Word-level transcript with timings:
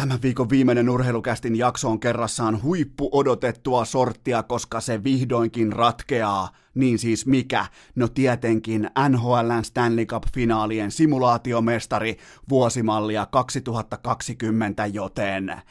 Tämän 0.00 0.22
viikon 0.22 0.50
viimeinen 0.50 0.90
urheilukästin 0.90 1.56
jakso 1.56 1.88
on 1.88 2.00
kerrassaan 2.00 2.62
huippu 2.62 3.08
odotettua 3.12 3.84
sorttia, 3.84 4.42
koska 4.42 4.80
se 4.80 5.04
vihdoinkin 5.04 5.72
ratkeaa. 5.72 6.48
Niin 6.74 6.98
siis 6.98 7.26
mikä? 7.26 7.66
No 7.94 8.08
tietenkin 8.08 8.90
NHLn 9.08 9.64
Stanley 9.64 10.06
Cup-finaalien 10.06 10.90
simulaatiomestari 10.90 12.16
vuosimallia 12.48 13.26
2020, 13.26 14.86
joten 14.86 15.62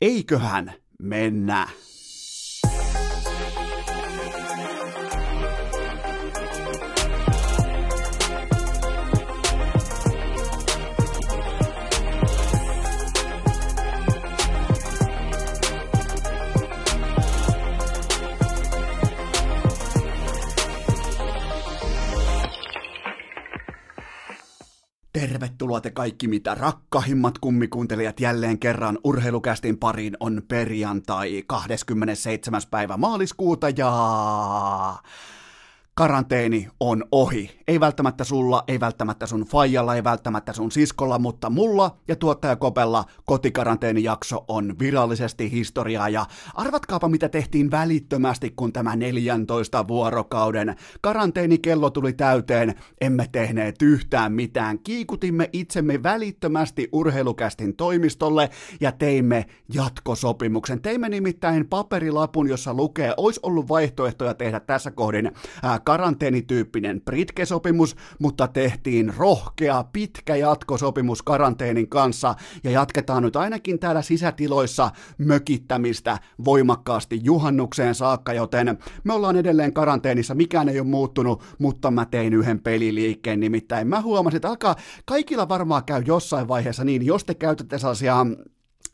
eiköhän 0.00 0.72
mennä. 0.98 1.68
Tervetuloa 25.12 25.80
te 25.80 25.90
kaikki 25.90 26.28
mitä 26.28 26.54
rakkahimmat 26.54 27.38
kummikuuntelijat 27.38 28.20
jälleen 28.20 28.58
kerran 28.58 28.98
urheilukästin 29.04 29.78
pariin 29.78 30.16
on 30.20 30.42
perjantai 30.48 31.42
27. 31.46 32.60
päivä 32.70 32.96
maaliskuuta 32.96 33.68
ja 33.68 33.92
karanteeni 35.94 36.68
on 36.80 37.04
ohi. 37.12 37.50
Ei 37.68 37.80
välttämättä 37.80 38.24
sulla, 38.24 38.64
ei 38.68 38.80
välttämättä 38.80 39.26
sun 39.26 39.44
faijalla, 39.44 39.94
ei 39.94 40.04
välttämättä 40.04 40.52
sun 40.52 40.70
siskolla, 40.70 41.18
mutta 41.18 41.50
mulla 41.50 41.96
ja 42.08 42.16
tuottaja 42.16 42.56
Kopella 42.56 43.04
kotikaranteenijakso 43.24 44.44
on 44.48 44.78
virallisesti 44.78 45.50
historiaa 45.50 46.08
ja 46.08 46.26
arvatkaapa 46.54 47.08
mitä 47.08 47.28
tehtiin 47.28 47.70
välittömästi, 47.70 48.52
kun 48.56 48.72
tämä 48.72 48.96
14 48.96 49.88
vuorokauden 49.88 50.76
karanteenikello 51.00 51.90
tuli 51.90 52.12
täyteen. 52.12 52.74
Emme 53.00 53.26
tehneet 53.32 53.82
yhtään 53.82 54.32
mitään. 54.32 54.78
Kiikutimme 54.78 55.50
itsemme 55.52 56.02
välittömästi 56.02 56.88
urheilukästin 56.92 57.76
toimistolle 57.76 58.50
ja 58.80 58.92
teimme 58.92 59.46
jatkosopimuksen. 59.74 60.82
Teimme 60.82 61.08
nimittäin 61.08 61.68
paperilapun, 61.68 62.48
jossa 62.48 62.74
lukee, 62.74 63.14
olisi 63.16 63.40
ollut 63.42 63.68
vaihtoehtoja 63.68 64.34
tehdä 64.34 64.60
tässä 64.60 64.90
kohdin 64.90 65.32
karanteenityyppinen 65.84 67.00
Britke-sopimus, 67.00 67.96
mutta 68.18 68.48
tehtiin 68.48 69.12
rohkea, 69.16 69.84
pitkä 69.92 70.36
jatkosopimus 70.36 71.22
karanteenin 71.22 71.88
kanssa. 71.88 72.34
Ja 72.64 72.70
jatketaan 72.70 73.22
nyt 73.22 73.36
ainakin 73.36 73.78
täällä 73.78 74.02
sisätiloissa 74.02 74.90
mökittämistä 75.18 76.18
voimakkaasti 76.44 77.20
juhannukseen 77.22 77.94
saakka, 77.94 78.32
joten 78.32 78.78
me 79.04 79.12
ollaan 79.12 79.36
edelleen 79.36 79.72
karanteenissa, 79.72 80.34
mikään 80.34 80.68
ei 80.68 80.80
ole 80.80 80.88
muuttunut, 80.88 81.42
mutta 81.58 81.90
mä 81.90 82.06
tein 82.06 82.34
yhden 82.34 82.60
peliliikkeen, 82.60 83.40
nimittäin 83.40 83.88
mä 83.88 84.00
huomasin, 84.00 84.36
että 84.36 84.48
alkaa, 84.48 84.76
kaikilla 85.04 85.48
varmaan 85.48 85.84
käy 85.84 86.02
jossain 86.06 86.48
vaiheessa 86.48 86.84
niin, 86.84 87.06
jos 87.06 87.24
te 87.24 87.34
käytätte 87.34 87.78
sellaisia 87.78 88.26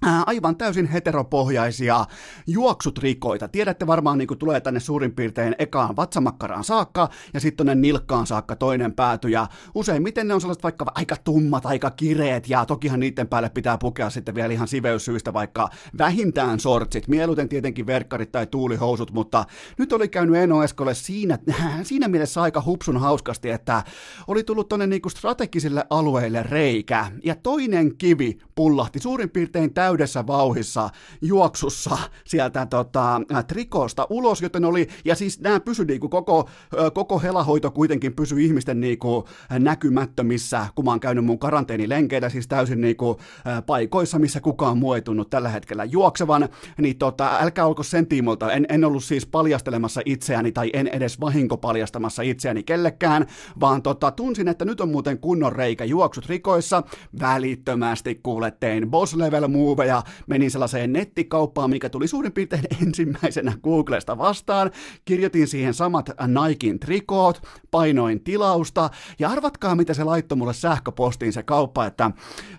aivan 0.03 0.57
täysin 0.57 0.87
heteropohjaisia 0.87 2.05
juoksutrikoita. 2.47 3.49
Tiedätte 3.49 3.87
varmaan, 3.87 4.19
niin 4.19 4.29
kuin 4.29 4.39
tulee 4.39 4.61
tänne 4.61 4.81
suurin 4.81 5.15
piirtein 5.15 5.55
ekaan 5.59 5.97
vatsamakkaraan 5.97 6.65
saakka 6.65 7.09
ja 7.35 7.41
sitten 7.41 7.57
tonne 7.57 7.75
nilkkaan 7.75 8.27
saakka 8.27 8.57
toinen 8.57 8.93
pääty. 8.93 9.29
Ja 9.29 9.47
useimmiten 9.75 10.29
ne 10.29 10.35
on 10.35 10.41
sellaiset 10.41 10.63
vaikka 10.63 10.85
aika 10.95 11.17
tummat, 11.25 11.67
aika 11.67 11.91
kireet 11.91 12.49
ja 12.49 12.67
tokihan 12.67 13.01
niiden 13.01 13.29
päälle 13.29 13.49
pitää 13.49 13.79
pukea 13.79 14.11
sitten 14.11 14.35
vielä 14.35 14.53
ihan 14.53 14.69
siveyssyistä 14.69 15.33
vaikka 15.33 15.69
vähintään 15.99 16.61
sortsit. 16.61 17.09
Mieluiten 17.09 17.49
tietenkin 17.49 17.87
verkkarit 17.87 18.33
tai 18.33 18.47
tuulihousut, 18.47 19.13
mutta 19.13 19.45
nyt 19.79 19.93
oli 19.93 20.09
käynyt 20.09 20.37
Eno 20.37 20.63
Eskolle 20.63 20.95
siinä, 20.95 21.39
siinä 21.83 22.09
mielessä 22.09 22.43
aika 22.43 22.63
hupsun 22.67 23.01
hauskasti, 23.01 23.51
että 23.51 23.83
oli 24.27 24.45
tullut 24.45 24.69
tonne 24.69 24.87
niin 24.87 25.03
strategisille 25.09 25.85
alueille 25.91 26.43
reikä 26.43 27.07
ja 27.25 27.35
toinen 27.35 27.97
kivi 27.97 28.39
pullahti 28.55 28.99
suurin 28.99 29.31
piirtein 29.31 29.75
täysin 29.75 29.88
täydessä 29.89 30.27
vauhissa 30.27 30.91
juoksussa 31.23 31.99
sieltä 32.25 32.67
tota, 32.67 33.21
trikosta 33.47 34.07
ulos, 34.11 34.43
joten 34.43 34.65
oli, 34.65 34.89
ja 35.05 35.15
siis 35.15 35.41
nämä 35.41 35.61
pysy 35.61 35.85
niinku 35.85 36.09
koko, 36.09 36.49
koko 36.95 37.19
helahoito 37.19 37.71
kuitenkin 37.71 38.15
pysyi 38.15 38.45
ihmisten 38.45 38.81
niinku 38.81 39.29
näkymättömissä, 39.59 40.67
kun 40.75 40.85
mä 40.85 40.91
oon 40.91 41.01
käynyt 41.01 41.25
mun 41.25 41.39
karanteenilenkeillä, 41.39 42.29
siis 42.29 42.49
täysin 42.49 42.81
niinku 42.81 43.21
paikoissa, 43.67 44.19
missä 44.19 44.41
kukaan 44.41 44.79
muu 44.79 44.93
ei 44.93 45.03
tunnu 45.03 45.25
tällä 45.25 45.49
hetkellä 45.49 45.85
juoksevan, 45.85 46.49
niin 46.79 46.99
tota, 46.99 47.39
älkää 47.41 47.67
olko 47.67 47.83
sen 47.83 48.07
tiimolta, 48.07 48.53
en, 48.53 48.67
en 48.69 48.85
ollut 48.85 49.05
siis 49.05 49.27
paljastelemassa 49.27 50.01
itseäni 50.05 50.53
tai 50.53 50.71
en 50.73 50.89
edes 50.89 51.21
vahinko 51.21 51.57
paljastamassa 51.57 52.23
itseäni 52.23 52.63
kellekään, 52.63 53.27
vaan 53.61 53.83
tota, 53.83 54.11
tunsin, 54.11 54.49
että 54.49 54.65
nyt 54.65 54.81
on 54.81 54.89
muuten 54.89 55.19
kunnon 55.19 55.53
reikä 55.53 55.85
juoksut 55.85 56.27
rikoissa, 56.27 56.83
välittömästi 57.21 58.15
kuule 58.15 58.51
tein 58.51 58.91
boss 58.91 59.15
level 59.15 59.49
move 59.49 59.78
ja 59.85 60.03
menin 60.27 60.51
sellaiseen 60.51 60.93
nettikauppaan, 60.93 61.71
mikä 61.71 61.89
tuli 61.89 62.09
suurin 62.09 62.33
piirtein 62.33 62.65
ensimmäisenä 62.87 63.53
Googlesta 63.63 64.19
vastaan. 64.19 64.71
Kirjoitin 65.05 65.49
siihen 65.49 65.75
samat 65.75 66.11
Nikein 66.27 66.81
trikoot, 66.81 67.43
painoin 67.71 68.25
tilausta 68.25 68.91
ja 69.19 69.31
arvatkaa 69.31 69.75
mitä 69.75 69.95
se 69.95 70.05
laittoi 70.05 70.39
mulle 70.39 70.55
sähköpostiin 70.55 71.33
se 71.33 71.43
kauppa, 71.43 71.87
että 71.87 72.11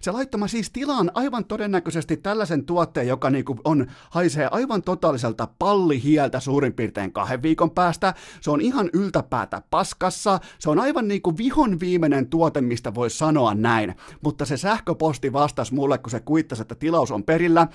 se 0.02 0.12
laittoi 0.12 0.50
siis 0.50 0.70
tilaan 0.70 1.12
aivan 1.14 1.46
todennäköisesti 1.46 2.18
tällaisen 2.18 2.66
tuotteen, 2.66 3.08
joka 3.08 3.30
niinku 3.30 3.58
on, 3.64 3.88
haisee 4.10 4.48
aivan 4.52 4.84
totaaliselta 4.84 5.48
pallihieltä 5.60 6.40
suurin 6.40 6.74
piirtein 6.74 7.14
kahden 7.14 7.42
viikon 7.42 7.72
päästä. 7.72 8.14
Se 8.42 8.52
on 8.52 8.62
ihan 8.62 8.90
yltäpäätä 8.94 9.62
paskassa, 9.70 10.40
se 10.60 10.70
on 10.70 10.80
aivan 10.80 11.08
niinku 11.08 11.38
vihon 11.38 11.80
viimeinen 11.80 12.28
tuote, 12.28 12.62
mistä 12.62 12.94
voi 12.96 13.10
sanoa 13.10 13.54
näin, 13.54 13.96
mutta 14.22 14.46
se 14.46 14.58
sähköposti 14.58 15.34
vastasi 15.34 15.74
mulle, 15.74 15.98
kun 15.98 16.12
se 16.12 16.20
kuittasi, 16.20 16.62
että 16.62 16.76
tilaus 16.76 17.09
on 17.12 17.24
perillä. 17.24 17.68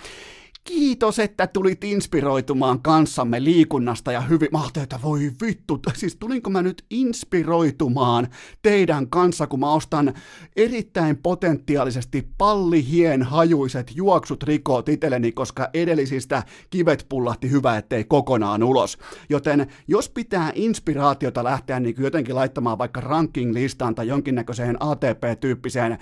Kiitos, 0.69 1.19
että 1.19 1.47
tulit 1.47 1.85
inspiroitumaan 1.85 2.83
kanssamme 2.83 3.45
liikunnasta 3.45 4.13
ja 4.13 4.21
hyvin. 4.21 4.49
Mä 4.53 4.61
että 4.83 4.99
voi 5.03 5.31
vittu, 5.43 5.81
siis 5.95 6.17
tulinko 6.17 6.51
mä 6.51 6.63
nyt 6.63 6.85
inspiroitumaan 6.91 8.29
teidän 8.63 9.11
kanssa, 9.11 9.47
kun 9.47 9.61
mä 9.61 9.73
ostan 9.73 10.15
erittäin 10.57 11.17
potentiaalisesti 11.17 12.29
pallihien 12.39 13.23
hajuiset 13.23 13.93
juoksut 13.95 14.43
rikoot 14.43 14.89
itselleni, 14.89 15.33
koska 15.33 15.71
edellisistä 15.75 16.43
kivet 16.71 17.07
pullahti 17.09 17.51
hyvä, 17.51 17.77
ettei 17.77 18.05
kokonaan 18.05 18.63
ulos. 18.63 18.99
Joten 19.29 19.67
jos 19.89 20.09
pitää 20.09 20.53
inspiraatiota 20.55 21.45
lähteä 21.45 21.81
niin 21.81 21.95
jotenkin 21.99 22.35
laittamaan 22.35 22.79
vaikka 22.79 23.01
ranking-listaan 23.01 23.95
tai 23.95 24.09
jonkinnäköiseen 24.09 24.77
ATP-tyyppiseen 24.81 25.99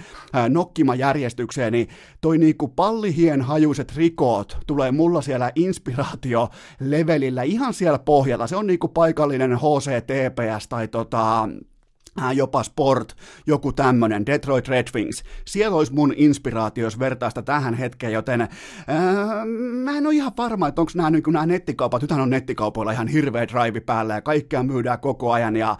nokkimajärjestykseen, 0.49 1.73
niin 1.73 1.89
toi 2.21 2.39
niin 2.39 2.57
kuin 2.57 2.73
pallihien 2.73 3.43
hajuiset 3.43 3.97
tulee 4.67 4.93
mulla 4.93 5.23
siellä 5.23 5.53
inspiraatio-levelillä 5.55 7.43
ihan 7.43 7.75
siellä 7.75 7.99
pohjalla. 7.99 8.47
Se 8.47 8.57
on 8.57 8.67
niinku 8.67 8.89
paikallinen 8.89 9.57
HCTPS 9.57 10.69
tai 10.69 10.89
tota, 10.89 11.49
äh, 12.21 12.33
jopa 12.33 12.63
Sport, 12.63 13.17
joku 13.47 13.73
tämmönen, 13.73 14.27
Detroit 14.27 14.69
Red 14.69 14.87
Wings. 14.95 15.23
Siellä 15.47 15.77
olisi 15.77 15.93
mun 15.93 16.15
inspiraatio, 16.17 16.85
jos 16.85 16.99
vertaista 16.99 17.43
tähän 17.43 17.75
hetkeen, 17.75 18.13
joten 18.13 18.41
äh, 18.41 18.49
mä 19.73 19.97
en 19.97 20.07
ole 20.07 20.15
ihan 20.15 20.33
varma, 20.37 20.69
että 20.69 20.81
onko 20.81 20.93
nämä, 20.95 21.11
niin 21.11 21.23
nämä 21.27 21.47
nettikaupat, 21.47 22.03
nythän 22.03 22.21
on 22.21 22.31
nettikaupoilla 22.31 22.93
ihan 22.93 23.09
hirveä 23.09 23.49
drive 23.49 23.81
päällä 23.81 24.15
ja 24.15 24.21
kaikkea 24.21 24.63
myydään 24.63 25.01
koko 25.01 25.33
ajan, 25.33 25.57
ja 25.57 25.71
äh, 25.71 25.79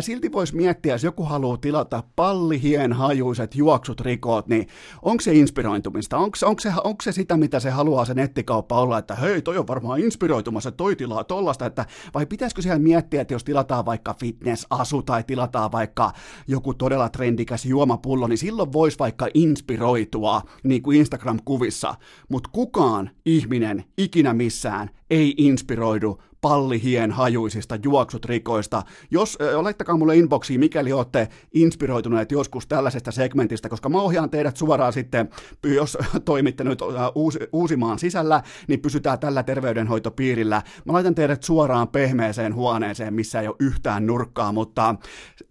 silti 0.00 0.32
voisi 0.32 0.56
miettiä, 0.56 0.94
jos 0.94 1.04
joku 1.04 1.24
haluaa 1.24 1.56
tilata 1.56 2.02
pallihien 2.16 2.92
hajuiset 2.92 3.54
juoksut 3.54 4.00
rikot, 4.00 4.48
niin 4.48 4.68
onko 5.02 5.20
se 5.20 5.34
inspiroitumista, 5.34 6.18
onko, 6.18 6.36
onko, 6.44 6.60
se, 6.60 6.72
onko 6.84 7.02
se 7.02 7.12
sitä, 7.12 7.36
mitä 7.36 7.60
se 7.60 7.70
haluaa 7.70 8.04
se 8.04 8.14
nettikauppa 8.14 8.80
olla, 8.80 8.98
että 8.98 9.14
hei, 9.14 9.42
toi 9.42 9.58
on 9.58 9.66
varmaan 9.66 10.00
inspiroitumassa, 10.00 10.70
toi 10.70 10.96
tilaa 10.96 11.24
tollasta, 11.24 11.66
että 11.66 11.86
vai 12.14 12.26
pitäisikö 12.26 12.62
siellä 12.62 12.78
miettiä, 12.78 13.20
että 13.20 13.34
jos 13.34 13.44
tilataan 13.44 13.86
vaikka 13.86 14.14
fitness-asu 14.14 15.02
tai 15.02 15.24
tilataan 15.24 15.72
vaikka 15.74 16.12
joku 16.48 16.74
todella 16.74 17.08
trendikäs 17.08 17.64
juomapullo, 17.64 18.26
niin 18.26 18.38
silloin 18.38 18.72
voisi 18.72 18.98
vaikka 18.98 19.28
inspiroitua 19.34 20.42
niin 20.62 20.82
kuin 20.82 20.98
Instagram-kuvissa, 20.98 21.94
mutta 22.28 22.50
kukaan 22.52 23.10
ihminen 23.26 23.84
ikinä 23.98 24.34
missään 24.34 24.90
ei 25.10 25.34
inspiroidu 25.36 26.22
pallihien 26.44 27.10
hajuisista 27.10 27.78
juoksutrikoista. 27.84 28.82
Jos, 29.10 29.38
laittakaa 29.62 29.96
mulle 29.96 30.16
inboxiin, 30.16 30.60
mikäli 30.60 30.92
olette 30.92 31.28
inspiroituneet 31.54 32.32
joskus 32.32 32.66
tällaisesta 32.66 33.10
segmentistä, 33.10 33.68
koska 33.68 33.88
mä 33.88 34.00
ohjaan 34.00 34.30
teidät 34.30 34.56
suoraan 34.56 34.92
sitten, 34.92 35.28
jos 35.74 35.98
toimitte 36.24 36.64
nyt 36.64 36.78
uusi, 37.14 37.38
Uusimaan 37.52 37.98
sisällä, 37.98 38.42
niin 38.68 38.80
pysytään 38.80 39.18
tällä 39.18 39.42
terveydenhoitopiirillä. 39.42 40.62
Mä 40.84 40.92
laitan 40.92 41.14
teidät 41.14 41.42
suoraan 41.42 41.88
pehmeeseen 41.88 42.54
huoneeseen, 42.54 43.14
missä 43.14 43.40
ei 43.40 43.48
ole 43.48 43.56
yhtään 43.58 44.06
nurkkaa, 44.06 44.52
mutta 44.52 44.94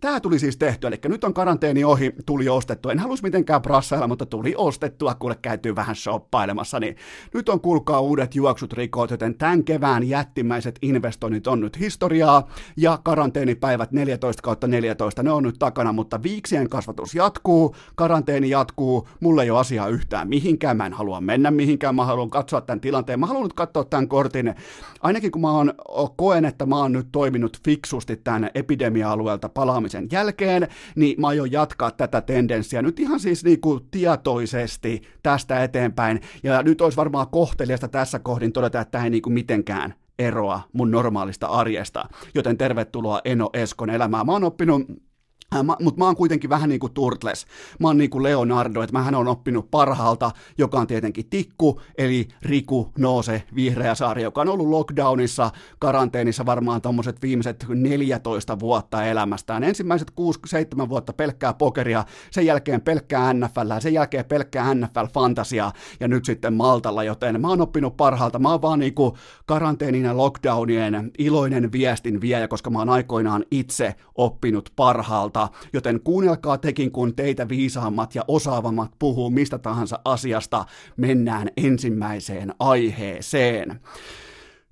tämä 0.02 0.20
tuli 0.20 0.40
siis 0.40 0.58
tehty, 0.58 0.88
eli 0.88 1.00
nyt 1.08 1.24
on 1.24 1.34
karanteeni 1.34 1.84
ohi, 1.84 2.12
tuli 2.26 2.50
ostettu. 2.50 2.90
En 2.90 3.00
halus 3.00 3.24
mitenkään 3.24 3.62
brassailla, 3.62 4.08
mutta 4.08 4.26
tuli 4.26 4.54
ostettua, 4.58 5.16
kuule 5.16 5.38
käytyy 5.42 5.76
vähän 5.76 5.96
shoppailemassa, 5.96 6.80
niin 6.80 6.96
nyt 7.34 7.50
on 7.50 7.62
kuulkaa 7.62 8.02
uudet 8.02 8.36
juoksut 8.36 8.74
rikot, 8.74 9.12
joten 9.12 9.36
tämän 9.36 9.64
kevään 9.64 10.10
jättimäiset 10.10 10.83
investoinnit 10.84 11.48
on 11.48 11.60
nyt 11.62 11.80
historiaa, 11.80 12.48
ja 12.78 13.00
karanteenipäivät 13.04 13.92
14 13.92 14.42
kautta 14.42 14.68
14, 14.68 15.24
ne 15.24 15.32
on 15.32 15.44
nyt 15.44 15.56
takana, 15.60 15.94
mutta 15.94 16.24
viiksien 16.24 16.70
kasvatus 16.70 17.16
jatkuu, 17.16 17.76
karanteeni 17.96 18.50
jatkuu, 18.50 19.08
mulle 19.20 19.44
ei 19.44 19.50
ole 19.50 19.60
asiaa 19.60 19.88
yhtään 19.88 20.30
mihinkään, 20.30 20.78
mä 20.78 20.86
en 20.86 20.94
halua 20.94 21.22
mennä 21.22 21.52
mihinkään, 21.52 21.96
mä 21.96 22.06
haluan 22.06 22.30
katsoa 22.30 22.62
tämän 22.62 22.82
tilanteen, 22.82 23.20
mä 23.20 23.26
haluan 23.26 23.44
nyt 23.44 23.54
katsoa 23.54 23.84
tämän 23.84 24.08
kortin, 24.08 24.56
ainakin 25.02 25.32
kun 25.32 25.42
mä 25.42 25.52
oon, 25.52 25.74
koen, 26.16 26.46
että 26.46 26.66
mä 26.66 26.78
oon 26.78 26.92
nyt 26.92 27.08
toiminut 27.12 27.58
fiksusti 27.66 28.16
tämän 28.16 28.50
epidemia-alueelta 28.56 29.50
palaamisen 29.50 30.08
jälkeen, 30.12 30.68
niin 30.96 31.22
mä 31.22 31.28
aion 31.28 31.52
jatkaa 31.52 31.92
tätä 31.92 32.22
tendenssiä 32.22 32.82
nyt 32.82 33.00
ihan 33.00 33.20
siis 33.20 33.44
niin 33.44 33.62
kuin 33.62 33.80
tietoisesti 33.92 35.02
tästä 35.24 35.64
eteenpäin, 35.64 36.22
ja 36.44 36.64
nyt 36.64 36.82
olisi 36.82 36.98
varmaan 36.98 37.28
kohteliasta 37.28 37.88
tässä 37.88 38.20
kohdin 38.20 38.54
todeta, 38.54 38.82
että 38.82 38.92
tämä 38.92 39.04
ei 39.04 39.10
niin 39.10 39.22
kuin 39.22 39.34
mitenkään 39.34 39.94
eroa 40.28 40.62
mun 40.74 40.92
normaalista 40.92 41.48
arjesta, 41.48 42.06
joten 42.36 42.58
tervetuloa 42.58 43.22
Eno 43.26 43.50
Eskon 43.54 43.90
elämään. 43.90 44.26
Mä 44.26 44.32
oon 44.32 44.44
oppinut 44.44 44.82
Äh, 45.56 45.64
Mutta 45.64 46.00
mä 46.00 46.06
oon 46.06 46.16
kuitenkin 46.16 46.50
vähän 46.50 46.70
niin 46.70 46.80
kuin 46.80 46.94
Turtles. 46.94 47.46
Mä 47.80 47.88
oon 47.88 47.98
niin 47.98 48.10
kuin 48.10 48.24
Leonardo, 48.24 48.82
että 48.82 48.94
mähän 48.94 49.16
on 49.16 49.28
oppinut 49.28 49.72
parhaalta, 49.72 50.32
joka 50.58 50.80
on 50.80 50.88
tietenkin 50.88 51.30
Tikku, 51.30 51.82
eli 51.98 52.28
Riku 52.42 52.92
Noose, 52.98 53.44
vihreä 53.56 53.96
saari, 53.96 54.24
joka 54.24 54.42
on 54.42 54.50
ollut 54.50 54.68
lockdownissa, 54.68 55.52
karanteenissa 55.80 56.46
varmaan 56.46 56.82
tommoset 56.82 57.22
viimeiset 57.22 57.66
14 57.70 58.60
vuotta 58.60 59.06
elämästään. 59.06 59.64
Ensimmäiset 59.64 60.12
6-7 60.86 60.90
vuotta 60.90 61.14
pelkkää 61.14 61.54
pokeria, 61.54 62.06
sen 62.32 62.46
jälkeen 62.46 62.82
pelkkää 62.82 63.34
NFL, 63.34 63.72
sen 63.80 63.94
jälkeen 63.94 64.26
pelkkää 64.26 64.74
NFL-fantasia 64.74 65.72
ja 66.00 66.08
nyt 66.08 66.26
sitten 66.26 66.54
Maltalla, 66.54 67.04
joten 67.04 67.42
mä 67.42 67.48
oon 67.48 67.62
oppinut 67.62 67.98
parhaalta. 67.98 68.40
Mä 68.40 68.52
oon 68.52 68.62
vaan 68.62 68.80
niin 68.80 68.94
kuin 68.94 69.14
karanteenin 69.46 70.04
ja 70.04 70.18
lockdownien 70.18 71.12
iloinen 71.18 71.72
viestin 71.72 72.22
viejä, 72.22 72.48
koska 72.48 72.70
mä 72.70 72.80
oon 72.80 72.90
aikoinaan 72.90 73.46
itse 73.52 73.96
oppinut 74.16 74.70
parhaalta 74.76 75.43
joten 75.74 76.02
kuunnelkaa 76.02 76.58
tekin, 76.58 76.92
kun 76.92 77.16
teitä 77.16 77.50
viisaammat 77.50 78.16
ja 78.16 78.26
osaavammat 78.28 78.92
puhuu 79.00 79.30
mistä 79.30 79.58
tahansa 79.58 80.00
asiasta, 80.06 80.66
mennään 80.98 81.50
ensimmäiseen 81.58 82.54
aiheeseen. 82.60 83.80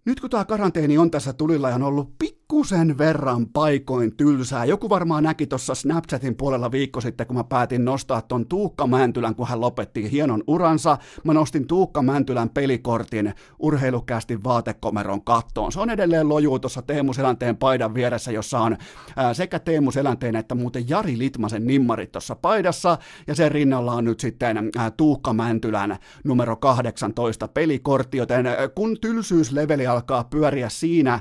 Nyt 0.05 0.19
kun 0.19 0.29
tämä 0.29 0.45
karanteeni 0.45 0.97
on 0.97 1.11
tässä 1.11 1.33
tulilla 1.33 1.69
ja 1.69 1.75
on 1.75 1.83
ollut 1.83 2.17
pikkusen 2.51 2.97
verran 2.97 3.47
paikoin 3.47 4.17
tylsää, 4.17 4.65
joku 4.65 4.89
varmaan 4.89 5.23
näki 5.23 5.47
tuossa 5.47 5.75
Snapchatin 5.75 6.35
puolella 6.35 6.71
viikko 6.71 7.01
sitten, 7.01 7.27
kun 7.27 7.35
mä 7.35 7.43
päätin 7.43 7.85
nostaa 7.85 8.21
ton 8.21 8.47
Tuukka 8.47 8.87
Mäntylän, 8.87 9.35
kun 9.35 9.47
hän 9.47 9.61
lopetti 9.61 10.11
hienon 10.11 10.43
uransa. 10.47 10.97
Mä 11.23 11.33
nostin 11.33 11.67
Tuukka 11.67 12.01
Mäntylän 12.01 12.49
pelikortin 12.49 13.33
urheilukästi 13.59 14.43
vaatekomeron 14.43 15.23
kattoon. 15.23 15.71
Se 15.71 15.79
on 15.79 15.89
edelleen 15.89 16.29
lojuu 16.29 16.59
tuossa 16.59 16.81
Teemu 16.81 17.13
Selänteen 17.13 17.57
paidan 17.57 17.93
vieressä, 17.93 18.31
jossa 18.31 18.59
on 18.59 18.77
ää, 19.15 19.33
sekä 19.33 19.59
Teemu 19.59 19.91
Selänteen 19.91 20.35
että 20.35 20.55
muuten 20.55 20.89
Jari 20.89 21.17
Litmasen 21.17 21.67
nimmarit 21.67 22.11
tuossa 22.11 22.35
paidassa, 22.35 22.97
ja 23.27 23.35
sen 23.35 23.51
rinnalla 23.51 23.93
on 23.93 24.05
nyt 24.05 24.19
sitten 24.19 24.69
ää, 24.77 24.91
Tuukka 24.91 25.33
Mäntylän 25.33 25.97
numero 26.23 26.55
18 26.55 27.47
pelikortti, 27.47 28.17
joten 28.17 28.47
ää, 28.47 28.67
kun 28.75 28.97
tylsyysleveli 29.01 29.87
alkaa 29.87 30.23
pyöriä 30.23 30.69
siinä 30.69 31.19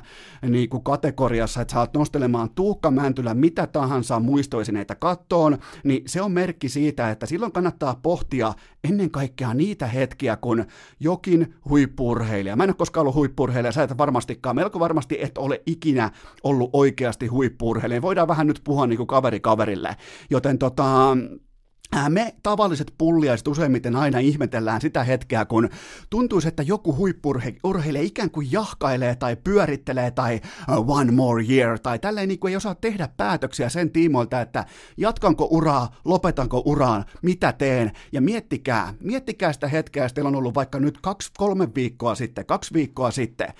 niin 0.49 0.69
kuin 0.69 0.83
kategoriassa, 0.83 1.20
että 1.61 1.71
sä 1.71 1.79
oot 1.79 1.93
nostelemaan 1.93 2.49
Tuukka 2.49 2.91
Mäntylä 2.91 3.33
mitä 3.33 3.67
tahansa 3.67 4.19
muistoisineita 4.19 4.95
kattoon, 4.95 5.57
niin 5.83 6.03
se 6.05 6.21
on 6.21 6.31
merkki 6.31 6.69
siitä, 6.69 7.11
että 7.11 7.25
silloin 7.25 7.51
kannattaa 7.51 7.99
pohtia 8.03 8.53
ennen 8.89 9.11
kaikkea 9.11 9.53
niitä 9.53 9.87
hetkiä, 9.87 10.37
kun 10.37 10.65
jokin 10.99 11.53
huippurheilija, 11.69 12.55
mä 12.55 12.63
en 12.63 12.69
ole 12.69 12.75
koskaan 12.75 13.01
ollut 13.01 13.15
huippurheilija, 13.15 13.71
sä 13.71 13.83
et 13.83 13.97
varmastikaan, 13.97 14.55
melko 14.55 14.79
varmasti 14.79 15.17
et 15.21 15.37
ole 15.37 15.61
ikinä 15.65 16.11
ollut 16.43 16.69
oikeasti 16.73 17.27
huippurheilija, 17.27 18.01
voidaan 18.01 18.27
vähän 18.27 18.47
nyt 18.47 18.61
puhua 18.63 18.87
niin 18.87 18.97
kuin 18.97 19.07
kaveri 19.07 19.39
kaverille, 19.39 19.95
joten 20.29 20.57
tota, 20.57 21.17
me 22.09 22.35
tavalliset 22.43 22.93
pulliaiset 22.97 23.47
useimmiten 23.47 23.95
aina 23.95 24.19
ihmetellään 24.19 24.81
sitä 24.81 25.03
hetkeä, 25.03 25.45
kun 25.45 25.69
tuntuisi, 26.09 26.47
että 26.47 26.63
joku 26.63 26.95
huippurheilija 26.95 28.03
ikään 28.03 28.31
kuin 28.31 28.51
jahkailee 28.51 29.15
tai 29.15 29.35
pyörittelee 29.35 30.11
tai 30.11 30.41
one 30.87 31.11
more 31.11 31.45
year 31.49 31.79
tai 31.79 31.99
tälleen 31.99 32.27
niin 32.27 32.39
kuin 32.39 32.51
ei 32.51 32.55
osaa 32.55 32.75
tehdä 32.75 33.09
päätöksiä 33.17 33.69
sen 33.69 33.91
tiimoilta, 33.91 34.41
että 34.41 34.65
jatkanko 34.97 35.47
uraa, 35.51 35.95
lopetanko 36.05 36.61
uraan, 36.65 37.05
mitä 37.21 37.53
teen. 37.53 37.91
Ja 38.11 38.21
miettikää, 38.21 38.93
miettikää 38.99 39.53
sitä 39.53 39.67
hetkeä, 39.67 40.03
jos 40.03 40.13
teillä 40.13 40.27
on 40.27 40.35
ollut 40.35 40.55
vaikka 40.55 40.79
nyt 40.79 40.97
kaksi, 41.01 41.31
kolme 41.37 41.67
viikkoa 41.75 42.15
sitten, 42.15 42.45
kaksi 42.45 42.73
viikkoa 42.73 43.11
sitten, 43.11 43.53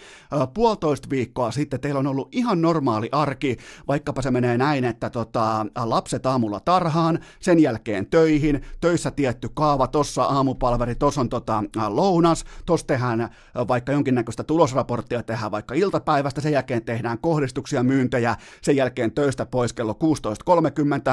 puolitoista 0.54 1.10
viikkoa 1.10 1.51
sitten, 1.51 1.80
teillä 1.80 2.00
on 2.00 2.07
ollut 2.07 2.30
ihan 2.31 2.62
normaali 2.62 3.10
arki, 3.12 3.57
vaikkapa 3.88 4.22
se 4.22 4.31
menee 4.31 4.57
näin, 4.57 4.86
että 4.86 5.10
tota, 5.10 5.66
lapset 5.84 6.25
aamulla 6.25 6.60
tarhaan, 6.60 7.19
sen 7.39 7.60
jälkeen 7.60 8.06
töihin, 8.06 8.21
töihin, 8.22 8.62
töissä 8.82 9.12
tietty 9.12 9.50
kaava, 9.54 9.88
tossa 9.88 10.24
aamupalveri, 10.24 10.96
tossa 10.96 11.22
on 11.22 11.30
tota, 11.30 11.64
lounas, 11.88 12.46
tossa 12.66 12.88
tehdään 12.88 13.30
vaikka 13.68 13.92
jonkinnäköistä 13.92 14.44
tulosraporttia, 14.44 15.24
tehdään 15.24 15.52
vaikka 15.52 15.76
iltapäivästä, 15.76 16.42
sen 16.42 16.52
jälkeen 16.52 16.86
tehdään 16.86 17.20
kohdistuksia, 17.20 17.84
myyntejä, 17.84 18.36
sen 18.62 18.76
jälkeen 18.76 19.12
töistä 19.12 19.46
pois 19.46 19.74
kello 19.74 19.98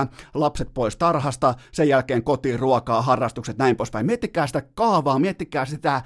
16.30, 0.06 0.08
lapset 0.34 0.74
pois 0.74 0.96
tarhasta, 0.96 1.54
sen 1.72 1.88
jälkeen 1.88 2.24
kotiin 2.24 2.58
ruokaa, 2.58 3.02
harrastukset, 3.02 3.58
näin 3.58 3.76
poispäin. 3.76 4.06
Miettikää 4.06 4.46
sitä 4.46 4.62
kaavaa, 4.74 5.18
miettikää 5.18 5.64
sitä 5.64 6.02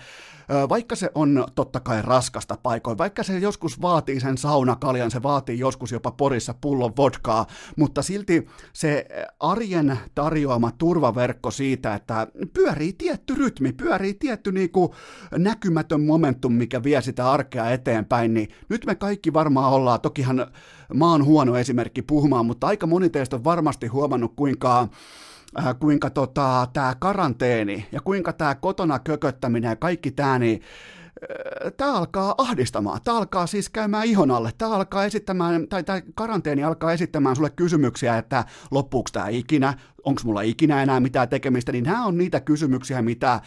vaikka 0.69 0.97
se 0.97 1.11
on 1.15 1.47
totta 1.55 1.81
kai 1.81 2.03
raskasta 2.03 2.59
paikoin, 2.63 2.99
vaikka 2.99 3.23
se 3.23 3.39
joskus 3.39 3.83
vaatii 3.83 4.21
sen 4.21 4.39
saunakaljan, 4.39 5.11
se 5.11 5.23
vaatii 5.23 5.59
joskus 5.59 5.93
jopa 5.93 6.11
porissa 6.11 6.55
pullon 6.61 6.93
vodkaa, 6.97 7.47
mutta 7.77 8.03
silti 8.03 8.47
se 8.73 9.07
arjen 9.41 9.99
tarjoama 10.15 10.71
turvaverkko 10.71 11.51
siitä, 11.51 11.95
että 11.95 12.27
pyörii 12.53 12.93
tietty 12.93 13.35
rytmi, 13.35 13.73
pyörii 13.73 14.15
tietty 14.15 14.53
niinku 14.53 14.95
näkymätön 15.39 16.01
momentum, 16.01 16.53
mikä 16.53 16.83
vie 16.83 17.03
sitä 17.03 17.31
arkea 17.31 17.71
eteenpäin, 17.71 18.35
niin 18.35 18.49
nyt 18.69 18.87
me 18.87 18.95
kaikki 18.95 19.33
varmaan 19.33 19.73
ollaan, 19.73 20.01
tokihan 20.01 20.47
oon 21.01 21.25
huono 21.25 21.57
esimerkki 21.57 22.03
puhumaan, 22.03 22.47
mutta 22.47 22.67
aika 22.67 22.87
moni 22.87 23.11
teistä 23.11 23.37
on 23.37 23.45
varmasti 23.45 23.87
huomannut, 23.87 24.33
kuinka 24.37 24.89
äh, 25.59 25.75
kuinka 25.81 26.11
tota, 26.11 26.69
tämä 26.73 26.95
karanteeni 26.99 27.87
ja 27.93 28.01
kuinka 28.01 28.33
tämä 28.33 28.55
kotona 28.55 28.99
kököttäminen 28.99 29.69
ja 29.69 29.77
kaikki 29.77 30.11
tämä, 30.11 30.39
niin 30.39 30.63
tämä 31.77 31.93
alkaa 31.93 32.35
ahdistamaan. 32.39 33.01
Tämä 33.05 33.17
alkaa 33.17 33.47
siis 33.47 33.69
käymään 33.69 34.07
ihon 34.07 34.31
alle. 34.31 34.51
Tämä 34.59 34.75
alkaa 34.75 35.05
esittämään, 35.05 35.69
tai 35.69 35.85
tämä 35.85 36.03
karanteeni 36.15 36.65
alkaa 36.65 36.93
esittämään 36.93 37.37
sulle 37.37 37.51
kysymyksiä, 37.51 38.19
että 38.19 38.45
loppuuko 38.71 39.09
tämä 39.13 39.29
ikinä, 39.29 39.75
onko 40.05 40.21
mulla 40.25 40.43
ikinä 40.43 40.83
enää 40.83 41.01
mitään 41.01 41.29
tekemistä, 41.29 41.73
niin 41.73 41.85
nämä 41.85 42.07
on 42.07 42.19
niitä 42.19 42.41
kysymyksiä, 42.41 43.03
mitä 43.03 43.41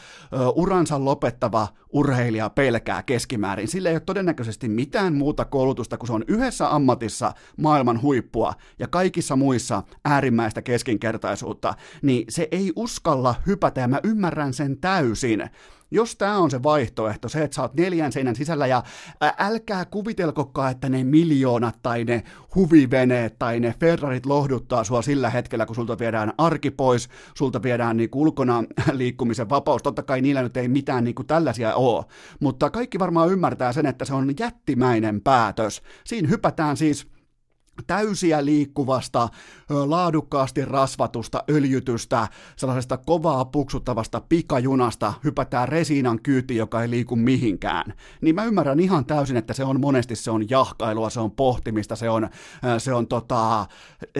uransa 0.55 1.05
lopettava 1.05 1.67
urheilija 1.93 2.49
pelkää 2.49 3.03
keskimäärin. 3.03 3.67
Sillä 3.67 3.89
ei 3.89 3.95
ole 3.95 3.99
todennäköisesti 3.99 4.69
mitään 4.69 5.15
muuta 5.15 5.45
koulutusta, 5.45 5.97
kun 5.97 6.07
se 6.07 6.13
on 6.13 6.23
yhdessä 6.27 6.75
ammatissa 6.75 7.33
maailman 7.57 8.01
huippua 8.01 8.53
ja 8.79 8.87
kaikissa 8.87 9.35
muissa 9.35 9.83
äärimmäistä 10.05 10.61
keskinkertaisuutta, 10.61 11.73
niin 12.01 12.25
se 12.29 12.47
ei 12.51 12.71
uskalla 12.75 13.35
hypätä 13.47 13.81
ja 13.81 13.87
mä 13.87 13.99
ymmärrän 14.03 14.53
sen 14.53 14.77
täysin. 14.77 15.49
Jos 15.91 16.15
tämä 16.15 16.37
on 16.37 16.51
se 16.51 16.63
vaihtoehto, 16.63 17.29
se, 17.29 17.43
että 17.43 17.55
sä 17.55 17.61
oot 17.61 17.73
neljän 17.73 18.11
seinän 18.11 18.35
sisällä 18.35 18.67
ja 18.67 18.83
älkää 19.39 19.85
kuvitelkokaan, 19.85 20.71
että 20.71 20.89
ne 20.89 21.03
miljoonat 21.03 21.79
tai 21.83 22.03
ne 22.03 22.23
huviveneet 22.55 23.39
tai 23.39 23.59
ne 23.59 23.75
Ferrarit 23.79 24.25
lohduttaa 24.25 24.83
sua 24.83 25.01
sillä 25.01 25.29
hetkellä, 25.29 25.65
kun 25.65 25.75
sulta 25.75 25.99
viedään 25.99 26.33
arki 26.37 26.71
pois, 26.71 27.09
sulta 27.37 27.63
viedään 27.63 27.97
niin 27.97 28.09
ulkona 28.15 28.63
liikkumisen 28.91 29.49
vapaus. 29.49 29.83
Totta 29.83 30.03
kai 30.03 30.21
niillä 30.21 30.41
nyt 30.41 30.57
ei 30.57 30.67
mitään 30.67 31.03
niin 31.03 31.15
kuin 31.15 31.27
tällaisia 31.27 31.75
ole, 31.75 32.05
mutta 32.39 32.69
kaikki 32.69 32.99
varmaan 32.99 33.29
ymmärtää 33.29 33.73
sen, 33.73 33.85
että 33.85 34.05
se 34.05 34.13
on 34.13 34.33
jättimäinen 34.39 35.21
päätös. 35.21 35.81
Siinä 36.03 36.29
hypätään 36.29 36.77
siis 36.77 37.07
täysiä 37.87 38.45
liikkuvasta, 38.45 39.29
laadukkaasti 39.69 40.65
rasvatusta, 40.65 41.43
öljytystä, 41.49 42.27
sellaisesta 42.55 42.97
kovaa 42.97 43.45
puksuttavasta 43.45 44.21
pikajunasta 44.29 45.13
hypätään 45.23 45.69
Resiinan 45.69 46.21
kyyti, 46.21 46.55
joka 46.55 46.81
ei 46.81 46.89
liiku 46.89 47.15
mihinkään. 47.15 47.93
Niin 48.21 48.35
mä 48.35 48.45
ymmärrän 48.45 48.79
ihan 48.79 49.05
täysin, 49.05 49.37
että 49.37 49.53
se 49.53 49.63
on 49.63 49.81
monesti 49.81 50.15
se 50.15 50.31
on 50.31 50.49
jahkailua, 50.49 51.09
se 51.09 51.19
on 51.19 51.31
pohtimista, 51.31 51.95
se 51.95 52.09
on, 52.09 52.29
se 52.77 52.93
on 52.93 53.07
tota, 53.07 53.65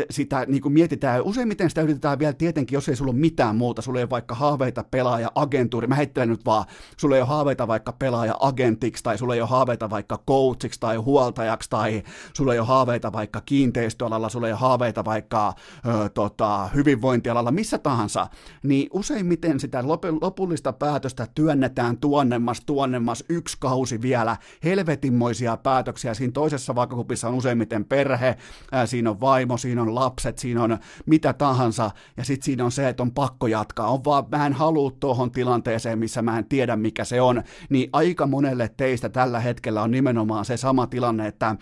sitä 0.10 0.46
niin 0.48 0.62
kuin 0.62 0.74
mietitään, 0.74 1.24
useimmiten 1.24 1.70
sitä 1.70 1.82
yritetään 1.82 2.20
vielä 2.20 2.34
tietenkin, 2.34 2.76
jos 2.76 2.90
ei 2.90 2.96
sulla 2.96 3.12
ole 3.12 3.20
mitään 3.20 3.56
muuta, 3.56 3.82
sulla 3.82 4.00
ei 4.00 4.04
ole 4.04 4.10
vaikka 4.10 4.36
haaveita 4.36 4.84
pelaaja 4.84 5.32
agentuuri, 5.36 5.88
mä 5.88 5.96
heittelen 5.96 6.30
nyt 6.30 6.46
vaan, 6.46 6.66
sulla 6.98 7.16
ei 7.16 7.22
ole 7.22 7.30
haaveita 7.30 7.68
vaikka 7.68 7.92
pelaaja 7.92 8.36
agentiksi, 8.40 9.04
tai 9.04 9.18
sulla 9.18 9.36
ei 9.36 9.42
ole 9.42 9.50
haaveita 9.50 9.90
vaikka 9.90 10.20
coachiksi 10.28 10.80
tai 10.80 10.96
huoltajaksi, 10.96 11.70
tai 11.70 12.04
sulla 12.34 12.54
ei 12.54 12.60
ole 12.60 12.68
haaveita 12.68 13.12
vaikka 13.12 13.42
kiinteistöalalla, 13.46 14.30
sulla 14.30 14.48
ei 14.48 14.54
ole 14.54 14.60
haaveita 14.60 15.06
vaikka 15.06 15.54
ö, 15.88 16.10
tota, 16.10 16.70
hyvinvointialalla, 16.76 17.52
missä 17.52 17.78
tahansa, 17.78 18.28
niin 18.64 18.88
useimmiten 18.94 19.60
sitä 19.60 19.82
lop- 19.82 20.18
lopullista 20.22 20.74
päätöstä 20.74 21.28
työnnetään 21.36 21.98
tuonnemmas, 21.98 22.62
tuonnemmas, 22.66 23.24
yksi 23.30 23.58
kausi 23.60 24.02
vielä, 24.02 24.38
helvetinmoisia 24.64 25.58
päätöksiä, 25.58 26.14
siinä 26.14 26.32
toisessa 26.32 26.76
vaakakupissa 26.76 27.28
on 27.28 27.36
useimmiten 27.36 27.86
perhe, 27.86 28.38
ää, 28.72 28.86
siinä 28.86 29.10
on 29.10 29.22
vaimo, 29.22 29.58
siinä 29.58 29.82
on 29.82 29.96
lapset, 29.96 30.38
siinä 30.38 30.64
on 30.64 30.78
mitä 31.06 31.34
tahansa, 31.34 31.92
ja 32.18 32.24
sitten 32.24 32.46
siinä 32.46 32.66
on 32.66 32.72
se, 32.72 32.90
että 32.90 33.04
on 33.04 33.12
pakko 33.12 33.48
jatkaa, 33.48 33.88
on 33.88 34.04
vaan, 34.06 34.26
mä 34.32 34.46
en 34.46 34.54
halua 34.54 34.92
tuohon 35.00 35.32
tilanteeseen, 35.32 36.00
missä 36.00 36.22
mä 36.22 36.38
en 36.38 36.46
tiedä 36.46 36.76
mikä 36.76 37.04
se 37.04 37.22
on, 37.22 37.44
niin 37.70 37.90
aika 37.94 38.28
monelle 38.28 38.70
teistä 38.78 39.10
tällä 39.10 39.40
hetkellä 39.40 39.82
on 39.82 39.92
nimenomaan 39.92 40.46
se 40.46 40.58
sama 40.58 40.88
tilanne, 40.88 41.28
että 41.28 41.56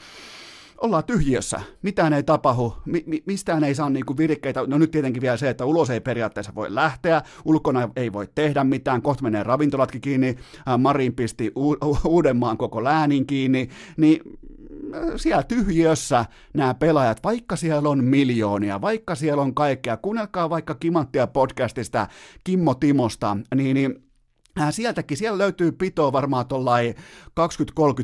ollaan 0.83 1.03
tyhjiössä, 1.03 1.61
mitään 1.81 2.13
ei 2.13 2.23
tapahdu, 2.23 2.73
mi- 2.85 3.03
mi- 3.05 3.23
mistään 3.25 3.63
ei 3.63 3.75
saa 3.75 3.89
niinku 3.89 4.17
virikkeitä, 4.17 4.67
no 4.67 4.77
nyt 4.77 4.91
tietenkin 4.91 5.21
vielä 5.21 5.37
se, 5.37 5.49
että 5.49 5.65
ulos 5.65 5.89
ei 5.89 6.01
periaatteessa 6.01 6.55
voi 6.55 6.75
lähteä, 6.75 7.21
ulkona 7.45 7.89
ei 7.95 8.13
voi 8.13 8.27
tehdä 8.35 8.63
mitään, 8.63 9.01
kohta 9.01 9.23
menee 9.23 9.43
ravintolatkin 9.43 10.01
kiinni, 10.01 10.35
Marin 10.77 11.15
pisti 11.15 11.51
U- 11.55 11.77
Uudenmaan 12.05 12.57
koko 12.57 12.83
läänin 12.83 13.25
kiinni, 13.25 13.69
niin 13.97 14.21
siellä 15.15 15.43
tyhjiössä 15.43 16.25
nämä 16.53 16.73
pelaajat, 16.73 17.23
vaikka 17.23 17.55
siellä 17.55 17.89
on 17.89 18.03
miljoonia, 18.03 18.81
vaikka 18.81 19.15
siellä 19.15 19.41
on 19.41 19.55
kaikkea, 19.55 19.97
kuunnelkaa 19.97 20.49
vaikka 20.49 20.75
Kimanttia 20.75 21.27
podcastista 21.27 22.07
Kimmo 22.43 22.73
Timosta, 22.75 23.37
niin, 23.55 23.73
niin 23.73 24.03
sieltäkin, 24.71 25.17
siellä 25.17 25.37
löytyy 25.37 25.71
pitoa 25.71 26.11
varmaan 26.11 26.47
tuollain 26.47 26.95
20-30 26.95 26.95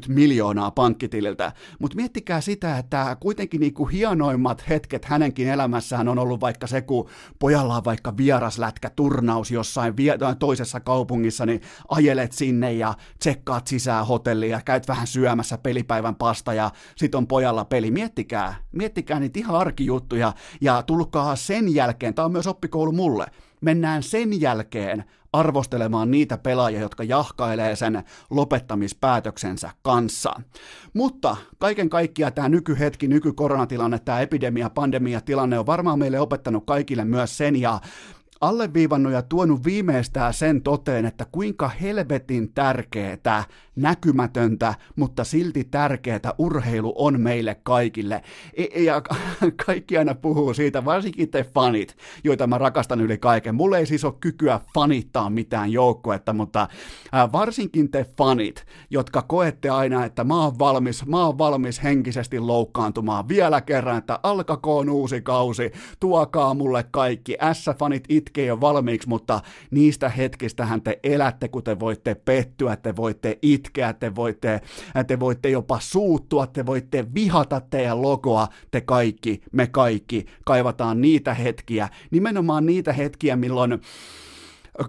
miljoonaa 0.08 0.72
pankkitililtä, 0.72 1.52
mutta 1.80 1.96
miettikää 1.96 2.42
sitä, 2.42 2.78
että 2.78 3.18
kuitenkin 3.20 3.60
niinku 3.62 3.86
hienoimmat 3.86 4.70
hetket 4.70 5.06
hänenkin 5.06 5.48
elämässään 5.48 6.08
on 6.08 6.20
ollut 6.20 6.42
vaikka 6.42 6.68
se, 6.68 6.82
kun 6.82 7.10
pojalla 7.40 7.78
on 7.78 7.86
vaikka 7.86 8.18
vieraslätkä 8.18 8.90
turnaus 8.90 9.52
jossain 9.52 9.94
toisessa 10.40 10.80
kaupungissa, 10.80 11.46
niin 11.46 11.62
ajelet 11.90 12.32
sinne 12.32 12.74
ja 12.74 12.94
tsekkaat 13.20 13.68
sisään 13.68 14.08
hotellia, 14.08 14.50
ja 14.58 14.62
käyt 14.66 14.88
vähän 14.88 15.08
syömässä 15.08 15.58
pelipäivän 15.58 16.16
pasta 16.16 16.54
ja 16.54 16.72
sit 16.96 17.16
on 17.16 17.28
pojalla 17.28 17.66
peli. 17.66 17.92
Miettikää, 17.92 18.56
miettikää 18.72 19.20
niitä 19.20 19.40
ihan 19.40 19.56
arkijuttuja 19.56 20.34
ja 20.62 20.84
tulkaa 20.84 21.36
sen 21.36 21.76
jälkeen, 21.76 22.14
tämä 22.14 22.26
on 22.26 22.32
myös 22.32 22.48
oppikoulu 22.48 22.92
mulle, 22.92 23.26
mennään 23.62 24.04
sen 24.04 24.42
jälkeen 24.42 25.04
arvostelemaan 25.34 26.12
niitä 26.12 26.38
pelaajia, 26.38 26.80
jotka 26.80 27.04
jahkailee 27.04 27.76
sen 27.76 28.04
lopettamispäätöksensä 28.30 29.72
kanssa. 29.82 30.42
Mutta 30.94 31.38
kaiken 31.58 31.90
kaikkiaan 31.90 32.34
tämä 32.34 32.50
nykyhetki, 32.50 33.08
nykykoronatilanne, 33.08 34.00
tämä 34.00 34.20
epidemia, 34.20 34.70
pandemia 34.70 35.22
tilanne 35.22 35.60
on 35.60 35.66
varmaan 35.66 36.00
meille 36.00 36.20
opettanut 36.20 36.64
kaikille 36.66 37.06
myös 37.06 37.38
sen 37.38 37.56
ja 37.56 37.80
alleviivannut 38.42 39.14
ja 39.14 39.22
tuonut 39.22 39.66
viimeistään 39.66 40.34
sen 40.34 40.62
toteen, 40.62 41.06
että 41.06 41.26
kuinka 41.32 41.68
helvetin 41.68 42.54
tärkeää, 42.54 43.44
näkymätöntä, 43.76 44.74
mutta 44.96 45.24
silti 45.24 45.64
tärkeää 45.64 46.34
urheilu 46.38 46.94
on 46.98 47.22
meille 47.22 47.56
kaikille. 47.64 48.22
E, 48.54 48.84
ja 48.84 49.02
kaikki 49.66 49.98
aina 49.98 50.16
puhuu 50.16 50.54
siitä, 50.54 50.86
varsinkin 50.86 51.30
te 51.30 51.44
fanit, 51.44 51.98
joita 52.24 52.48
mä 52.48 52.58
rakastan 52.58 53.02
yli 53.02 53.18
kaiken. 53.18 53.56
Mulle 53.56 53.78
ei 53.78 53.86
siis 53.86 54.06
ole 54.06 54.14
kykyä 54.20 54.60
fanittaa 54.74 55.30
mitään 55.30 55.72
joukkuetta, 55.72 56.34
mutta 56.34 56.68
varsinkin 57.32 57.92
te 57.92 58.06
fanit, 58.18 58.66
jotka 58.90 59.22
koette 59.22 59.70
aina, 59.70 60.06
että 60.06 60.24
mä 60.24 60.44
oon 60.44 60.60
valmis, 60.60 61.06
mä 61.06 61.26
oon 61.26 61.38
valmis 61.38 61.84
henkisesti 61.84 62.40
loukkaantumaan 62.40 63.28
vielä 63.28 63.62
kerran, 63.62 63.98
että 63.98 64.20
alkakoon 64.24 64.90
uusi 64.90 65.22
kausi, 65.22 65.72
tuokaa 66.00 66.54
mulle 66.54 66.86
kaikki. 66.92 67.38
S-fanit 67.54 68.04
itkee 68.30 68.46
jo 68.46 68.62
valmiiksi, 68.62 69.10
mutta 69.10 69.42
niistä 69.72 70.10
hetkistähän 70.10 70.82
te 70.82 71.00
elätte, 71.04 71.48
kun 71.48 71.64
te 71.64 71.80
voitte 71.80 72.16
pettyä, 72.16 72.76
te 72.76 72.96
voitte 72.96 73.40
itkeä, 73.42 73.94
te 73.94 74.16
voitte, 74.16 74.62
te 75.08 75.20
voitte 75.20 75.50
jopa 75.50 75.80
suuttua, 75.80 76.48
te 76.48 76.66
voitte 76.66 77.06
vihata 77.16 77.62
teidän 77.62 78.02
logoa, 78.02 78.48
te 78.72 78.82
kaikki, 78.82 79.42
me 79.52 79.68
kaikki 79.68 80.26
kaivataan 80.46 81.02
niitä 81.02 81.34
hetkiä, 81.34 81.90
nimenomaan 82.12 82.66
niitä 82.66 82.94
hetkiä, 82.94 83.36
milloin 83.36 83.82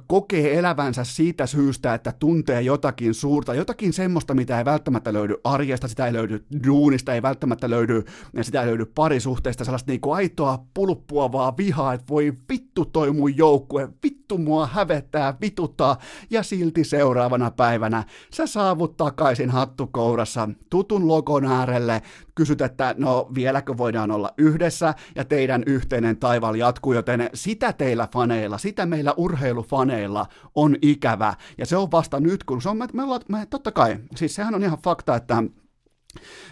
kokee 0.06 0.58
elävänsä 0.58 1.04
siitä 1.04 1.46
syystä, 1.46 1.94
että 1.94 2.12
tuntee 2.12 2.62
jotakin 2.62 3.14
suurta, 3.14 3.54
jotakin 3.54 3.92
semmoista, 3.92 4.34
mitä 4.34 4.58
ei 4.58 4.64
välttämättä 4.64 5.12
löydy 5.12 5.34
arjesta, 5.44 5.88
sitä 5.88 6.06
ei 6.06 6.12
löydy 6.12 6.44
duunista, 6.66 7.14
ei 7.14 7.22
välttämättä 7.22 7.70
löydy, 7.70 8.04
sitä 8.42 8.60
ei 8.60 8.66
löydy 8.66 8.84
parisuhteesta, 8.84 9.64
sellaista 9.64 9.90
niinku 9.90 10.12
aitoa 10.12 10.64
pulppuavaa 10.74 11.56
vihaa, 11.56 11.94
että 11.94 12.06
voi 12.10 12.32
vittu 12.52 12.84
toi 12.84 13.12
mun 13.12 13.36
joukkue, 13.36 13.88
vittu 14.02 14.38
mua 14.38 14.66
hävettää, 14.66 15.34
vituttaa, 15.40 15.98
ja 16.30 16.42
silti 16.42 16.84
seuraavana 16.84 17.50
päivänä 17.50 18.04
sä 18.34 18.46
saavut 18.46 18.96
takaisin 18.96 19.50
hattukourassa 19.50 20.48
tutun 20.70 21.08
logon 21.08 21.44
äärelle, 21.44 22.02
kysyt, 22.34 22.60
että 22.60 22.94
no 22.98 23.28
vieläkö 23.34 23.76
voidaan 23.76 24.10
olla 24.10 24.34
yhdessä, 24.38 24.94
ja 25.14 25.24
teidän 25.24 25.62
yhteinen 25.66 26.16
taival 26.16 26.54
jatkuu, 26.54 26.92
joten 26.92 27.30
sitä 27.34 27.72
teillä 27.72 28.08
faneilla, 28.12 28.58
sitä 28.58 28.86
meillä 28.86 29.14
urheilufaneilla 29.70 30.26
on 30.54 30.76
ikävä, 30.82 31.34
ja 31.58 31.66
se 31.66 31.76
on 31.76 31.90
vasta 31.90 32.20
nyt, 32.20 32.44
kun 32.44 32.62
se 32.62 32.68
on, 32.68 32.76
me, 32.76 32.88
me 32.92 33.02
me, 33.28 33.46
totta 33.46 33.72
kai, 33.72 33.98
siis 34.16 34.34
sehän 34.34 34.54
on 34.54 34.62
ihan 34.62 34.78
fakta, 34.84 35.16
että 35.16 35.42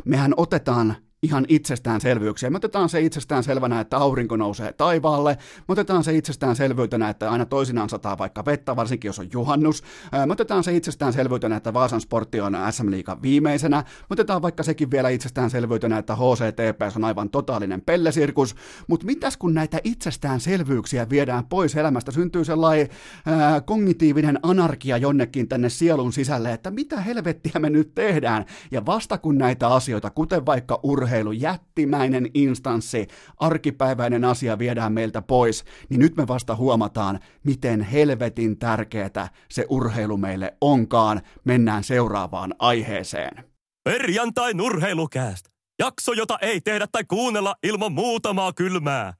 mehän 0.04 0.34
otetaan 0.36 0.96
ihan 1.22 1.44
itsestäänselvyyksiä. 1.48 2.50
Me 2.50 2.56
otetaan 2.56 2.88
se 2.88 3.00
itsestään 3.00 3.44
selvänä, 3.44 3.80
että 3.80 3.96
aurinko 3.96 4.36
nousee 4.36 4.72
taivaalle. 4.72 5.38
Me 5.68 5.72
otetaan 5.72 6.04
se 6.04 6.16
itsestäänselvyytenä, 6.16 7.08
että 7.08 7.30
aina 7.30 7.46
toisinaan 7.46 7.88
sataa 7.88 8.18
vaikka 8.18 8.44
vettä, 8.44 8.76
varsinkin 8.76 9.08
jos 9.08 9.18
on 9.18 9.28
juhannus. 9.32 9.82
Me 10.26 10.32
otetaan 10.32 10.64
se 10.64 10.76
itsestäänselvyytenä, 10.76 11.56
että 11.56 11.74
Vaasan 11.74 12.00
sportti 12.00 12.40
on 12.40 12.56
SM 12.70 12.90
Liigan 12.90 13.22
viimeisenä. 13.22 13.76
Me 13.76 13.84
otetaan 14.10 14.42
vaikka 14.42 14.62
sekin 14.62 14.90
vielä 14.90 15.08
itsestäänselvyytenä, 15.08 15.98
että 15.98 16.16
HCTPS 16.16 16.96
on 16.96 17.04
aivan 17.04 17.30
totaalinen 17.30 17.80
pellesirkus. 17.80 18.54
Mutta 18.86 19.06
mitäs 19.06 19.36
kun 19.36 19.54
näitä 19.54 19.80
itsestäänselvyyksiä 19.84 21.10
viedään 21.10 21.46
pois 21.46 21.76
elämästä, 21.76 22.12
syntyy 22.12 22.44
sellainen 22.44 22.88
ää, 23.26 23.60
kognitiivinen 23.60 24.38
anarkia 24.42 24.96
jonnekin 24.96 25.48
tänne 25.48 25.68
sielun 25.68 26.12
sisälle, 26.12 26.52
että 26.52 26.70
mitä 26.70 27.00
helvettiä 27.00 27.52
me 27.58 27.70
nyt 27.70 27.94
tehdään. 27.94 28.44
Ja 28.70 28.86
vasta 28.86 29.18
kun 29.18 29.38
näitä 29.38 29.68
asioita, 29.68 30.10
kuten 30.10 30.46
vaikka 30.46 30.80
urheilu, 30.82 31.07
urheilu, 31.08 31.32
jättimäinen 31.32 32.30
instanssi, 32.34 33.06
arkipäiväinen 33.36 34.24
asia 34.24 34.58
viedään 34.58 34.92
meiltä 34.92 35.22
pois, 35.22 35.64
niin 35.88 36.00
nyt 36.00 36.16
me 36.16 36.28
vasta 36.28 36.56
huomataan, 36.56 37.18
miten 37.44 37.80
helvetin 37.80 38.58
tärkeää 38.58 39.28
se 39.50 39.66
urheilu 39.68 40.16
meille 40.16 40.56
onkaan. 40.60 41.20
Mennään 41.44 41.84
seuraavaan 41.84 42.54
aiheeseen. 42.58 43.44
Perjantai 43.84 44.52
urheilukääst. 44.62 45.46
Jakso, 45.78 46.12
jota 46.12 46.38
ei 46.42 46.60
tehdä 46.60 46.86
tai 46.92 47.04
kuunnella 47.04 47.54
ilman 47.62 47.92
muutamaa 47.92 48.52
kylmää. 48.52 49.14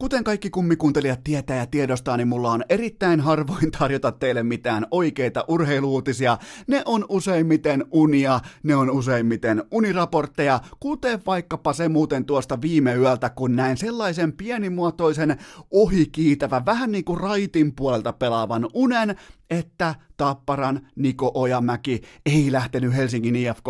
Kuten 0.00 0.24
kaikki 0.24 0.50
kummikuuntelijat 0.50 1.24
tietää 1.24 1.56
ja 1.56 1.66
tiedostaa, 1.66 2.16
niin 2.16 2.28
mulla 2.28 2.50
on 2.50 2.64
erittäin 2.68 3.20
harvoin 3.20 3.70
tarjota 3.78 4.12
teille 4.12 4.42
mitään 4.42 4.86
oikeita 4.90 5.44
urheiluutisia. 5.48 6.38
Ne 6.66 6.82
on 6.84 7.04
useimmiten 7.08 7.84
unia, 7.90 8.40
ne 8.62 8.76
on 8.76 8.90
useimmiten 8.90 9.64
uniraportteja, 9.70 10.60
kuten 10.80 11.20
vaikkapa 11.26 11.72
se 11.72 11.88
muuten 11.88 12.24
tuosta 12.24 12.60
viime 12.60 12.94
yöltä, 12.94 13.30
kun 13.30 13.56
näin 13.56 13.76
sellaisen 13.76 14.32
pienimuotoisen 14.32 15.36
ohikiitävän, 15.70 16.66
vähän 16.66 16.92
niin 16.92 17.04
kuin 17.04 17.20
raitin 17.20 17.74
puolelta 17.74 18.12
pelaavan 18.12 18.68
unen, 18.74 19.16
että 19.50 19.94
Tapparan 20.20 20.80
Niko 20.96 21.30
Ojamäki 21.34 22.02
ei 22.26 22.52
lähtenyt 22.52 22.96
Helsingin 22.96 23.36
IFK, 23.36 23.66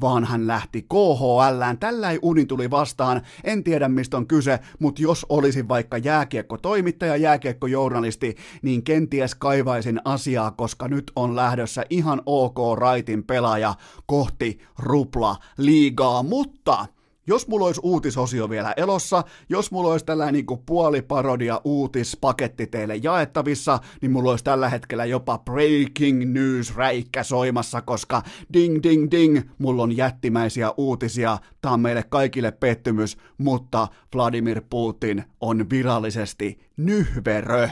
vaan 0.00 0.24
hän 0.24 0.46
lähti 0.46 0.82
KHL. 0.82 1.62
Tällä 1.80 2.10
ei 2.10 2.18
uni 2.22 2.46
tuli 2.46 2.70
vastaan. 2.70 3.22
En 3.44 3.64
tiedä 3.64 3.88
mistä 3.88 4.16
on 4.16 4.26
kyse, 4.26 4.58
mutta 4.78 5.02
jos 5.02 5.26
olisin 5.28 5.68
vaikka 5.68 5.98
jääkiekko-toimittaja, 5.98 7.16
jääkiekko-journalisti, 7.16 8.36
niin 8.62 8.82
kenties 8.82 9.34
kaivaisin 9.34 10.00
asiaa, 10.04 10.50
koska 10.50 10.88
nyt 10.88 11.12
on 11.16 11.36
lähdössä 11.36 11.84
ihan 11.90 12.22
ok 12.26 12.58
raitin 12.78 13.24
pelaaja 13.24 13.74
kohti 14.06 14.58
rupla 14.78 15.36
liigaa, 15.58 16.22
mutta 16.22 16.86
Jos 17.32 17.48
mulla 17.48 17.66
olisi 17.66 17.80
uutisosio 17.84 18.50
vielä 18.50 18.74
elossa, 18.76 19.24
jos 19.48 19.70
mulla 19.70 19.90
olisi 19.92 20.04
tällainen 20.04 20.34
niin 20.34 20.58
puoliparodia 20.66 21.60
uutispaketti 21.64 22.66
teille 22.66 22.96
jaettavissa, 22.96 23.78
niin 24.02 24.12
mulla 24.12 24.30
olisi 24.30 24.44
tällä 24.44 24.68
hetkellä 24.68 25.04
jopa 25.04 25.38
breaking 25.38 26.32
news 26.32 26.76
räikkä 26.76 27.22
soimassa, 27.22 27.82
koska 27.82 28.22
ding 28.52 28.82
ding 28.82 29.10
ding, 29.10 29.40
mulla 29.58 29.82
on 29.82 29.96
jättimäisiä 29.96 30.72
uutisia, 30.76 31.38
tää 31.62 31.72
on 31.72 31.80
meille 31.80 32.02
kaikille 32.02 32.50
pettymys, 32.50 33.16
mutta 33.38 33.88
Vladimir 34.14 34.62
Putin 34.70 35.24
on 35.40 35.70
virallisesti 35.70 36.60
nyhverö. 36.76 37.68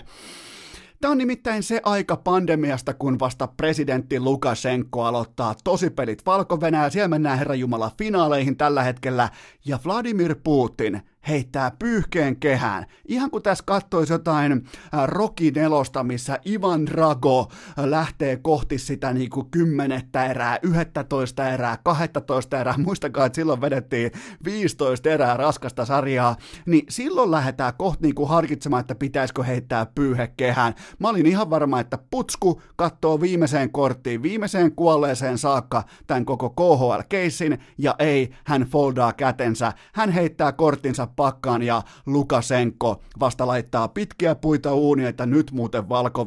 Tämä 1.00 1.12
on 1.12 1.19
nimittäin 1.19 1.62
se 1.62 1.80
aika 1.85 2.16
pandemiasta, 2.16 2.95
kun 2.95 3.19
vasta 3.19 3.47
presidentti 3.47 4.21
Lukashenko 4.21 5.04
aloittaa 5.04 5.54
tosipelit 5.64 6.26
valko 6.26 6.59
Siellä 6.90 7.09
mennään 7.09 7.38
Herra 7.38 7.54
Jumala 7.54 7.90
finaaleihin 7.99 8.57
tällä 8.57 8.83
hetkellä. 8.83 9.28
Ja 9.64 9.78
Vladimir 9.85 10.37
Putin, 10.45 11.02
heittää 11.29 11.71
pyyhkeen 11.79 12.37
kehään. 12.37 12.87
Ihan 13.09 13.31
kuin 13.31 13.43
tässä 13.43 13.65
kattoisi 13.67 14.12
jotain 14.12 14.53
äh, 14.53 15.07
Rocky 15.07 15.50
nelosta, 15.50 16.05
missä 16.05 16.39
Ivan 16.47 16.87
Drago 16.87 17.49
äh, 17.79 17.85
lähtee 17.85 18.37
kohti 18.37 18.79
sitä 18.79 19.12
niin 19.12 19.31
kuin 19.31 19.50
kymmenettä 19.50 20.27
erää, 20.27 20.59
yhdettätoista 20.62 21.49
erää, 21.49 21.79
kahdettoista 21.85 22.61
erää. 22.61 22.75
Muistakaa, 22.87 23.27
että 23.27 23.37
silloin 23.37 23.61
vedettiin 23.61 24.11
15 24.45 25.11
erää 25.11 25.37
raskasta 25.37 25.85
sarjaa. 25.85 26.37
Niin 26.67 26.87
silloin 26.89 27.31
lähdetään 27.31 27.73
kohti 27.79 28.03
niin 28.03 28.15
kuin 28.15 28.29
harkitsemaan, 28.29 28.81
että 28.81 28.95
pitäisikö 28.95 29.45
heittää 29.45 29.87
pyyhe 29.87 30.33
kehään. 30.37 30.75
Mä 30.99 31.09
olin 31.09 31.27
ihan 31.27 31.50
varma, 31.50 31.81
että 31.81 31.99
putsku 32.11 32.62
katsoo 32.77 33.21
viimeiseen 33.21 33.73
korttiin, 33.73 34.23
viimeiseen 34.23 34.73
kuolleeseen 34.73 35.39
saakka 35.39 35.85
tämän 36.07 36.25
koko 36.25 36.50
KHL-keissin, 36.50 37.59
ja 37.79 37.95
ei, 37.99 38.31
hän 38.45 38.62
foldaa 38.62 39.12
kätensä. 39.12 39.73
Hän 39.95 40.11
heittää 40.11 40.53
korttinsa 40.53 41.07
pakkaan 41.17 41.62
ja 41.62 41.83
Lukasenko 42.07 43.02
vasta 43.21 43.47
laittaa 43.47 43.88
pitkiä 43.88 44.35
puita 44.35 44.75
uunia, 44.75 45.09
että 45.09 45.26
nyt 45.26 45.52
muuten 45.52 45.88
valko 45.88 46.26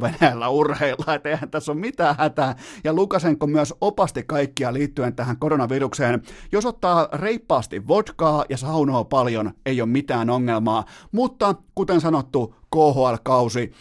urheilla, 0.49 1.13
että 1.13 1.29
eihän 1.29 1.49
tässä 1.49 1.71
ole 1.71 1.79
mitään 1.79 2.15
hätää. 2.19 2.55
Ja 2.83 2.93
Lukasenko 2.93 3.47
myös 3.47 3.73
opasti 3.81 4.23
kaikkia 4.23 4.73
liittyen 4.73 5.15
tähän 5.15 5.37
koronavirukseen. 5.37 6.21
Jos 6.51 6.65
ottaa 6.65 7.07
reippaasti 7.13 7.87
vodkaa 7.87 8.45
ja 8.49 8.57
saunoo 8.57 9.05
paljon, 9.05 9.51
ei 9.65 9.81
ole 9.81 9.89
mitään 9.89 10.29
ongelmaa, 10.29 10.85
mutta 11.11 11.55
kuten 11.75 12.01
sanottu, 12.01 12.55
KHL-kausi 12.75 13.71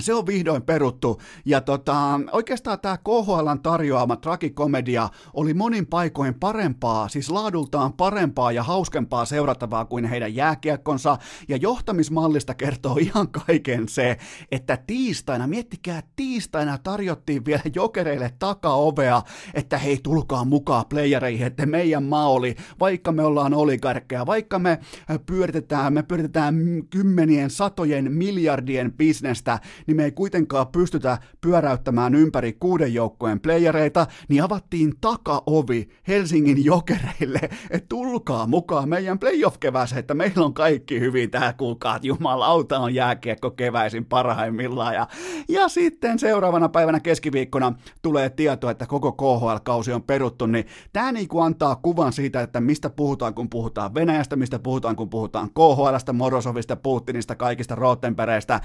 se 0.00 0.14
on 0.14 0.26
vihdoin 0.26 0.62
peruttu, 0.62 1.20
ja 1.44 1.60
tota, 1.60 2.20
oikeastaan 2.32 2.80
tämä 2.80 2.96
KHLn 2.96 3.60
tarjoama 3.62 4.16
trakikomedia 4.16 5.08
oli 5.34 5.54
monin 5.54 5.86
paikoin 5.86 6.34
parempaa, 6.34 7.08
siis 7.08 7.30
laadultaan 7.30 7.92
parempaa 7.92 8.52
ja 8.52 8.62
hauskempaa 8.62 9.24
seurattavaa 9.24 9.84
kuin 9.84 10.04
heidän 10.04 10.34
jääkiekkonsa, 10.34 11.18
ja 11.48 11.56
johtamismallista 11.56 12.54
kertoo 12.54 12.96
ihan 13.00 13.28
kaiken 13.28 13.88
se, 13.88 14.16
että 14.50 14.78
tiistaina, 14.86 15.46
miettikää, 15.46 16.02
tiistaina 16.16 16.78
tarjottiin 16.78 17.44
vielä 17.44 17.62
jokereille 17.74 18.30
takaovea, 18.38 19.22
että 19.54 19.78
hei, 19.78 19.98
tulkaa 20.02 20.44
mukaan 20.44 20.84
playereihin, 20.88 21.46
että 21.46 21.66
meidän 21.66 22.02
maa 22.02 22.28
oli, 22.28 22.56
vaikka 22.80 23.12
me 23.12 23.22
ollaan 23.24 23.54
oligarkkeja, 23.54 24.26
vaikka 24.26 24.58
me 24.58 24.78
pyöritetään, 25.26 25.92
me 25.92 26.02
pyöritetään 26.02 26.54
kymmenien, 26.90 27.50
satojen, 27.50 28.12
miljardien 28.12 28.92
bisnestä, 28.92 29.60
niin 29.86 29.96
me 29.96 30.04
ei 30.04 30.12
kuitenkaan 30.12 30.66
pystytä 30.66 31.18
pyöräyttämään 31.40 32.14
ympäri 32.14 32.52
kuuden 32.52 32.94
joukkojen 32.94 33.40
playereita, 33.40 34.06
niin 34.28 34.42
avattiin 34.42 34.94
takaovi 35.00 35.88
Helsingin 36.08 36.64
jokereille, 36.64 37.40
että 37.70 37.88
tulkaa 37.88 38.46
mukaan 38.46 38.88
meidän 38.88 39.18
playoff-keväseen, 39.18 39.98
että 39.98 40.14
meillä 40.14 40.44
on 40.44 40.54
kaikki 40.54 41.00
hyvin 41.00 41.30
tää 41.30 41.52
kuulkaa, 41.52 41.96
että 41.96 42.08
jumalauta 42.08 42.78
on 42.78 42.94
jääkiekko 42.94 43.50
keväisin 43.50 44.04
parhaimmillaan. 44.04 44.94
Ja, 44.94 45.06
ja 45.48 45.68
sitten 45.68 46.18
seuraavana 46.18 46.68
päivänä 46.68 47.00
keskiviikkona 47.00 47.72
tulee 48.02 48.30
tieto, 48.30 48.70
että 48.70 48.86
koko 48.86 49.12
KHL-kausi 49.12 49.92
on 49.92 50.02
peruttu, 50.02 50.46
niin 50.46 50.66
tämä 50.92 51.12
niinku 51.12 51.40
antaa 51.40 51.76
kuvan 51.76 52.12
siitä, 52.12 52.40
että 52.40 52.60
mistä 52.60 52.90
puhutaan, 52.90 53.34
kun 53.34 53.50
puhutaan 53.50 53.94
Venäjästä, 53.94 54.36
mistä 54.36 54.58
puhutaan, 54.58 54.96
kun 54.96 55.10
puhutaan 55.10 55.50
KHLstä, 55.50 56.12
Morosovista, 56.12 56.76
Putinista, 56.76 57.34
kaikista 57.34 57.74
Rottenpereistä. 57.74 58.60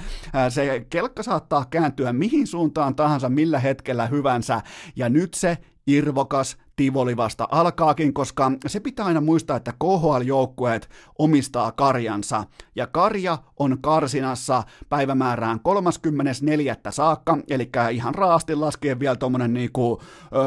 Se 0.50 0.86
kelkka 1.00 1.24
saattaa 1.24 1.65
kääntyä 1.70 2.13
mihin 2.13 2.48
suuntaan 2.48 2.96
tahansa, 2.96 3.29
millä 3.29 3.60
hetkellä 3.60 4.08
hyvänsä, 4.08 4.62
ja 4.96 5.10
nyt 5.10 5.34
se 5.34 5.58
irvokas 5.88 6.58
tivoli 6.75 7.18
vasta 7.18 7.48
alkaakin, 7.51 8.13
koska 8.13 8.51
se 8.68 8.79
pitää 8.79 9.06
aina 9.06 9.22
muistaa, 9.22 9.58
että 9.58 9.74
KHL-joukkueet 9.84 10.89
omistaa 11.20 11.72
karjansa, 11.72 12.44
ja 12.75 12.88
karja 12.88 13.38
on 13.60 13.77
karsinassa 13.82 14.63
päivämäärään 14.89 15.60
34. 15.60 16.75
saakka, 16.89 17.38
eli 17.50 17.70
ihan 17.91 18.15
raasti 18.15 18.56
laskien 18.56 19.00
vielä 19.00 19.15
tuommoinen 19.15 19.53
niinku, 19.53 20.01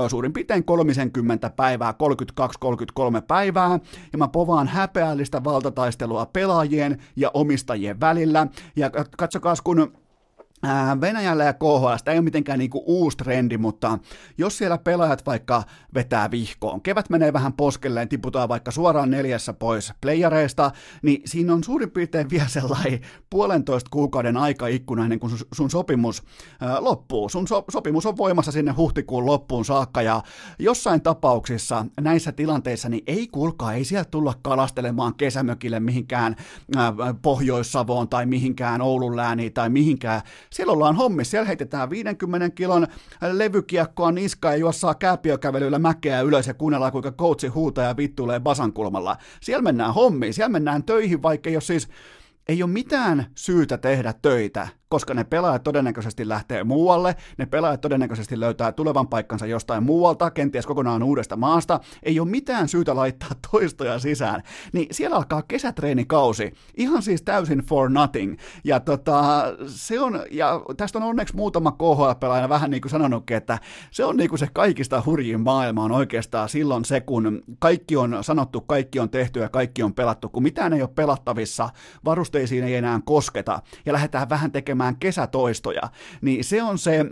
suurin 0.09 0.33
piirtein 0.33 0.65
30 0.65 1.51
päivää, 1.51 1.95
32-33 2.41 3.23
päivää, 3.29 3.79
ja 4.13 4.19
mä 4.19 4.29
povaan 4.29 4.69
häpeällistä 4.69 5.45
valtataistelua 5.45 6.27
pelaajien 6.27 7.03
ja 7.17 7.31
omistajien 7.35 8.01
välillä, 8.01 8.47
ja 8.77 8.91
katsokaa 9.17 9.55
kun 9.65 10.02
Venäjällä 11.01 11.45
ja 11.45 11.53
KHL, 11.53 12.11
ei 12.11 12.17
ole 12.19 12.25
mitenkään 12.25 12.59
niinku 12.59 12.83
uusi 12.87 13.17
trendi, 13.17 13.59
mutta 13.59 13.99
jos 14.39 14.59
siellä 14.59 14.79
pelaajat 14.79 15.27
vaikka 15.27 15.63
vetää 15.95 16.31
vihkoon, 16.31 16.83
kevät 16.83 17.11
menee 17.11 17.33
vähän 17.33 17.53
poskelleen, 17.53 18.09
tiputaan 18.09 18.49
vaikka 18.49 18.71
suoraan 18.71 19.11
neljässä 19.11 19.53
pois 19.53 19.93
playareista, 20.01 20.71
niin 21.03 21.23
siinä 21.25 21.53
on 21.53 21.65
suurin 21.65 21.91
piirtein 21.91 22.31
vielä 22.31 22.49
sellainen 22.49 23.01
puolentoista 23.31 23.89
kuukauden 23.91 24.37
aikaikkuna 24.37 25.03
ennen 25.03 25.21
kuin 25.21 25.33
sun, 25.55 25.71
sopimus 25.71 26.23
ää, 26.61 26.85
loppuu. 26.85 27.29
Sun 27.29 27.49
so, 27.49 27.65
sopimus 27.71 28.07
on 28.07 28.17
voimassa 28.17 28.53
sinne 28.53 28.73
huhtikuun 28.73 29.27
loppuun 29.27 29.65
saakka, 29.65 30.03
ja 30.03 30.23
jossain 30.59 31.03
tapauksissa 31.03 31.87
näissä 32.01 32.33
tilanteissa, 32.33 32.89
niin 32.89 33.03
ei 33.07 33.29
kuulkaa, 33.29 33.73
ei 33.73 33.85
sieltä 33.85 34.11
tulla 34.11 34.35
kalastelemaan 34.43 35.15
kesämökille 35.15 35.81
mihinkään 35.81 36.37
ää, 36.77 36.93
Pohjois-Savoon 37.23 38.09
tai 38.09 38.27
mihinkään 38.27 38.81
Oulun 38.81 39.17
lääniin 39.17 39.53
tai 39.53 39.69
mihinkään 39.69 40.23
siellä 40.53 40.73
ollaan 40.73 40.97
hommi, 40.97 41.25
siellä 41.25 41.47
heitetään 41.47 41.91
50 41.91 42.51
kilon 42.51 42.87
levykiekkoa 43.33 44.13
niskaan 44.13 44.55
ja 44.55 44.59
juossaa 44.59 44.95
kääpiökävelyllä 44.95 45.79
mäkeä 45.79 46.21
ylös 46.21 46.47
ja 46.47 46.55
kuunnellaan 46.55 46.93
kuinka 46.93 47.13
coachi 47.13 47.49
huutaa 47.49 47.85
ja 47.85 47.97
vittuilee 47.97 48.41
basankulmalla. 48.41 49.17
Siellä 49.43 49.63
mennään 49.63 49.95
hommiin, 49.95 50.35
siellä 50.35 50.53
mennään 50.53 50.85
töihin, 50.85 51.23
vaikka 51.23 51.51
jos 51.51 51.67
siis 51.67 51.89
ei 52.49 52.63
ole 52.63 52.71
mitään 52.71 53.27
syytä 53.35 53.79
tehdä 53.79 54.15
töitä, 54.23 54.69
koska 54.93 55.15
ne 55.15 55.25
pelaajat 55.25 55.63
todennäköisesti 55.63 56.29
lähtee 56.29 56.65
muualle, 56.65 57.17
ne 57.39 57.47
pelaajat 57.47 57.81
todennäköisesti 57.81 58.41
löytää 58.41 58.73
tulevan 58.73 59.09
paikkansa 59.09 59.47
jostain 59.47 59.83
muualta, 59.83 60.31
kenties 60.31 60.67
kokonaan 60.67 61.03
uudesta 61.03 61.37
maasta, 61.37 61.81
ei 62.03 62.21
ole 62.21 62.29
mitään 62.29 62.69
syytä 62.69 62.97
laittaa 62.97 63.31
toistoja 63.51 63.99
sisään, 63.99 64.43
niin 64.73 64.87
siellä 64.91 65.17
alkaa 65.17 65.43
kesätreenikausi, 65.43 66.53
ihan 66.77 67.03
siis 67.03 67.23
täysin 67.23 67.59
for 67.59 67.91
nothing, 67.91 68.37
ja 68.65 68.81
tota, 68.81 69.45
se 69.67 70.01
on, 70.01 70.21
ja 70.31 70.61
tästä 70.77 70.99
on 70.99 71.05
onneksi 71.05 71.37
muutama 71.37 71.73
KHL-pelaaja 71.73 72.49
vähän 72.49 72.71
niin 72.71 72.81
kuin 72.81 72.91
sanonutkin, 72.91 73.37
että 73.37 73.59
se 73.91 74.05
on 74.05 74.17
niin 74.17 74.29
kuin 74.29 74.39
se 74.39 74.49
kaikista 74.53 75.03
hurjin 75.07 75.41
maailma 75.41 75.85
on 75.85 75.93
oikeastaan 75.93 76.49
silloin 76.49 76.85
se, 76.85 77.01
kun 77.01 77.43
kaikki 77.59 77.97
on 77.97 78.19
sanottu, 78.21 78.61
kaikki 78.61 79.01
on 79.01 79.11
tehty 79.11 79.41
ja 79.41 79.49
kaikki 79.49 79.83
on 79.83 79.95
pelattu, 79.95 80.29
kun 80.29 80.43
mitään 80.43 80.73
ei 80.73 80.83
ole 80.83 80.91
pelattavissa, 80.95 81.71
varusteisiin 82.05 82.65
ei 82.65 82.75
enää 82.75 83.01
kosketa, 83.05 83.63
ja 83.87 83.93
lähdetään 83.93 84.29
vähän 84.29 84.53
tekemään 84.53 84.82
tekemään 84.83 84.97
kesätoistoja, 84.97 85.83
niin 86.21 86.45
se 86.45 86.63
on 86.63 86.79
se 86.79 87.07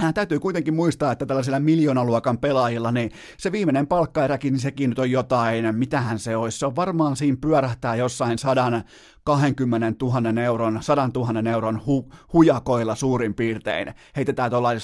Hän 0.00 0.14
täytyy 0.14 0.38
kuitenkin 0.40 0.74
muistaa, 0.74 1.12
että 1.12 1.26
tällaisilla 1.26 1.60
miljoonaluokan 1.60 2.38
pelaajilla, 2.38 2.92
niin 2.92 3.10
se 3.36 3.52
viimeinen 3.52 3.86
palkkaeräkin, 3.86 4.52
niin 4.52 4.60
sekin 4.60 4.90
nyt 4.90 4.98
on 4.98 5.10
jotain, 5.10 5.74
mitähän 5.76 6.18
se 6.18 6.36
olisi. 6.36 6.58
Se 6.58 6.66
on 6.66 6.76
varmaan 6.76 7.16
siinä 7.16 7.38
pyörähtää 7.40 7.96
jossain 7.96 8.38
sadan 8.38 8.84
20 9.28 10.04
000 10.04 10.42
euron, 10.42 10.82
100 10.82 11.10
000 11.14 11.50
euron 11.50 11.80
hu, 11.86 12.12
hujakoilla 12.32 12.94
suurin 12.94 13.34
piirtein. 13.34 13.94
Heitetään 14.16 14.50
tuollainen 14.50 14.82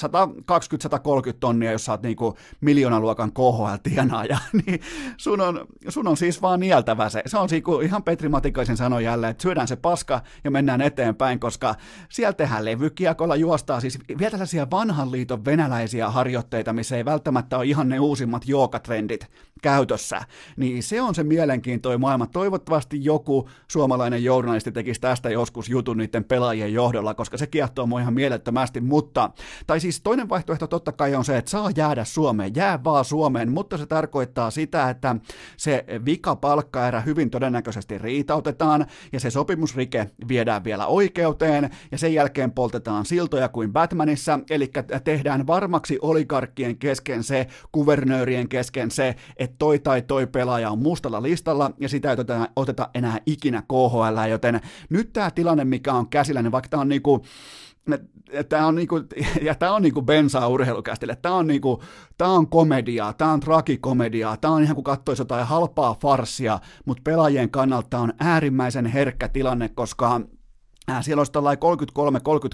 120-130 1.31 1.37
tonnia, 1.41 1.73
jos 1.73 1.85
sä 1.85 1.93
oot 1.93 2.03
niinku 2.03 2.37
miljoonaluokan 2.61 3.33
KHL-tienaaja, 3.33 4.39
niin 4.67 4.81
sun 5.17 5.41
on, 5.41 5.67
sun 5.89 6.09
on 6.09 6.17
siis 6.17 6.43
vaan 6.43 6.61
nieltävä 6.61 7.09
se. 7.09 7.23
Se 7.27 7.39
on 7.39 7.49
niinku 7.51 7.81
ihan 7.81 8.03
Petri 8.03 8.29
Matikaisen 8.29 8.77
sanoi 8.77 9.05
jälleen, 9.05 9.31
että 9.31 9.43
syödään 9.43 9.69
se 9.69 9.77
paska 9.77 10.21
ja 10.45 10.51
mennään 10.51 10.81
eteenpäin, 10.81 11.41
koska 11.41 11.75
siellä 12.09 12.33
tehdään 12.33 12.65
levykiekolla, 12.65 13.37
juostaa 13.37 13.81
siis 13.81 13.99
vielä 14.19 14.31
tällaisia 14.31 14.71
vanhan 14.71 15.13
liiton 15.13 15.45
venäläisiä 15.45 16.11
harjoitteita, 16.11 16.73
missä 16.73 16.97
ei 16.97 17.05
välttämättä 17.05 17.59
ole 17.59 17.67
ihan 17.67 17.89
ne 17.89 18.01
uusimmat 18.01 18.49
joogatrendit 18.49 19.31
käytössä. 19.63 20.21
Niin 20.57 20.83
se 20.83 21.03
on 21.03 21.15
se 21.15 21.23
mielenkiintoinen 21.23 22.01
maailma. 22.01 22.27
Toivottavasti 22.27 23.05
joku 23.05 23.49
suomalainen 23.69 24.25
journalisti 24.35 24.73
tekisi 24.73 25.01
tästä 25.01 25.31
joskus 25.31 25.69
jutun 25.69 25.97
niiden 25.97 26.25
pelaajien 26.25 26.73
johdolla, 26.73 27.15
koska 27.15 27.39
se 27.39 27.47
kiehtoo 27.47 27.87
mua 27.87 28.01
ihan 28.01 28.15
mielettömästi, 28.15 28.81
mutta, 28.81 29.31
tai 29.67 29.81
siis 29.81 30.01
toinen 30.01 30.29
vaihtoehto 30.29 30.67
totta 30.67 30.93
kai 30.93 31.15
on 31.15 31.25
se, 31.25 31.37
että 31.37 31.51
saa 31.51 31.71
jäädä 31.77 32.05
Suomeen, 32.05 32.55
jää 32.55 32.85
vaan 32.85 33.05
Suomeen, 33.05 33.53
mutta 33.53 33.79
se 33.79 33.87
tarkoittaa 33.87 34.51
sitä, 34.51 34.91
että 34.91 35.17
se 35.57 35.85
vika 36.05 36.37
palkkaerä 36.37 37.01
hyvin 37.01 37.31
todennäköisesti 37.31 37.99
riitautetaan, 37.99 38.87
ja 39.13 39.21
se 39.21 39.31
sopimusrike 39.31 40.11
viedään 40.29 40.65
vielä 40.65 40.87
oikeuteen, 40.87 41.71
ja 41.93 41.99
sen 41.99 42.15
jälkeen 42.15 42.53
poltetaan 42.53 43.07
siltoja 43.07 43.49
kuin 43.49 43.73
Batmanissa, 43.73 44.41
eli 44.51 44.71
tehdään 45.05 45.47
varmaksi 45.47 45.99
oligarkkien 46.03 46.77
kesken 46.77 47.23
se, 47.23 47.47
kuvernöörien 47.73 48.49
kesken 48.49 48.91
se, 48.91 49.15
että 49.37 49.57
toi 49.59 49.79
tai 49.79 50.03
toi 50.03 50.27
pelaaja 50.27 50.71
on 50.71 50.79
mustalla 50.79 51.23
listalla, 51.23 51.71
ja 51.81 51.89
sitä 51.89 52.09
ei 52.09 52.13
oteta, 52.13 52.49
oteta 52.57 52.89
enää 52.95 53.19
ikinä 53.27 53.63
KHL, 53.63 54.14
joten 54.31 54.61
nyt 54.89 55.13
tämä 55.13 55.31
tilanne, 55.31 55.65
mikä 55.65 55.93
on 55.93 56.09
käsillä, 56.09 56.43
niin 56.43 56.53
vaikka 56.53 56.69
tämä 56.69 56.81
on 56.81 56.89
niinku, 56.89 57.25
tämä 58.49 58.67
on 58.67 58.75
niinku, 58.75 59.01
ja 59.43 59.55
tämä 59.55 59.73
on 59.73 59.83
niinku 59.83 60.03
bensaa 60.03 60.49
urheilukästille, 60.49 61.17
tämä 61.17 61.35
on 61.35 61.47
niinku, 61.47 61.83
tämä 62.19 62.31
on 62.31 62.49
komediaa, 62.49 63.13
tämä 63.13 63.33
on 63.33 63.41
tragikomediaa, 63.41 64.37
tämä 64.37 64.55
on 64.55 64.63
ihan 64.63 64.75
kuin 64.75 64.85
katsoisi 64.85 65.23
jotain 65.23 65.47
halpaa 65.47 65.97
farssia, 66.03 66.59
mutta 66.85 67.03
pelaajien 67.05 67.51
kannalta 67.51 67.99
on 67.99 68.13
äärimmäisen 68.21 68.87
herkkä 68.87 69.29
tilanne, 69.29 69.69
koska 69.69 70.21
äh, 70.91 71.05
siellä 71.05 71.21
olisi 71.21 71.33
tällainen 71.33 71.63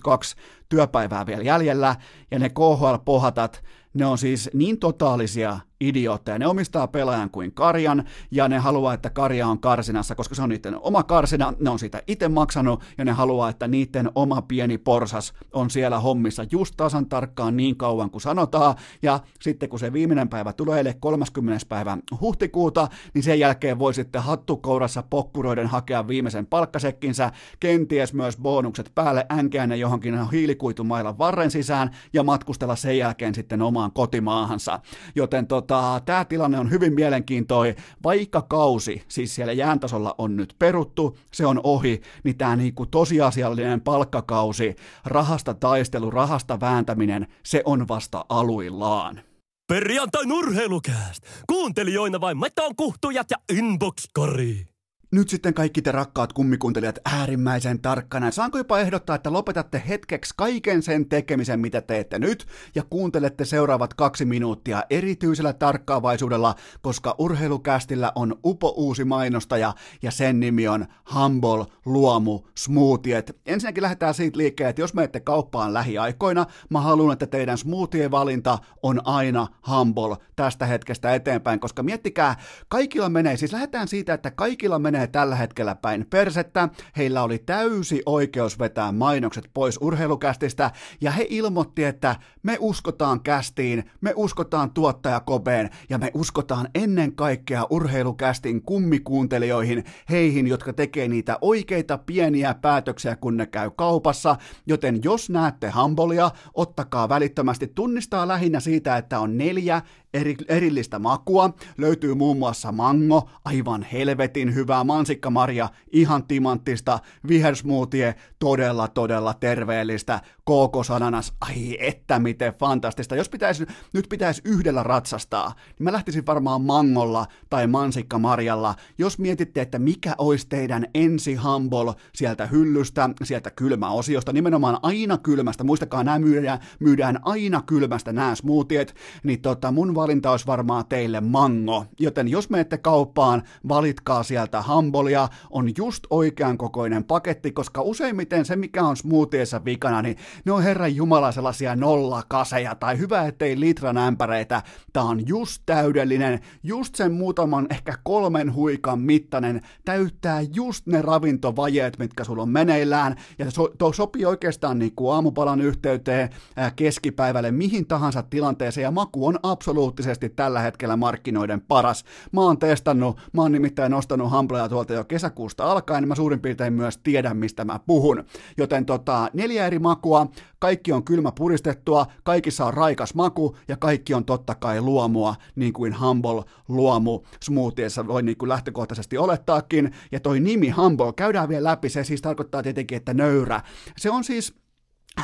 33-32 0.08 0.40
työpäivää 0.68 1.26
vielä 1.26 1.42
jäljellä, 1.42 1.96
ja 2.30 2.38
ne 2.38 2.48
KHL-pohatat, 2.48 3.62
ne 3.94 4.06
on 4.06 4.18
siis 4.18 4.50
niin 4.54 4.78
totaalisia 4.78 5.60
idiootteja. 5.80 6.38
Ne 6.38 6.46
omistaa 6.46 6.88
pelaajan 6.88 7.30
kuin 7.30 7.52
karjan, 7.52 8.04
ja 8.30 8.48
ne 8.48 8.58
haluaa, 8.58 8.94
että 8.94 9.10
karja 9.10 9.46
on 9.46 9.60
karsinassa, 9.60 10.14
koska 10.14 10.34
se 10.34 10.42
on 10.42 10.48
niiden 10.48 10.76
oma 10.80 11.02
karsina, 11.02 11.54
ne 11.60 11.70
on 11.70 11.78
siitä 11.78 12.02
itse 12.06 12.28
maksanut, 12.28 12.82
ja 12.98 13.04
ne 13.04 13.12
haluaa, 13.12 13.48
että 13.48 13.68
niiden 13.68 14.10
oma 14.14 14.42
pieni 14.42 14.78
porsas 14.78 15.32
on 15.52 15.70
siellä 15.70 16.00
hommissa 16.00 16.44
just 16.50 16.74
tasan 16.76 17.06
tarkkaan 17.06 17.56
niin 17.56 17.76
kauan 17.76 18.10
kuin 18.10 18.22
sanotaan, 18.22 18.74
ja 19.02 19.20
sitten 19.40 19.68
kun 19.68 19.78
se 19.78 19.92
viimeinen 19.92 20.28
päivä 20.28 20.52
tulee, 20.52 20.80
eli 20.80 20.94
30. 21.00 21.66
päivä 21.68 21.98
huhtikuuta, 22.20 22.88
niin 23.14 23.22
sen 23.22 23.38
jälkeen 23.38 23.78
voi 23.78 23.94
sitten 23.94 24.22
hattukourassa 24.22 25.02
pokkuroiden 25.10 25.66
hakea 25.66 26.08
viimeisen 26.08 26.46
palkkasekkinsä, 26.46 27.30
kenties 27.60 28.14
myös 28.14 28.36
bonukset 28.36 28.92
päälle, 28.94 29.26
änkeä 29.38 29.66
ne 29.66 29.76
johonkin 29.76 30.30
hiilikuitumailan 30.30 31.18
varren 31.18 31.50
sisään, 31.50 31.90
ja 32.12 32.22
matkustella 32.22 32.76
sen 32.76 32.98
jälkeen 32.98 33.34
sitten 33.34 33.62
omaan 33.62 33.92
kotimaahansa. 33.92 34.80
Joten 35.14 35.46
tot, 35.46 35.69
tota, 35.70 36.00
tämä 36.04 36.24
tilanne 36.24 36.59
on 36.59 36.70
hyvin 36.70 36.94
mielenkiintoinen, 36.94 37.76
vaikka 38.02 38.42
kausi, 38.42 39.02
siis 39.09 39.35
siellä 39.35 39.52
jääntasolla 39.52 40.14
on 40.18 40.37
nyt 40.37 40.54
peruttu, 40.59 41.18
se 41.33 41.46
on 41.46 41.61
ohi, 41.62 42.00
niin 42.24 42.38
tämä 42.38 42.56
niinku 42.56 42.87
tosiasiallinen 42.87 43.80
palkkakausi, 43.80 44.76
rahasta 45.04 45.54
taistelu, 45.54 46.11
rahasta 46.11 46.61
vääntäminen, 46.61 47.26
se 47.42 47.62
on 47.64 47.88
vasta 47.88 48.24
aluillaan. 48.28 49.20
Perjantai 49.68 50.24
urheilukääst! 50.33 51.22
Kuuntelijoina 51.46 52.20
vain 52.20 52.38
meton 52.38 52.76
kuhtujat 52.76 53.26
ja 53.30 53.37
inbox 53.56 54.04
-kori. 54.18 54.79
Nyt 55.12 55.28
sitten 55.28 55.54
kaikki 55.54 55.82
te 55.82 55.92
rakkaat 55.92 56.32
kummikuuntelijat 56.32 56.98
äärimmäisen 57.04 57.80
tarkkana. 57.80 58.30
Saanko 58.30 58.58
jopa 58.58 58.78
ehdottaa, 58.78 59.16
että 59.16 59.32
lopetatte 59.32 59.82
hetkeksi 59.88 60.34
kaiken 60.36 60.82
sen 60.82 61.08
tekemisen, 61.08 61.60
mitä 61.60 61.80
teette 61.80 62.18
nyt, 62.18 62.46
ja 62.74 62.82
kuuntelette 62.90 63.44
seuraavat 63.44 63.94
kaksi 63.94 64.24
minuuttia 64.24 64.82
erityisellä 64.90 65.52
tarkkaavaisuudella, 65.52 66.54
koska 66.82 67.14
urheilukästillä 67.18 68.12
on 68.14 68.38
upo 68.44 68.74
uusi 68.76 69.04
mainostaja, 69.04 69.74
ja 70.02 70.10
sen 70.10 70.40
nimi 70.40 70.68
on 70.68 70.86
Humble 71.14 71.66
Luomu 71.86 72.40
Smoothiet. 72.58 73.36
Ensinnäkin 73.46 73.82
lähdetään 73.82 74.14
siitä 74.14 74.38
liikkeelle, 74.38 74.70
että 74.70 74.82
jos 74.82 74.94
menette 74.94 75.20
kauppaan 75.20 75.74
lähiaikoina, 75.74 76.46
mä 76.68 76.80
haluan, 76.80 77.12
että 77.12 77.26
teidän 77.26 77.58
smoothie-valinta 77.58 78.58
on 78.82 79.00
aina 79.04 79.46
Humble 79.68 80.16
tästä 80.36 80.66
hetkestä 80.66 81.14
eteenpäin, 81.14 81.60
koska 81.60 81.82
miettikää, 81.82 82.36
kaikilla 82.68 83.08
menee, 83.08 83.36
siis 83.36 83.52
lähdetään 83.52 83.88
siitä, 83.88 84.14
että 84.14 84.30
kaikilla 84.30 84.78
menee 84.78 84.99
menee 85.00 85.12
tällä 85.12 85.36
hetkellä 85.36 85.74
päin 85.74 86.06
persettä. 86.10 86.68
Heillä 86.96 87.22
oli 87.22 87.38
täysi 87.38 88.02
oikeus 88.06 88.58
vetää 88.58 88.92
mainokset 88.92 89.50
pois 89.54 89.78
urheilukästistä, 89.80 90.70
ja 91.00 91.10
he 91.10 91.26
ilmoitti, 91.28 91.84
että 91.84 92.16
me 92.42 92.56
uskotaan 92.60 93.20
kästiin, 93.20 93.90
me 94.00 94.12
uskotaan 94.16 94.70
tuottajakopeen, 94.70 95.70
ja 95.88 95.98
me 95.98 96.10
uskotaan 96.14 96.68
ennen 96.74 97.12
kaikkea 97.12 97.66
urheilukästin 97.70 98.62
kummikuuntelijoihin, 98.62 99.84
heihin, 100.10 100.46
jotka 100.46 100.72
tekee 100.72 101.08
niitä 101.08 101.38
oikeita 101.40 101.98
pieniä 101.98 102.54
päätöksiä, 102.54 103.16
kun 103.16 103.36
ne 103.36 103.46
käy 103.46 103.70
kaupassa, 103.76 104.36
joten 104.66 105.00
jos 105.04 105.30
näette 105.30 105.68
hambolia, 105.68 106.30
ottakaa 106.54 107.08
välittömästi, 107.08 107.66
tunnistaa 107.66 108.28
lähinnä 108.28 108.60
siitä, 108.60 108.96
että 108.96 109.20
on 109.20 109.38
neljä 109.38 109.82
eri, 110.14 110.36
erillistä 110.48 110.98
makua. 110.98 111.50
Löytyy 111.78 112.14
muun 112.14 112.36
muassa 112.36 112.72
mango, 112.72 113.30
aivan 113.44 113.82
helvetin 113.82 114.54
hyvää, 114.54 114.84
mansikkamaria, 114.84 115.68
ihan 115.92 116.24
timanttista, 116.24 116.98
vihersmoothie, 117.28 118.14
todella 118.38 118.88
todella 118.88 119.34
terveellistä, 119.34 120.20
kookosananas, 120.44 121.32
ai 121.40 121.76
että 121.80 122.18
miten 122.18 122.54
fantastista. 122.54 123.16
Jos 123.16 123.28
pitäisi, 123.28 123.66
nyt 123.94 124.06
pitäisi 124.08 124.42
yhdellä 124.44 124.82
ratsastaa, 124.82 125.54
niin 125.78 125.84
mä 125.84 125.92
lähtisin 125.92 126.26
varmaan 126.26 126.62
mangolla 126.62 127.26
tai 127.50 127.66
mansikkamarjalla. 127.66 128.74
Jos 128.98 129.18
mietitte, 129.18 129.60
että 129.60 129.78
mikä 129.78 130.14
olisi 130.18 130.46
teidän 130.48 130.86
ensi 130.94 131.34
humble 131.34 131.94
sieltä 132.14 132.46
hyllystä, 132.46 133.10
sieltä 133.22 133.50
kylmäosiosta, 133.50 134.32
nimenomaan 134.32 134.78
aina 134.82 135.18
kylmästä, 135.18 135.64
muistakaa 135.64 136.04
nämä 136.04 136.18
myydään, 136.18 136.58
myydään 136.78 137.18
aina 137.22 137.62
kylmästä 137.66 138.12
nämä 138.12 138.34
smoothiet, 138.34 138.94
niin 139.24 139.40
tota 139.40 139.72
mun 139.72 139.94
valinta 140.00 140.30
olisi 140.30 140.46
varmaan 140.46 140.84
teille 140.88 141.20
mango. 141.20 141.84
Joten 141.98 142.28
jos 142.28 142.50
menette 142.50 142.78
kauppaan, 142.78 143.42
valitkaa 143.68 144.22
sieltä 144.22 144.62
hambolia, 144.62 145.28
on 145.50 145.70
just 145.76 146.04
oikean 146.10 146.58
kokoinen 146.58 147.04
paketti, 147.04 147.52
koska 147.52 147.82
useimmiten 147.82 148.44
se, 148.44 148.56
mikä 148.56 148.82
on 148.82 148.96
smoothieissa 148.96 149.64
vikana, 149.64 150.02
niin 150.02 150.16
ne 150.44 150.52
on 150.52 150.62
herran 150.62 150.96
jumala 150.96 151.32
sellaisia 151.32 151.76
nollakaseja, 151.76 152.74
tai 152.74 152.98
hyvä, 152.98 153.26
ettei 153.26 153.60
litran 153.60 153.98
ämpäreitä. 153.98 154.62
Tää 154.92 155.02
on 155.02 155.28
just 155.28 155.62
täydellinen, 155.66 156.40
just 156.62 156.94
sen 156.94 157.12
muutaman 157.12 157.66
ehkä 157.70 157.94
kolmen 158.02 158.54
huikan 158.54 159.00
mittainen, 159.00 159.60
täyttää 159.84 160.40
just 160.54 160.86
ne 160.86 161.02
ravintovajeet, 161.02 161.98
mitkä 161.98 162.24
sulla 162.24 162.42
on 162.42 162.48
meneillään, 162.48 163.16
ja 163.38 163.44
se 163.44 163.50
so, 163.50 163.92
sopii 163.92 164.24
oikeastaan 164.24 164.78
niin 164.78 164.94
kuin 164.96 165.14
aamupalan 165.14 165.60
yhteyteen, 165.60 166.30
keskipäivälle, 166.76 167.50
mihin 167.50 167.86
tahansa 167.86 168.22
tilanteeseen, 168.22 168.82
ja 168.82 168.90
maku 168.90 169.26
on 169.26 169.38
absoluuttisesti 169.42 169.89
absoluuttisesti 169.90 170.29
tällä 170.29 170.61
hetkellä 170.61 170.96
markkinoiden 170.96 171.61
paras. 171.61 172.05
Mä 172.33 172.40
oon 172.40 172.59
testannut, 172.59 173.20
mä 173.33 173.42
oon 173.42 173.53
nimittäin 173.53 173.94
ostanut 173.94 174.31
Hamblea 174.31 174.68
tuolta 174.68 174.92
jo 174.92 175.05
kesäkuusta 175.05 175.70
alkaen, 175.72 176.03
niin 176.03 176.09
mä 176.09 176.14
suurin 176.14 176.40
piirtein 176.40 176.72
myös 176.72 176.98
tiedän, 176.98 177.37
mistä 177.37 177.64
mä 177.64 177.81
puhun. 177.87 178.24
Joten 178.59 178.87
tota, 178.87 179.31
neljä 179.35 179.66
eri 179.66 179.79
makua, 179.79 180.26
kaikki 180.59 180.92
on 180.92 181.05
kylmä 181.05 181.33
puristettua, 181.33 182.07
kaikissa 182.22 182.66
on 182.66 182.74
raikas 182.74 183.14
maku 183.14 183.57
ja 183.68 183.76
kaikki 183.76 184.14
on 184.14 184.24
totta 184.24 184.55
kai 184.55 184.81
luomua, 184.81 185.35
niin 185.57 185.72
kuin 185.72 186.00
Humble 186.00 186.42
luomu 186.68 187.20
smoothiessa 187.42 188.07
voi 188.07 188.22
niin 188.22 188.37
kuin 188.37 188.48
lähtökohtaisesti 188.48 189.18
olettaakin. 189.18 189.90
Ja 190.12 190.20
toi 190.20 190.40
nimi 190.40 190.70
Humble, 190.70 191.12
käydään 191.16 191.48
vielä 191.48 191.70
läpi, 191.70 191.88
se 191.88 192.05
siis 192.05 192.22
tarkoittaa 192.22 192.62
tietenkin, 192.62 192.96
että 192.96 193.14
nöyrä. 193.14 193.61
Se 193.96 194.11
on 194.11 194.24
siis 194.24 194.55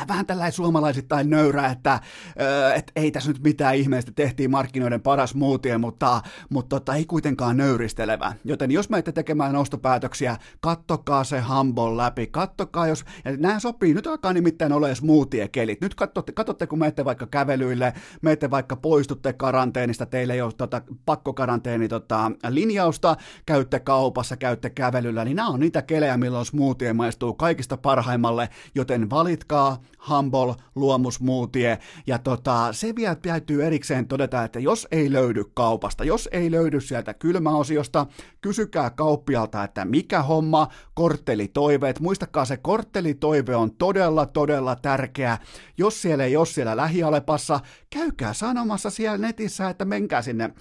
vähän 0.07 0.25
tällainen 0.25 0.51
suomalaisittain 0.51 1.29
nöyrä, 1.29 1.67
että 1.67 1.99
öö, 2.41 2.73
et 2.73 2.91
ei 2.95 3.11
tässä 3.11 3.31
nyt 3.31 3.43
mitään 3.43 3.75
ihmeellistä, 3.75 4.11
tehtiin 4.15 4.51
markkinoiden 4.51 5.01
paras 5.01 5.35
muutie, 5.35 5.77
mutta, 5.77 6.21
mutta 6.49 6.79
tota, 6.79 6.95
ei 6.95 7.05
kuitenkaan 7.05 7.57
nöyristelevä. 7.57 8.33
Joten 8.43 8.71
jos 8.71 8.89
menette 8.89 9.11
tekemään 9.11 9.55
ostopäätöksiä, 9.55 10.37
kattokaa 10.59 11.23
se 11.23 11.39
Humble 11.39 11.97
läpi, 11.97 12.27
kattokaa 12.27 12.87
jos, 12.87 13.05
ja 13.25 13.37
nämä 13.37 13.59
sopii, 13.59 13.93
nyt 13.93 14.07
alkaa 14.07 14.33
nimittäin 14.33 14.73
ole 14.73 14.95
smoothie-kelit. 14.95 15.81
Nyt 15.81 15.95
katsotte, 15.95 16.31
katsotte, 16.31 16.67
kun 16.67 16.79
menette 16.79 17.05
vaikka 17.05 17.27
kävelyille, 17.27 17.93
menette 18.21 18.51
vaikka 18.51 18.75
poistutte 18.75 19.33
karanteenista, 19.33 20.05
teille 20.05 20.33
ei 20.33 20.41
ole 20.41 20.53
tota, 20.57 20.81
pakkokaranteeni 21.05 21.87
tota, 21.87 22.31
linjausta, 22.49 23.15
käytte 23.45 23.79
kaupassa, 23.79 24.37
käytte 24.37 24.69
kävelyllä, 24.69 25.25
niin 25.25 25.35
nämä 25.35 25.49
on 25.49 25.59
niitä 25.59 25.81
kelejä, 25.81 26.17
milloin 26.17 26.45
smoothie 26.45 26.93
maistuu 26.93 27.33
kaikista 27.33 27.77
parhaimmalle, 27.77 28.49
joten 28.75 29.09
valitkaa 29.09 29.76
Humble 30.09 30.55
luomusmoothie, 30.75 31.77
ja 32.07 32.19
tota, 32.19 32.73
se 32.73 32.95
vielä 32.95 33.15
täytyy 33.15 33.65
erikseen 33.65 34.07
todeta, 34.07 34.43
että 34.43 34.59
jos 34.59 34.87
ei 34.91 35.11
löydy 35.11 35.43
kaupasta, 35.53 36.03
jos 36.03 36.29
ei 36.31 36.51
löydy 36.51 36.81
sieltä 36.81 37.13
kylmäosiosta, 37.13 38.05
kysykää 38.41 38.89
kauppialta, 38.89 39.63
että 39.63 39.85
mikä 39.85 40.21
homma, 40.21 40.67
korttelitoiveet, 40.93 41.99
muistakaa 41.99 42.45
se 42.45 42.57
korttelitoive 42.57 43.55
on 43.55 43.71
todella, 43.71 44.25
todella 44.25 44.75
tärkeä, 44.75 45.37
jos 45.77 46.01
siellä 46.01 46.23
ei 46.23 46.37
ole 46.37 46.45
siellä 46.45 46.77
lähialepassa, 46.77 47.59
käykää 47.89 48.33
sanomassa 48.33 48.89
siellä 48.89 49.17
netissä, 49.17 49.69
että 49.69 49.85
menkää 49.85 50.21
sinne 50.21 50.53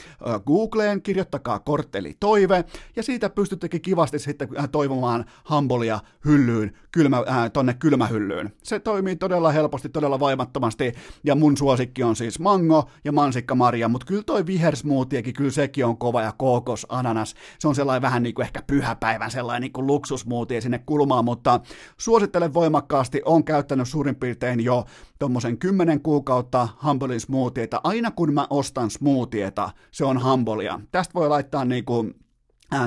Googleen, 0.46 1.02
kirjoittakaa 1.02 1.59
korttelitoive, 1.59 2.64
ja 2.96 3.02
siitä 3.02 3.31
pystyttekin 3.31 3.83
kivasti 3.83 4.18
sitten 4.18 4.48
toivomaan 4.72 5.24
Humbolia 5.50 6.00
hyllyyn, 6.24 6.76
kylmä, 6.92 7.22
äh, 7.29 7.50
tonne 7.52 7.74
kylmähyllyyn. 7.74 8.52
Se 8.62 8.79
toimii 8.81 9.06
todella 9.14 9.53
helposti, 9.53 9.88
todella 9.88 10.21
vaimattomasti, 10.21 10.92
ja 11.25 11.35
mun 11.35 11.57
suosikki 11.57 12.03
on 12.03 12.16
siis 12.16 12.38
mango 12.38 12.90
ja 13.05 13.12
mansikka 13.12 13.55
marja, 13.55 13.88
mutta 13.88 14.07
kyllä 14.07 14.23
toi 14.23 14.47
vihersmoothiekin, 14.47 15.35
kyllä 15.35 15.51
sekin 15.51 15.85
on 15.85 15.99
kova, 15.99 16.23
ja 16.23 16.33
kookos, 16.38 16.87
ananas, 16.88 17.35
se 17.59 17.69
on 17.69 17.75
sellainen 17.75 18.03
vähän 18.03 18.23
niin 18.23 18.35
kuin 18.35 18.45
ehkä 18.45 18.62
pyhäpäivän 18.66 19.31
sellainen 19.31 19.62
niin 19.62 19.73
kuin 19.73 19.87
sinne 20.61 20.79
kulmaan, 20.79 21.25
mutta 21.25 21.61
suosittelen 21.99 22.55
voimakkaasti, 22.55 23.23
on 23.25 23.45
käyttänyt 23.45 23.88
suurin 23.88 24.16
piirtein 24.16 24.64
jo 24.64 24.85
tuommoisen 25.19 25.59
10 25.59 26.01
kuukautta 26.01 26.69
Humblein 26.85 27.21
smoothieta. 27.21 27.81
Aina 27.85 28.11
kun 28.11 28.35
mä 28.35 28.47
ostan 28.51 28.90
smoothieta, 28.90 29.71
se 29.90 30.05
on 30.05 30.25
Humbleia. 30.25 30.81
Tästä 30.92 31.14
voi 31.14 31.29
laittaa 31.29 31.64
niinku 31.64 32.07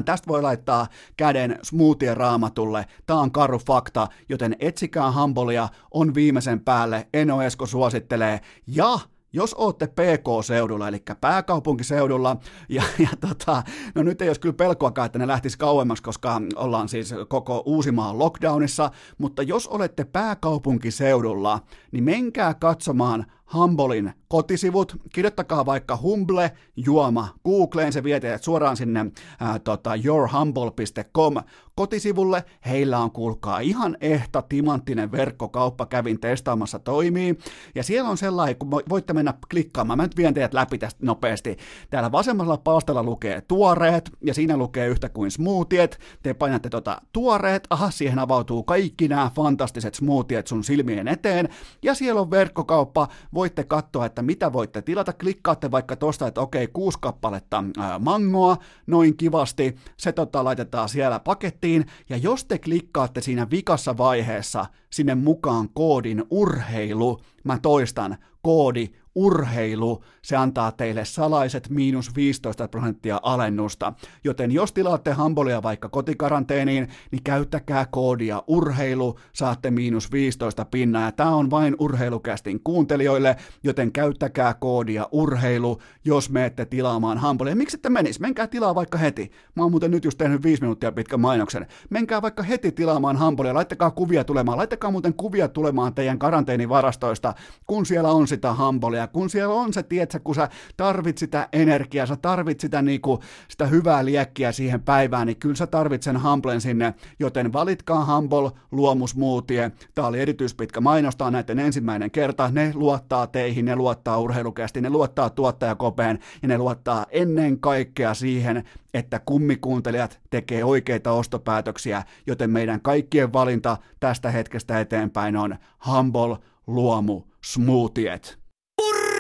Tästä 0.06 0.28
voi 0.28 0.42
laittaa 0.42 0.88
käden 1.18 1.60
smoothie 1.64 2.14
raamatulle. 2.14 2.86
Tämä 3.06 3.20
on 3.20 3.32
karu 3.32 3.60
fakta, 3.68 4.08
joten 4.30 4.56
etsikää 4.60 5.12
Hambolia, 5.12 5.70
on 5.92 6.16
viimeisen 6.16 6.60
päälle, 6.60 7.08
Eno 7.14 7.42
Esko 7.42 7.66
suosittelee. 7.66 8.42
Ja 8.68 9.00
jos 9.34 9.56
ootte 9.58 9.88
PK-seudulla, 9.88 10.88
eli 10.88 11.04
pääkaupunkiseudulla, 11.22 12.38
ja, 12.70 12.84
ja 13.00 13.10
tota, 13.20 13.64
no 13.96 14.04
nyt 14.04 14.22
ei 14.22 14.30
olisi 14.30 14.42
kyllä 14.42 14.54
pelkoakaan, 14.54 15.06
että 15.06 15.20
ne 15.20 15.28
lähtisi 15.28 15.58
kauemmaksi, 15.58 16.04
koska 16.04 16.42
ollaan 16.56 16.90
siis 16.90 17.14
koko 17.28 17.64
Uusimaan 17.66 18.20
lockdownissa, 18.20 18.92
mutta 19.18 19.44
jos 19.44 19.68
olette 19.68 20.04
pääkaupunkiseudulla, 20.04 21.60
niin 21.92 22.04
menkää 22.04 22.54
katsomaan 22.54 23.26
Humbolin 23.54 24.14
kotisivut, 24.28 24.96
kirjoittakaa 25.14 25.66
vaikka 25.66 25.98
Humble 25.98 26.52
juoma 26.76 27.28
Googleen, 27.46 27.94
se 27.94 28.04
vie 28.04 28.20
suoraan 28.42 28.78
sinne 28.78 29.06
ää, 29.40 29.60
tota, 29.60 29.96
yourhumble.com 30.06 31.36
kotisivulle. 31.76 32.44
Heillä 32.66 33.00
on, 33.00 33.12
kuulkaa, 33.12 33.60
ihan 33.60 33.98
ehta 34.02 34.42
timanttinen 34.42 35.12
verkkokauppa, 35.12 35.86
kävin 35.86 36.20
testaamassa, 36.20 36.80
toimii. 36.80 37.38
Ja 37.76 37.84
siellä 37.84 38.10
on 38.10 38.18
sellainen, 38.18 38.56
kun 38.56 38.72
voitte 38.72 39.14
mennä 39.14 39.34
klikkaamaan, 39.52 39.98
mä 39.98 40.04
nyt 40.04 40.18
vien 40.18 40.34
teidät 40.34 40.54
läpi 40.54 40.78
tästä 40.78 41.06
nopeasti. 41.06 41.58
Täällä 41.90 42.12
vasemmalla 42.12 42.58
palstalla 42.58 43.04
lukee 43.04 43.42
tuoreet, 43.42 44.12
ja 44.22 44.34
siinä 44.34 44.58
lukee 44.58 44.88
yhtä 44.88 45.10
kuin 45.10 45.32
smoothiet. 45.32 46.00
Te 46.24 46.34
painatte 46.34 46.70
tota 46.70 47.02
tuoreet, 47.14 47.68
aha, 47.70 47.92
siihen 47.92 48.20
avautuu 48.20 48.64
kaikki 48.64 49.08
nämä 49.08 49.32
fantastiset 49.36 49.96
smoothiet 49.96 50.48
sun 50.48 50.64
silmien 50.64 51.08
eteen. 51.08 51.50
Ja 51.84 51.96
siellä 51.96 52.22
on 52.22 52.32
verkkokauppa, 52.32 53.08
voitte 53.40 53.64
katsoa, 53.64 54.06
että 54.06 54.22
mitä 54.22 54.54
voitte 54.54 54.82
tilata. 54.82 55.14
Klikkaatte 55.14 55.72
vaikka 55.72 55.96
tosta, 55.96 56.28
että 56.28 56.42
okei, 56.42 56.68
kuusi 56.68 56.98
kappaletta 57.02 57.64
mangoa, 58.00 58.58
noin 58.88 59.18
kivasti. 59.18 59.76
Se 59.98 60.12
tota, 60.12 60.44
laitetaan 60.44 60.90
siellä 60.90 61.20
pakettiin. 61.20 61.86
Ja 62.10 62.18
jos 62.18 62.46
te 62.46 62.58
klikkaatte 62.58 63.22
siinä 63.22 63.48
vikassa 63.52 63.98
vaiheessa 63.98 64.66
sinne 64.90 65.16
mukaan 65.16 65.70
koodin 65.74 66.24
urheilu, 66.30 67.22
mä 67.44 67.60
toistan, 67.62 68.18
koodi 68.42 68.90
urheilu, 69.16 70.04
se 70.22 70.36
antaa 70.36 70.72
teille 70.72 71.06
salaiset 71.06 71.70
miinus 71.70 72.16
15 72.16 72.68
prosenttia 72.68 73.20
alennusta. 73.24 73.94
Joten 74.24 74.52
jos 74.52 74.74
tilaatte 74.74 75.12
Hambolia 75.12 75.64
vaikka 75.64 75.90
kotikaranteeniin, 75.90 76.88
niin 77.12 77.24
käyttäkää 77.24 77.86
koodia 77.86 78.44
urheilu, 78.48 79.20
saatte 79.34 79.72
miinus 79.72 80.12
15 80.12 80.66
pinnaa. 80.66 81.04
Ja 81.04 81.12
tämä 81.12 81.36
on 81.36 81.50
vain 81.50 81.76
urheilukästin 81.80 82.60
kuuntelijoille, 82.64 83.36
joten 83.64 83.92
käyttäkää 83.92 84.54
koodia 84.54 85.08
urheilu, 85.12 85.80
jos 86.06 86.30
menette 86.30 86.66
tilaamaan 86.66 87.18
Hambolia. 87.18 87.56
Miksi 87.56 87.78
ette 87.78 87.90
menis? 87.90 88.20
Menkää 88.20 88.48
tilaa 88.48 88.76
vaikka 88.76 88.98
heti. 88.98 89.32
Mä 89.56 89.64
oon 89.64 89.72
muuten 89.72 89.92
nyt 89.92 90.06
just 90.06 90.18
tehnyt 90.18 90.44
viisi 90.44 90.62
minuuttia 90.62 90.92
pitkän 90.92 91.20
mainoksen. 91.20 91.68
Menkää 91.90 92.22
vaikka 92.22 92.44
heti 92.44 92.72
tilaamaan 92.72 93.18
Hambolia, 93.18 93.54
laittakaa 93.54 93.92
kuvia 93.92 94.24
tulemaan, 94.24 94.58
laittakaa 94.58 94.92
muuten 94.92 95.14
kuvia 95.14 95.48
tulemaan 95.48 95.94
teidän 95.94 96.20
karanteenivarastoista, 96.20 97.34
kun 97.68 97.86
siellä 97.86 98.12
on 98.12 98.28
sitä 98.28 98.54
Hambolia, 98.54 98.99
kun 99.08 99.30
siellä 99.30 99.54
on 99.54 99.74
se, 99.74 99.84
tietsä, 99.84 100.20
kun 100.20 100.36
sä 100.36 100.50
tarvit 100.78 101.18
sitä 101.18 101.48
energiaa, 101.54 102.06
sä 102.06 102.16
tarvit 102.16 102.60
sitä, 102.60 102.82
niinku, 102.82 103.20
sitä 103.48 103.66
hyvää 103.66 104.06
liekkiä 104.06 104.52
siihen 104.52 104.82
päivään, 104.82 105.28
niin 105.28 105.38
kyllä 105.38 105.56
sä 105.56 105.68
tarvit 105.68 106.04
sen 106.04 106.24
Humblen 106.24 106.62
sinne, 106.62 106.94
joten 107.20 107.54
valitkaa 107.54 108.06
Humble 108.06 108.52
luomusmoothie. 108.72 109.72
Tää 109.96 110.08
oli 110.08 110.20
erityispitkä 110.20 110.82
mainostaa 110.82 111.32
näiden 111.32 111.60
ensimmäinen 111.60 112.12
kerta. 112.12 112.50
Ne 112.52 112.72
luottaa 112.76 113.28
teihin, 113.28 113.66
ne 113.66 113.76
luottaa 113.76 114.20
urheilukästi, 114.20 114.82
ne 114.82 114.90
luottaa 114.90 115.30
tuottajakopeen 115.30 116.20
ja 116.42 116.48
ne 116.48 116.58
luottaa 116.58 117.06
ennen 117.12 117.60
kaikkea 117.60 118.14
siihen, 118.14 118.64
että 118.94 119.22
kummikuuntelijat 119.26 120.20
tekee 120.30 120.64
oikeita 120.64 121.12
ostopäätöksiä, 121.12 122.04
joten 122.28 122.50
meidän 122.50 122.82
kaikkien 122.82 123.34
valinta 123.34 123.78
tästä 124.00 124.32
hetkestä 124.32 124.80
eteenpäin 124.80 125.36
on 125.36 125.56
Humble 125.88 126.38
Luomu 126.68 127.24
Smoothiet. 127.44 128.39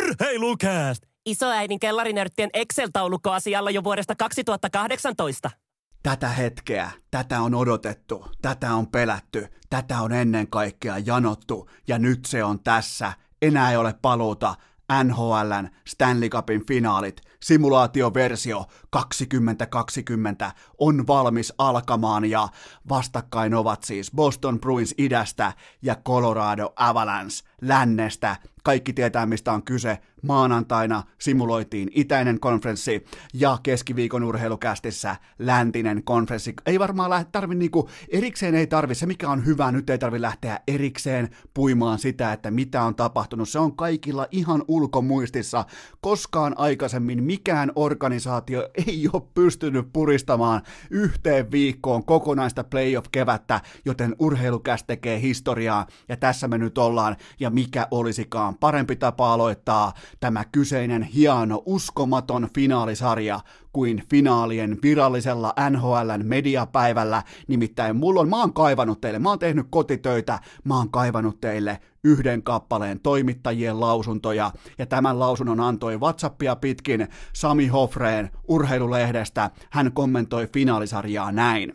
Urheilukääst! 0.09 1.03
Isoäidin 1.25 1.79
kellarinörttien 1.79 2.49
Excel-taulukko 2.53 3.31
asialla 3.31 3.71
jo 3.71 3.83
vuodesta 3.83 4.15
2018. 4.15 5.51
Tätä 6.03 6.29
hetkeä, 6.29 6.91
tätä 7.11 7.41
on 7.41 7.55
odotettu, 7.55 8.25
tätä 8.41 8.73
on 8.73 8.87
pelätty, 8.87 9.47
tätä 9.69 10.01
on 10.01 10.11
ennen 10.11 10.47
kaikkea 10.47 10.97
janottu 10.97 11.69
ja 11.87 11.99
nyt 11.99 12.25
se 12.25 12.43
on 12.43 12.59
tässä. 12.59 13.13
Enää 13.41 13.71
ei 13.71 13.77
ole 13.77 13.93
paluuta. 14.01 14.55
NHLn 15.03 15.69
Stanley 15.87 16.29
Cupin 16.29 16.65
finaalit, 16.67 17.21
simulaatioversio 17.43 18.65
2020 18.89 20.51
on 20.77 21.07
valmis 21.07 21.53
alkamaan 21.57 22.25
ja 22.25 22.47
vastakkain 22.89 23.53
ovat 23.53 23.83
siis 23.83 24.11
Boston 24.15 24.59
Bruins 24.59 24.95
idästä 24.97 25.53
ja 25.81 25.95
Colorado 25.95 26.73
Avalanche 26.75 27.49
lännestä. 27.61 28.35
Kaikki 28.63 28.93
tietää, 28.93 29.25
mistä 29.25 29.53
on 29.53 29.63
kyse. 29.63 29.97
Maanantaina 30.23 31.03
simuloitiin 31.19 31.89
itäinen 31.95 32.39
konferenssi 32.39 33.05
ja 33.33 33.57
keskiviikon 33.63 34.23
urheilukästissä 34.23 35.15
läntinen 35.39 36.03
konferenssi. 36.03 36.53
Ei 36.65 36.79
varmaan 36.79 37.25
tarvi 37.31 37.55
niinku, 37.55 37.89
erikseen 38.09 38.55
ei 38.55 38.67
tarvi, 38.67 38.95
se 38.95 39.05
mikä 39.05 39.29
on 39.29 39.45
hyvä, 39.45 39.71
nyt 39.71 39.89
ei 39.89 39.97
tarvi 39.97 40.21
lähteä 40.21 40.59
erikseen 40.67 41.29
puimaan 41.53 41.99
sitä, 41.99 42.33
että 42.33 42.51
mitä 42.51 42.83
on 42.83 42.95
tapahtunut. 42.95 43.49
Se 43.49 43.59
on 43.59 43.75
kaikilla 43.75 44.27
ihan 44.31 44.63
ulkomuistissa. 44.67 45.65
Koskaan 46.01 46.53
aikaisemmin 46.57 47.23
mikään 47.23 47.71
organisaatio 47.75 48.69
ei 48.87 49.09
ole 49.13 49.23
pystynyt 49.33 49.89
puristamaan 49.93 50.61
yhteen 50.89 51.51
viikkoon 51.51 52.05
kokonaista 52.05 52.63
playoff-kevättä, 52.63 53.61
joten 53.85 54.15
urheilukäs 54.19 54.83
tekee 54.83 55.21
historiaa 55.21 55.87
ja 56.09 56.17
tässä 56.17 56.47
me 56.47 56.57
nyt 56.57 56.77
ollaan 56.77 57.15
ja 57.39 57.49
mikä 57.49 57.87
olisikaan 57.91 58.48
parempi 58.57 58.95
tapa 58.95 59.33
aloittaa 59.33 59.93
tämä 60.19 60.45
kyseinen 60.51 61.03
hieno, 61.03 61.63
uskomaton 61.65 62.49
finaalisarja 62.55 63.39
kuin 63.73 64.03
finaalien 64.09 64.77
virallisella 64.83 65.53
NHLn 65.69 66.25
mediapäivällä. 66.25 67.23
Nimittäin 67.47 67.95
mulla 67.95 68.21
on, 68.21 68.29
mä 68.29 68.39
oon 68.39 68.53
kaivannut 68.53 69.01
teille, 69.01 69.19
mä 69.19 69.29
oon 69.29 69.39
tehnyt 69.39 69.67
kotitöitä, 69.69 70.39
mä 70.63 70.77
oon 70.77 70.91
kaivannut 70.91 71.41
teille 71.41 71.79
yhden 72.03 72.43
kappaleen 72.43 72.99
toimittajien 72.99 73.79
lausuntoja, 73.79 74.51
ja 74.77 74.85
tämän 74.85 75.19
lausunnon 75.19 75.59
antoi 75.59 75.99
WhatsAppia 75.99 76.55
pitkin 76.55 77.07
Sami 77.33 77.67
Hofreen 77.67 78.31
urheilulehdestä. 78.47 79.51
Hän 79.69 79.91
kommentoi 79.93 80.47
finaalisarjaa 80.53 81.31
näin. 81.31 81.73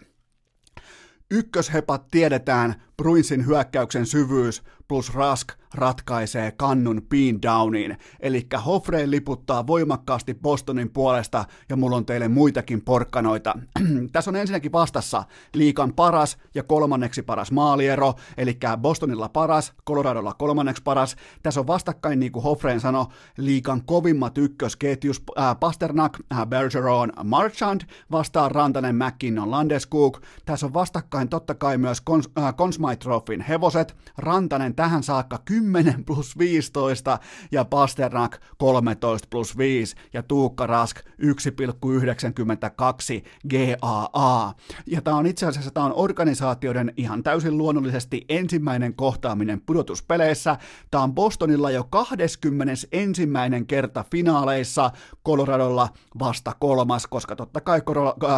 Ykköshepat 1.31 2.09
tiedetään, 2.11 2.83
Bruinsin 2.96 3.46
hyökkäyksen 3.46 4.07
syvyys 4.07 4.62
plus 4.88 5.14
Rask 5.14 5.48
ratkaisee 5.74 6.52
kannun 6.52 7.02
bean 7.09 7.42
downiin. 7.42 7.96
Eli 8.20 8.46
Hofreen 8.66 9.11
liputtaa 9.11 9.66
voimakkaasti 9.66 10.35
Bostonin 10.35 10.90
puolesta 10.90 11.44
ja 11.68 11.76
mulla 11.76 11.96
on 11.96 12.07
teille 12.07 12.28
muitakin 12.28 12.83
porkkanoita. 12.83 13.54
Tässä 14.12 14.30
on 14.30 14.37
ensinnäkin 14.37 14.72
vastassa 14.72 15.24
liikan 15.54 15.92
paras 15.94 16.38
ja 16.54 16.62
kolmanneksi 16.62 17.22
paras 17.22 17.52
maaliero, 17.52 18.14
eli 18.37 18.59
Bostonilla 18.80 19.28
paras, 19.28 19.72
Coloradolla 19.87 20.35
kolmanneksi 20.35 20.83
paras. 20.83 21.16
Tässä 21.42 21.61
on 21.61 21.66
vastakkain, 21.66 22.20
niin 22.20 22.33
kuin 22.33 22.42
Hofreen 22.42 22.80
sanoi, 22.80 23.07
liikan 23.38 23.85
kovimmat 23.85 24.38
ykkösketjus 24.38 25.22
äh, 25.38 25.57
Pasternak, 25.61 26.18
äh, 26.33 26.46
Bergeron, 26.46 27.12
Marchand, 27.24 27.80
vastaan 28.11 28.50
Rantanen, 28.50 28.96
McKinnon, 28.96 29.50
Landeskog. 29.50 30.18
Tässä 30.44 30.66
on 30.66 30.74
vastakkain 30.74 31.28
totta 31.28 31.54
kai 31.54 31.78
myös 31.78 32.00
Kons, 32.00 32.30
äh, 32.38 32.54
Kons 32.57 32.78
Smythe 32.85 32.97
Trophyn 32.97 33.40
hevoset, 33.40 33.97
Rantanen 34.18 34.75
tähän 34.75 35.03
saakka 35.03 35.38
10 35.44 36.05
plus 36.05 36.38
15 36.38 37.18
ja 37.53 37.64
Pasternak 37.64 38.40
13 38.59 39.29
plus 39.31 39.59
5 39.59 39.97
ja 40.12 40.23
Tuukka 40.23 40.66
Rask 40.66 40.97
1,92 41.01 41.07
GAA. 43.51 44.55
Ja 44.87 45.03
tämä 45.03 45.16
on 45.16 45.27
itse 45.27 45.47
asiassa 45.47 45.70
tämä 45.70 45.87
on 45.87 45.92
organisaatioiden 45.94 46.92
ihan 46.97 47.23
täysin 47.23 47.59
luonnollisesti 47.59 48.25
ensimmäinen 48.29 48.94
kohtaaminen 48.94 49.61
pudotuspeleissä. 49.61 50.57
Tämä 50.90 51.05
on 51.05 51.14
Bostonilla 51.14 51.70
jo 51.70 51.85
21. 51.85 53.29
kerta 53.66 54.05
finaaleissa, 54.11 54.90
Coloradolla 55.27 55.88
vasta 56.18 56.53
kolmas, 56.61 57.07
koska 57.07 57.37
totta 57.37 57.61
kai 57.61 57.83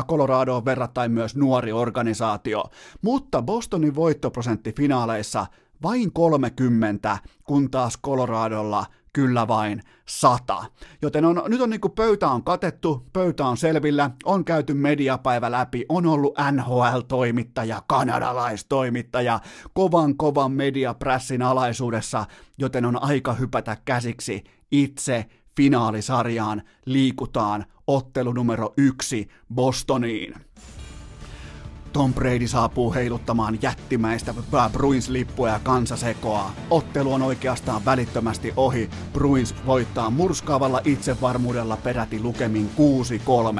Colorado 0.08 0.56
on 0.56 0.64
verrattain 0.64 1.12
myös 1.12 1.36
nuori 1.36 1.72
organisaatio. 1.72 2.64
Mutta 3.02 3.42
Bostonin 3.42 3.94
voittoprosentti 4.36 4.72
finaaleissa 4.72 5.46
vain 5.82 6.12
30, 6.12 7.18
kun 7.44 7.70
taas 7.70 7.98
Coloradolla 8.04 8.86
kyllä 9.12 9.48
vain 9.48 9.82
sata. 10.08 10.64
Joten 11.02 11.24
on, 11.24 11.42
nyt 11.48 11.60
on 11.60 11.70
niin 11.70 11.80
kuin 11.80 11.92
pöytä 11.92 12.28
on 12.28 12.44
katettu, 12.44 13.06
pöytä 13.12 13.46
on 13.46 13.56
selvillä, 13.56 14.10
on 14.24 14.44
käyty 14.44 14.74
mediapäivä 14.74 15.50
läpi, 15.50 15.84
on 15.88 16.06
ollut 16.06 16.34
NHL-toimittaja, 16.52 17.82
kanadalaistoimittaja, 17.86 19.40
kovan 19.72 20.16
kovan 20.16 20.52
mediaprässin 20.52 21.42
alaisuudessa, 21.42 22.24
joten 22.58 22.84
on 22.84 23.02
aika 23.02 23.32
hypätä 23.32 23.76
käsiksi 23.84 24.44
itse 24.70 25.26
finaalisarjaan, 25.56 26.62
liikutaan 26.86 27.64
ottelu 27.86 28.32
numero 28.32 28.74
yksi 28.76 29.28
Bostoniin. 29.54 30.34
Tom 31.96 32.14
Brady 32.14 32.48
saapuu 32.48 32.94
heiluttamaan 32.94 33.58
jättimäistä 33.62 34.34
Bruins-lippua 34.72 35.48
ja 35.48 35.58
kansa 35.58 35.96
sekoaa. 35.96 36.54
Ottelu 36.70 37.12
on 37.12 37.22
oikeastaan 37.22 37.84
välittömästi 37.84 38.52
ohi. 38.56 38.90
Bruins 39.12 39.54
voittaa 39.66 40.10
murskaavalla 40.10 40.80
itsevarmuudella 40.84 41.76
peräti 41.76 42.20
lukemin 42.22 42.70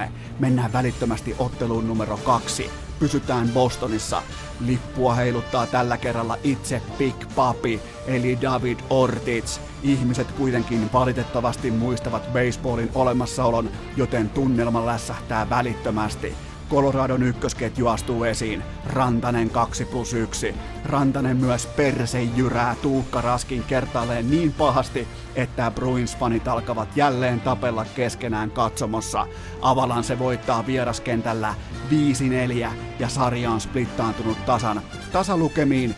6-3. 0.07 0.09
Mennään 0.39 0.73
välittömästi 0.73 1.35
otteluun 1.39 1.89
numero 1.89 2.17
kaksi. 2.17 2.71
Pysytään 2.99 3.49
Bostonissa. 3.49 4.23
Lippua 4.61 5.15
heiluttaa 5.15 5.67
tällä 5.67 5.97
kerralla 5.97 6.37
itse 6.45 6.83
Big 6.99 7.17
Papi, 7.37 7.81
eli 8.07 8.39
David 8.43 8.79
Ortiz. 8.91 9.59
Ihmiset 9.83 10.33
kuitenkin 10.33 10.93
valitettavasti 10.93 11.71
muistavat 11.71 12.33
baseballin 12.33 12.91
olemassaolon, 12.95 13.71
joten 13.97 14.31
tunnelma 14.31 14.87
lässähtää 14.87 15.51
välittömästi. 15.51 16.35
Coloradon 16.71 17.23
ykkösketju 17.23 17.87
astuu 17.87 18.25
esiin. 18.25 18.63
Rantanen 18.87 19.51
2 19.51 19.85
plus 19.85 20.13
1. 20.13 20.55
Rantanen 20.85 21.37
myös 21.37 21.67
perse 21.67 22.23
jyrää 22.23 22.77
Tuukka 22.83 23.21
Raskin 23.21 23.63
kertaalleen 23.63 24.31
niin 24.31 24.53
pahasti, 24.53 25.09
että 25.35 25.73
Bruins-fanit 25.75 26.49
alkavat 26.49 26.97
jälleen 26.97 27.41
tapella 27.41 27.87
keskenään 27.97 28.51
katsomossa. 28.51 29.27
Avalan 29.63 30.05
se 30.05 30.19
voittaa 30.19 30.67
vieraskentällä 30.67 31.55
5-4 31.91 32.69
ja 32.99 33.09
sarja 33.09 33.51
on 33.51 33.61
splittaantunut 33.61 34.47
tasan 34.47 34.83
tasalukemiin 35.13 35.95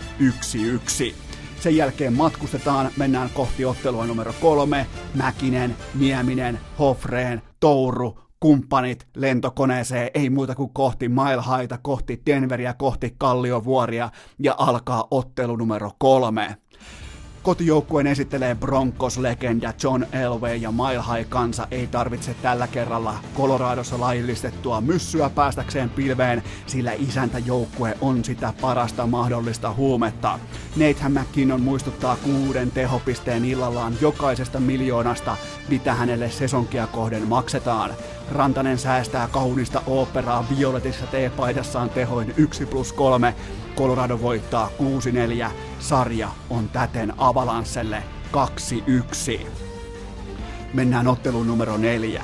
1-1. 1.10 1.14
Sen 1.60 1.76
jälkeen 1.76 2.12
matkustetaan, 2.12 2.90
mennään 2.96 3.30
kohti 3.34 3.64
ottelua 3.64 4.06
numero 4.06 4.34
kolme. 4.40 4.86
Mäkinen, 5.14 5.76
Nieminen, 5.94 6.60
Hofreen, 6.78 7.42
Touru, 7.60 8.27
kumppanit 8.40 9.06
lentokoneeseen, 9.16 10.10
ei 10.14 10.30
muuta 10.30 10.54
kuin 10.54 10.70
kohti 10.72 11.08
Mile 11.08 11.42
kohti 11.78 12.22
Denveriä, 12.26 12.74
kohti 12.74 13.14
Kalliovuoria 13.18 14.10
ja 14.38 14.54
alkaa 14.58 15.08
ottelu 15.10 15.56
numero 15.56 15.90
kolme. 15.98 16.56
Kotijoukkueen 17.48 18.06
esittelee 18.06 18.54
Broncos-legenda 18.54 19.72
John 19.82 20.06
Elway 20.12 20.56
ja 20.56 20.72
Mile 20.72 21.02
High 21.16 21.28
kansa 21.28 21.66
ei 21.70 21.86
tarvitse 21.86 22.34
tällä 22.34 22.66
kerralla 22.66 23.14
Coloradossa 23.36 24.00
laillistettua 24.00 24.80
myssyä 24.80 25.30
päästäkseen 25.30 25.90
pilveen, 25.90 26.42
sillä 26.66 26.92
isäntäjoukkue 26.92 27.98
on 28.00 28.24
sitä 28.24 28.52
parasta 28.60 29.06
mahdollista 29.06 29.72
huumetta. 29.72 30.38
Nathan 30.76 31.12
McKinnon 31.12 31.60
muistuttaa 31.60 32.16
kuuden 32.16 32.70
tehopisteen 32.70 33.44
illallaan 33.44 33.94
jokaisesta 34.00 34.60
miljoonasta, 34.60 35.36
mitä 35.68 35.94
hänelle 35.94 36.30
sesonkia 36.30 36.86
kohden 36.86 37.28
maksetaan. 37.28 37.90
Rantanen 38.32 38.78
säästää 38.78 39.28
kaunista 39.28 39.82
operaa 39.86 40.46
violetissa 40.58 41.06
teepaidassaan 41.06 41.90
tehoin 41.90 42.34
1 42.36 42.66
plus 42.66 42.92
3. 42.92 43.34
Colorado 43.76 44.20
voittaa 44.22 44.70
6-4. 45.46 45.50
Sarja 45.78 46.28
on 46.50 46.68
täten 46.68 47.12
Avalansselle 47.18 48.02
2-1. 49.40 49.46
Mennään 50.74 51.08
otteluun 51.08 51.46
numero 51.46 51.76
4 51.76 52.22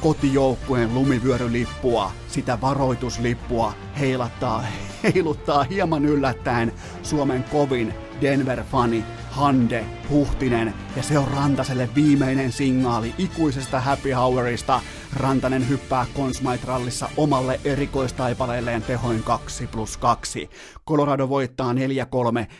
kotijoukkueen 0.00 0.94
lumivyörylippua, 0.94 2.12
sitä 2.28 2.60
varoituslippua 2.60 3.72
heilattaa, 3.98 4.64
heiluttaa 5.02 5.62
hieman 5.62 6.04
yllättäen 6.04 6.72
Suomen 7.02 7.44
kovin 7.44 7.94
Denver-fani 8.20 9.04
Hande 9.38 9.84
Huhtinen 10.10 10.74
ja 10.96 11.02
se 11.02 11.18
on 11.18 11.28
Rantaselle 11.28 11.88
viimeinen 11.94 12.52
signaali 12.52 13.14
ikuisesta 13.18 13.80
happy 13.80 14.10
hourista. 14.12 14.80
Rantanen 15.16 15.68
hyppää 15.68 16.06
Consmite-rallissa 16.16 17.08
omalle 17.16 17.60
erikoistaipaleelleen 17.64 18.82
tehoin 18.82 19.22
2 19.22 19.66
plus 19.66 19.96
2. 19.96 20.50
Colorado 20.88 21.28
voittaa 21.28 21.72
4-3 21.72 21.76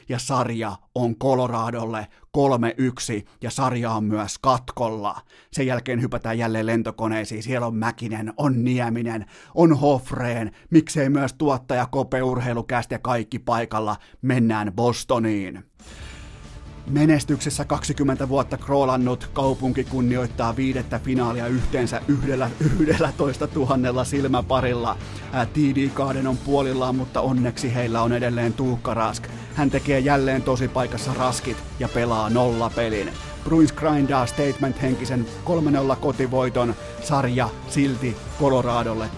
ja 0.08 0.18
sarja 0.18 0.76
on 0.94 1.16
Coloradolle 1.16 2.06
3-1 2.38 2.40
ja 3.42 3.50
sarja 3.50 3.90
on 3.90 4.04
myös 4.04 4.38
katkolla. 4.38 5.20
Sen 5.52 5.66
jälkeen 5.66 6.02
hypätään 6.02 6.38
jälleen 6.38 6.66
lentokoneisiin. 6.66 7.42
Siellä 7.42 7.66
on 7.66 7.76
Mäkinen, 7.76 8.32
on 8.36 8.64
Nieminen, 8.64 9.26
on 9.54 9.78
Hofreen, 9.78 10.50
miksei 10.70 11.08
myös 11.08 11.34
tuottaja 11.34 11.86
Kope 11.86 12.22
Urheilukäst 12.22 12.90
ja 12.90 12.98
kaikki 12.98 13.38
paikalla. 13.38 13.96
Mennään 14.22 14.72
Bostoniin. 14.76 15.64
Menestyksessä 16.88 17.64
20 17.64 18.28
vuotta 18.28 18.56
kroolannut 18.56 19.30
kaupunki 19.32 19.84
kunnioittaa 19.84 20.56
viidettä 20.56 20.98
finaalia 20.98 21.46
yhteensä 21.46 22.00
yhdellä, 22.08 22.50
11 22.78 23.48
000 23.54 24.04
silmäparilla. 24.04 24.96
TD 25.52 25.88
Kaaden 25.88 26.26
on 26.26 26.36
puolillaan, 26.36 26.96
mutta 26.96 27.20
onneksi 27.20 27.74
heillä 27.74 28.02
on 28.02 28.12
edelleen 28.12 28.52
Tuukka 28.52 28.94
Rask. 28.94 29.24
Hän 29.54 29.70
tekee 29.70 29.98
jälleen 29.98 30.42
tosi 30.42 30.68
paikassa 30.68 31.14
raskit 31.14 31.56
ja 31.78 31.88
pelaa 31.88 32.30
nolla 32.30 32.70
pelin. 32.70 33.10
Bruins 33.44 33.72
grindaa 33.72 34.26
statement-henkisen 34.26 35.26
3-0 35.92 35.96
kotivoiton, 36.00 36.74
sarja 37.02 37.48
silti 37.68 38.16
Coloradolle 38.40 39.10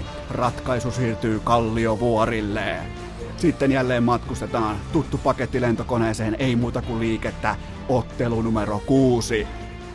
3-2, 0.00 0.02
ratkaisu 0.30 0.90
siirtyy 0.90 1.40
Kalliovuorille. 1.44 2.99
Sitten 3.40 3.72
jälleen 3.72 4.02
matkustetaan 4.02 4.76
tuttu 4.92 5.18
paketti 5.18 5.60
lentokoneeseen, 5.60 6.36
ei 6.38 6.56
muuta 6.56 6.82
kuin 6.82 7.00
liikettä, 7.00 7.56
ottelu 7.88 8.42
numero 8.42 8.82
kuusi. 8.86 9.46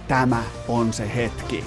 Tämä 0.07 0.43
on 0.67 0.93
se 0.93 1.15
hetki. 1.15 1.63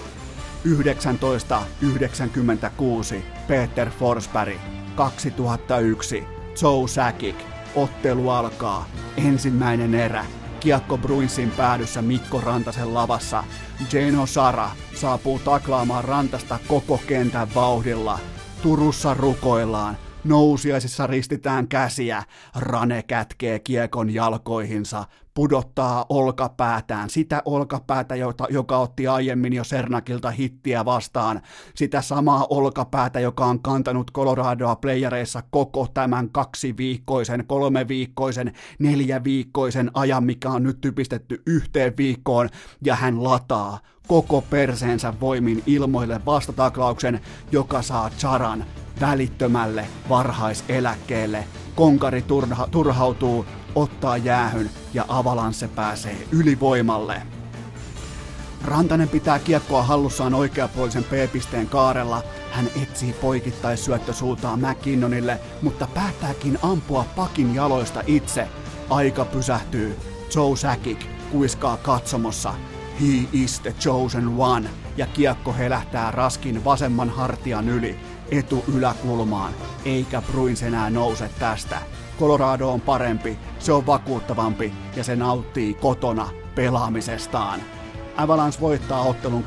1996 0.63 3.25
Peter 3.49 3.91
Forsberg, 3.91 4.57
2001 4.95 6.25
Joe 6.63 6.89
Sakic, 6.89 7.37
ottelu 7.75 8.31
alkaa, 8.31 8.87
ensimmäinen 9.17 9.95
erä, 9.95 10.25
kiekko 10.61 10.99
Bruinsin 10.99 11.51
päädyssä 11.51 12.03
Mikko 12.03 12.41
Rantasen 12.41 12.95
lavassa. 12.95 13.45
Jeno 13.93 14.27
Sara 14.27 14.71
saapuu 14.95 15.39
taklaamaan 15.39 16.05
Rantasta 16.05 16.59
koko 16.69 17.01
kentän 17.07 17.55
vauhdilla. 17.55 18.19
Turussa 18.63 19.15
rukoillaan, 19.15 19.97
Nousiaisissa 20.25 21.07
ristitään 21.07 21.69
käsiä, 21.69 22.23
Rane 22.57 23.03
kätkee 23.03 23.59
kiekon 23.59 24.15
jalkoihinsa, 24.15 25.05
pudottaa 25.35 26.07
olkapäätään, 26.09 27.11
sitä 27.11 27.43
olkapäätä, 27.45 28.15
jota, 28.17 28.47
joka 28.51 28.79
otti 28.79 29.07
aiemmin 29.07 29.53
jo 29.53 29.65
Sernakilta 29.65 30.31
hittiä 30.31 30.85
vastaan, 30.85 31.41
sitä 31.75 32.03
samaa 32.03 32.47
olkapäätä, 32.51 33.21
joka 33.21 33.47
on 33.47 33.63
kantanut 33.63 34.13
Coloradoa 34.13 34.77
playereissa 34.77 35.43
koko 35.51 35.87
tämän 35.95 36.31
kaksiviikkoisen, 36.31 37.45
kolmeviikkoisen, 37.47 38.53
neljäviikkoisen 38.79 39.91
ajan, 39.95 40.25
mikä 40.25 40.51
on 40.51 40.63
nyt 40.63 40.81
typistetty 40.81 41.43
yhteen 41.47 41.97
viikkoon, 41.97 42.49
ja 42.85 42.95
hän 42.95 43.25
lataa 43.25 43.79
koko 44.09 44.41
perseensä 44.41 45.15
voimin 45.21 45.63
ilmoille 45.67 46.21
vastataklauksen, 46.27 47.21
joka 47.53 47.83
saa 47.83 48.11
Charan 48.11 48.65
välittömälle 49.01 49.87
varhaiseläkkeelle. 50.09 51.45
Konkari 51.75 52.23
turha, 52.23 52.67
turhautuu, 52.71 53.47
ottaa 53.75 54.17
jäähyn 54.17 54.71
ja 54.95 55.05
Avalansse 55.09 55.69
pääsee 55.69 56.17
ylivoimalle. 56.33 57.23
Rantanen 58.65 59.09
pitää 59.09 59.39
kiekkoa 59.39 59.83
hallussaan 59.83 60.35
oikeapuolisen 60.35 61.05
P-pisteen 61.05 61.69
kaarella. 61.69 62.23
Hän 62.53 62.71
etsii 62.83 63.13
poikittaissyöttösuuntaa 63.13 64.57
McKinnonille, 64.57 65.41
mutta 65.63 65.89
päättääkin 65.95 66.59
ampua 66.63 67.05
pakin 67.17 67.55
jaloista 67.55 68.03
itse. 68.07 68.49
Aika 68.91 69.25
pysähtyy. 69.25 69.97
Joe 70.35 70.57
Sakic 70.57 70.99
kuiskaa 71.33 71.77
katsomossa. 71.77 72.55
He 73.01 73.29
is 73.33 73.61
the 73.61 73.75
chosen 73.81 74.29
one. 74.39 74.71
Ja 74.97 75.07
kiekko 75.07 75.53
helähtää 75.53 76.11
raskin 76.11 76.65
vasemman 76.65 77.11
hartian 77.11 77.69
yli 77.69 77.99
etu 78.31 78.65
yläkulmaan, 78.75 79.53
eikä 79.85 80.23
Bruins 80.23 80.63
enää 80.63 80.91
nouse 80.91 81.31
tästä. 81.39 81.79
Colorado 82.21 82.73
on 82.73 82.81
parempi, 82.81 83.39
se 83.59 83.73
on 83.73 83.87
vakuuttavampi 83.87 84.73
ja 84.97 85.05
se 85.05 85.17
nauttii 85.17 85.75
kotona 85.75 86.29
pelaamisestaan. 86.55 87.61
Avalanche 88.17 88.61
voittaa 88.61 89.03
ottelun 89.03 89.45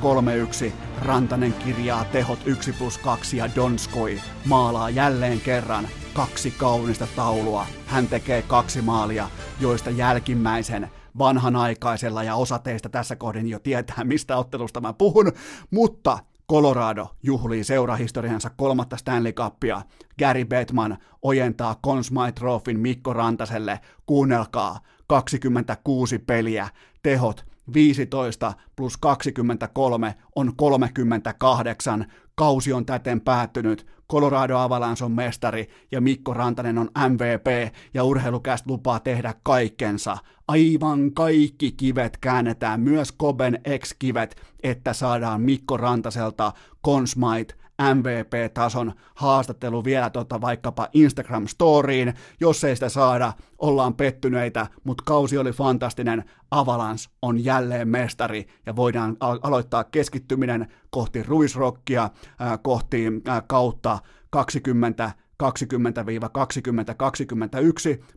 3-1, 0.68 0.72
Rantanen 1.02 1.54
kirjaa 1.54 2.06
tehot 2.06 2.40
1 2.46 2.74
plus 2.74 2.98
2 2.98 3.38
ja 3.38 3.50
Donskoi 3.56 4.22
maalaa 4.46 4.90
jälleen 4.90 5.42
kerran 5.42 5.88
kaksi 6.14 6.52
kaunista 6.52 7.08
taulua. 7.16 7.66
Hän 7.88 8.08
tekee 8.08 8.42
kaksi 8.42 8.82
maalia, 8.82 9.30
joista 9.60 9.90
jälkimmäisen 9.90 10.92
vanhanaikaisella 11.18 12.24
ja 12.24 12.36
osa 12.36 12.60
teistä 12.60 12.90
tässä 12.90 13.16
kohdin 13.16 13.48
jo 13.48 13.60
tietää, 13.60 14.04
mistä 14.04 14.38
ottelusta 14.38 14.82
mä 14.82 14.94
puhun, 14.94 15.32
mutta 15.72 16.20
Colorado 16.52 17.08
juhlii 17.24 17.64
seurahistoriansa 17.64 18.50
kolmatta 18.50 18.98
Stanley 18.98 19.34
Cupia. 19.34 19.82
Gary 20.20 20.46
Bettman 20.46 20.98
ojentaa 21.22 21.76
Conn 21.86 22.04
Smythe 22.04 22.32
Trophyn 22.32 22.80
Mikko 22.80 23.14
Rantaselle. 23.14 23.80
Kuunnelkaa, 24.06 24.80
26 25.08 26.20
peliä, 26.20 26.70
tehot 27.04 27.46
15 27.74 28.54
plus 28.76 28.98
23 28.98 30.16
on 30.36 30.56
38. 30.56 32.06
Kausi 32.36 32.74
on 32.74 32.86
täten 32.86 33.22
päättynyt. 33.22 33.86
Colorado 34.12 34.58
Avalanche 34.58 35.06
on 35.06 35.12
mestari 35.12 35.70
ja 35.92 36.02
Mikko 36.02 36.34
Rantanen 36.34 36.78
on 36.78 36.90
MVP 37.10 37.74
ja 37.94 38.04
urheilukäst 38.04 38.68
lupaa 38.68 39.00
tehdä 39.00 39.34
kaikkensa. 39.44 40.18
Aivan 40.48 41.12
kaikki 41.14 41.72
kivet 41.72 42.18
käännetään, 42.18 42.80
myös 42.82 43.12
Koben 43.12 43.62
ex-kivet, 43.66 44.36
että 44.64 44.94
saadaan 44.94 45.42
Mikko 45.42 45.78
Rantaselta 45.78 46.54
Conn 46.86 47.08
Smythe 47.08 47.61
MVP-tason 47.82 48.94
haastattelu 49.16 49.84
vielä 49.84 50.10
tota 50.10 50.42
vaikkapa 50.42 50.88
Instagram-storiin. 50.94 52.14
Jos 52.40 52.64
ei 52.64 52.76
sitä 52.76 52.90
saada, 52.90 53.34
ollaan 53.58 53.94
pettyneitä, 53.94 54.68
mutta 54.84 55.04
kausi 55.06 55.38
oli 55.38 55.52
fantastinen. 55.52 56.24
Avalanche 56.52 57.12
on 57.22 57.44
jälleen 57.44 57.88
mestari 57.88 58.48
ja 58.66 58.76
voidaan 58.76 59.18
aloittaa 59.20 59.84
keskittyminen 59.84 60.68
kohti 60.90 61.24
ruisrokkia, 61.24 62.04
äh, 62.04 62.60
kohti 62.62 63.06
äh, 63.30 63.44
kautta 63.48 64.00
20 64.30 65.12
20-2021, 65.42 65.46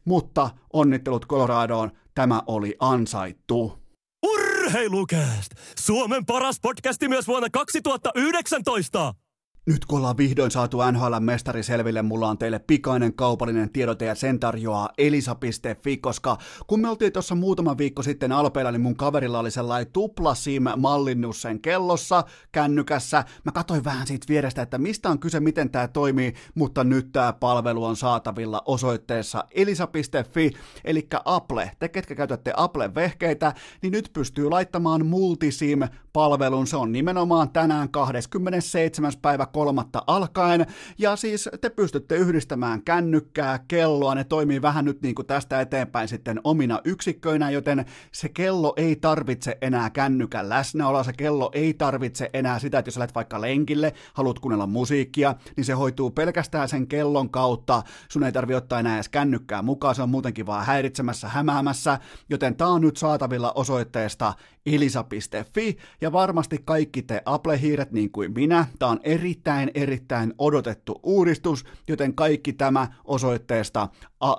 mutta 0.05 0.51
onnittelut 0.73 1.27
Coloradoon, 1.27 1.91
tämä 2.15 2.43
oli 2.47 2.77
ansaittu. 2.81 3.85
Urheilukääst! 4.27 5.53
Suomen 5.81 6.27
paras 6.27 6.61
podcasti 6.61 7.09
myös 7.09 7.29
vuonna 7.29 7.49
2019! 7.51 9.24
Nyt 9.67 9.85
kun 9.85 9.99
ollaan 9.99 10.17
vihdoin 10.17 10.51
saatu 10.51 10.79
NHL-mestari 10.93 11.63
selville, 11.63 12.03
mulla 12.03 12.29
on 12.29 12.39
teille 12.39 12.59
pikainen 12.59 13.15
kaupallinen 13.15 13.71
tiedote 13.73 14.05
ja 14.05 14.15
sen 14.15 14.41
tarjoaa 14.41 14.89
elisa.fi, 14.99 15.97
koska 15.97 16.39
kun 16.67 16.81
me 16.81 16.89
oltiin 16.89 17.13
tuossa 17.13 17.35
muutama 17.35 17.79
viikko 17.79 18.03
sitten 18.03 18.33
Alpeilla, 18.33 18.73
niin 18.73 18.81
mun 18.81 18.97
kaverilla 18.97 19.39
oli 19.39 19.51
sellainen 19.51 19.93
tupla 19.93 20.35
SIM-mallinnus 20.35 21.43
sen 21.43 21.61
kellossa, 21.61 22.25
kännykässä. 22.53 23.25
Mä 23.45 23.53
katsoin 23.53 23.85
vähän 23.85 24.07
siitä 24.07 24.27
vierestä, 24.29 24.63
että 24.63 24.79
mistä 24.79 25.09
on 25.09 25.19
kyse, 25.19 25.41
miten 25.41 25.71
tämä 25.71 25.89
toimii, 25.89 26.35
mutta 26.55 26.85
nyt 26.85 27.13
tämä 27.13 27.33
palvelu 27.33 27.85
on 27.85 27.97
saatavilla 27.97 28.63
osoitteessa 28.67 29.45
elisa.fi, 29.51 30.51
eli 30.85 31.09
Apple. 31.25 31.71
Te, 31.79 31.89
ketkä 31.89 32.15
käytätte 32.15 32.53
Apple-vehkeitä, 32.57 33.55
niin 33.83 33.93
nyt 33.93 34.11
pystyy 34.13 34.51
laittamaan 34.51 35.07
multisim-palvelun. 35.07 36.67
Se 36.67 36.77
on 36.77 36.93
nimenomaan 36.93 37.51
tänään 37.51 37.89
27. 37.89 39.13
päivä 39.23 39.47
kolmatta 39.55 40.03
alkaen. 40.07 40.67
Ja 40.99 41.17
siis 41.17 41.49
te 41.61 41.71
pystytte 41.71 42.17
yhdistämään 42.17 42.83
kännykkää, 42.83 43.59
kelloa, 43.69 44.15
ne 44.15 44.25
toimii 44.25 44.63
vähän 44.63 44.85
nyt 44.85 45.03
niin 45.03 45.15
kuin 45.15 45.27
tästä 45.27 45.61
eteenpäin 45.61 46.09
sitten 46.09 46.41
omina 46.45 46.81
yksikköinä, 46.85 47.51
joten 47.51 47.85
se 48.13 48.29
kello 48.29 48.75
ei 48.77 48.97
tarvitse 48.97 49.59
enää 49.63 49.91
kännykän 49.91 50.49
läsnäoloa, 50.49 51.03
se 51.03 51.13
kello 51.13 51.51
ei 51.53 51.75
tarvitse 51.75 52.31
enää 52.33 52.59
sitä, 52.59 52.79
että 52.79 52.89
jos 52.89 52.97
lähdet 52.97 53.15
vaikka 53.15 53.41
lenkille, 53.41 53.93
haluat 54.15 54.39
kuunnella 54.39 54.67
musiikkia, 54.67 55.35
niin 55.57 55.65
se 55.65 55.73
hoituu 55.73 56.11
pelkästään 56.11 56.69
sen 56.69 56.87
kellon 56.87 57.31
kautta, 57.31 57.83
sun 58.09 58.25
ei 58.25 58.33
tarvi 58.33 58.55
ottaa 58.55 58.81
enää 58.81 58.95
edes 58.95 59.09
kännykkää 59.09 59.63
mukaan, 59.63 59.95
se 59.95 60.03
on 60.03 60.11
muutenkin 60.11 60.47
vaan 60.47 60.67
häiritsemässä, 60.67 61.29
hämäämässä, 61.29 61.99
joten 62.29 62.57
tää 62.57 62.69
on 62.69 62.81
nyt 62.81 62.97
saatavilla 62.97 63.53
osoitteesta 63.55 64.35
elisa.fi, 64.67 65.77
ja 66.01 66.13
varmasti 66.13 66.59
kaikki 66.65 67.03
te 67.03 67.23
Apple-hiiret 67.25 67.93
niin 67.93 68.11
kuin 68.11 68.33
minä, 68.35 68.67
tää 68.79 68.89
on 68.89 69.01
erittäin 69.03 69.44
erittäin, 69.45 69.71
erittäin 69.75 70.35
odotettu 70.39 71.01
uudistus, 71.03 71.65
joten 71.89 72.15
kaikki 72.15 72.53
tämä 72.53 72.89
osoitteesta 73.05 73.89
a, 74.21 74.35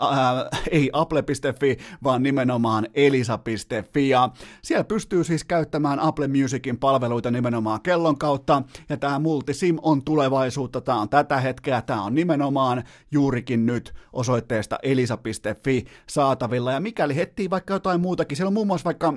ei 0.71 0.89
apple.fi, 0.93 1.77
vaan 2.03 2.23
nimenomaan 2.23 2.87
elisa.fi. 2.93 4.09
Ja 4.09 4.29
siellä 4.61 4.83
pystyy 4.83 5.23
siis 5.23 5.43
käyttämään 5.43 5.99
Apple 5.99 6.27
Musicin 6.27 6.77
palveluita 6.77 7.31
nimenomaan 7.31 7.81
kellon 7.81 8.17
kautta, 8.17 8.63
ja 8.89 8.97
tämä 8.97 9.19
multisim 9.19 9.77
on 9.81 10.03
tulevaisuutta, 10.03 10.81
tämä 10.81 11.01
on 11.01 11.09
tätä 11.09 11.39
hetkeä, 11.39 11.81
tämä 11.81 12.03
on 12.03 12.15
nimenomaan 12.15 12.83
juurikin 13.11 13.65
nyt 13.65 13.93
osoitteesta 14.13 14.79
elisa.fi 14.83 15.85
saatavilla, 16.09 16.71
ja 16.71 16.79
mikäli 16.79 17.15
hettii 17.15 17.49
vaikka 17.49 17.73
jotain 17.73 18.01
muutakin, 18.01 18.35
siellä 18.35 18.49
on 18.49 18.53
muun 18.53 18.67
muassa 18.67 18.85
vaikka 18.85 19.13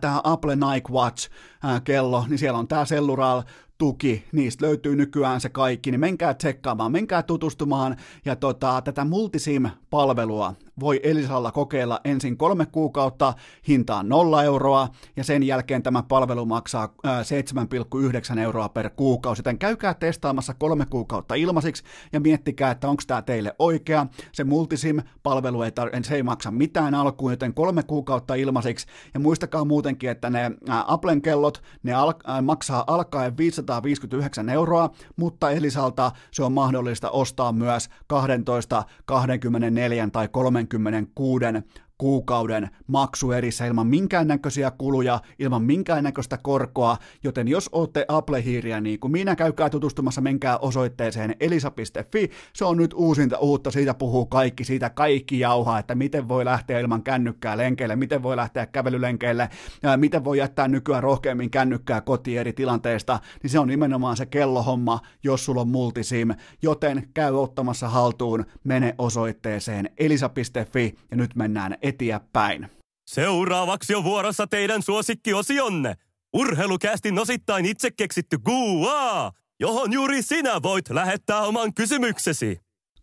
tämä 0.00 0.20
Apple 0.24 0.56
Nike 0.56 0.92
Watch 0.92 1.30
kello, 1.84 2.26
niin 2.28 2.38
siellä 2.38 2.58
on 2.58 2.68
tämä 2.68 2.84
Cellural 2.84 3.42
tuki, 3.82 4.24
niistä 4.32 4.66
löytyy 4.66 4.96
nykyään 4.96 5.40
se 5.40 5.48
kaikki, 5.48 5.90
niin 5.90 6.00
menkää 6.00 6.34
tsekkaamaan, 6.34 6.92
menkää 6.92 7.22
tutustumaan, 7.22 7.96
ja 8.24 8.36
tota, 8.36 8.82
tätä 8.84 9.04
Multisim-palvelua 9.04 10.54
voi 10.80 11.00
Elisalla 11.02 11.52
kokeilla 11.52 12.00
ensin 12.04 12.36
kolme 12.36 12.66
kuukautta 12.66 13.34
hintaan 13.68 14.08
nolla 14.08 14.42
euroa, 14.42 14.88
ja 15.16 15.24
sen 15.24 15.42
jälkeen 15.42 15.82
tämä 15.82 16.02
palvelu 16.02 16.46
maksaa 16.46 16.88
7,9 18.34 18.38
euroa 18.38 18.68
per 18.68 18.90
kuukausi, 18.90 19.40
joten 19.40 19.58
käykää 19.58 19.94
testaamassa 19.94 20.54
kolme 20.54 20.86
kuukautta 20.86 21.34
ilmaisiksi, 21.34 21.84
ja 22.12 22.20
miettikää, 22.20 22.70
että 22.70 22.88
onko 22.88 23.02
tämä 23.06 23.22
teille 23.22 23.54
oikea. 23.58 24.06
Se 24.32 24.44
Multisim-palvelu 24.44 25.62
ei, 25.62 25.70
tar- 25.70 26.02
se 26.02 26.14
ei 26.14 26.22
maksa 26.22 26.50
mitään 26.50 26.94
alkuun, 26.94 27.32
joten 27.32 27.54
kolme 27.54 27.82
kuukautta 27.82 28.34
ilmaisiksi, 28.34 28.86
ja 29.14 29.20
muistakaa 29.20 29.64
muutenkin, 29.64 30.10
että 30.10 30.30
ne 30.30 30.50
Applen 30.68 31.22
kellot, 31.22 31.62
ne 31.82 31.92
al- 31.92 32.42
maksaa 32.42 32.84
alkaen 32.86 33.36
559 33.36 34.48
euroa, 34.48 34.90
mutta 35.16 35.50
Elisalta 35.50 36.12
se 36.30 36.42
on 36.42 36.52
mahdollista 36.52 37.10
ostaa 37.10 37.52
myös 37.52 37.88
12, 38.06 38.84
24 39.04 40.08
tai 40.12 40.28
36 40.66 41.62
kuukauden 42.02 42.70
maksuerissä 42.86 43.66
ilman 43.66 43.86
minkäännäköisiä 43.86 44.70
kuluja, 44.70 45.20
ilman 45.38 45.62
minkäännäköistä 45.62 46.38
korkoa, 46.42 46.96
joten 47.24 47.48
jos 47.48 47.68
olette 47.72 48.04
Apple-hiiriä 48.08 48.80
niin 48.80 49.00
kuin 49.00 49.12
minä, 49.12 49.36
käykää 49.36 49.70
tutustumassa, 49.70 50.20
menkää 50.20 50.58
osoitteeseen 50.58 51.36
elisa.fi, 51.40 52.30
se 52.52 52.64
on 52.64 52.76
nyt 52.76 52.94
uusinta 52.94 53.38
uutta, 53.38 53.70
siitä 53.70 53.94
puhuu 53.94 54.26
kaikki, 54.26 54.64
siitä 54.64 54.90
kaikki 54.90 55.38
jauhaa, 55.38 55.78
että 55.78 55.94
miten 55.94 56.28
voi 56.28 56.44
lähteä 56.44 56.78
ilman 56.78 57.02
kännykkää 57.02 57.56
lenkeille, 57.56 57.96
miten 57.96 58.22
voi 58.22 58.36
lähteä 58.36 58.66
kävelylenkeille, 58.66 59.48
miten 59.96 60.24
voi 60.24 60.38
jättää 60.38 60.68
nykyään 60.68 61.02
rohkeammin 61.02 61.50
kännykkää 61.50 62.00
kotiin 62.00 62.40
eri 62.40 62.52
tilanteista, 62.52 63.20
niin 63.42 63.50
se 63.50 63.58
on 63.58 63.68
nimenomaan 63.68 64.16
se 64.16 64.26
kellohomma, 64.26 65.00
jos 65.24 65.44
sulla 65.44 65.60
on 65.60 65.68
multisim, 65.68 66.28
joten 66.62 67.08
käy 67.14 67.34
ottamassa 67.34 67.88
haltuun, 67.88 68.44
mene 68.64 68.94
osoitteeseen 68.98 69.90
elisa.fi 69.98 70.94
ja 71.10 71.16
nyt 71.16 71.36
mennään 71.36 71.72
eteenpäin. 71.72 71.91
Seuraavaksi 73.06 73.94
on 73.94 74.04
vuorossa 74.04 74.46
teidän 74.46 74.82
suosikkiosionne. 74.82 75.94
Urheilukästin 76.32 77.18
osittain 77.18 77.66
itse 77.66 77.90
keksitty 77.90 78.38
Guaa, 78.38 79.32
johon 79.60 79.92
juuri 79.92 80.22
sinä 80.22 80.62
voit 80.62 80.90
lähettää 80.90 81.40
oman 81.40 81.74
kysymyksesi. 81.74 82.60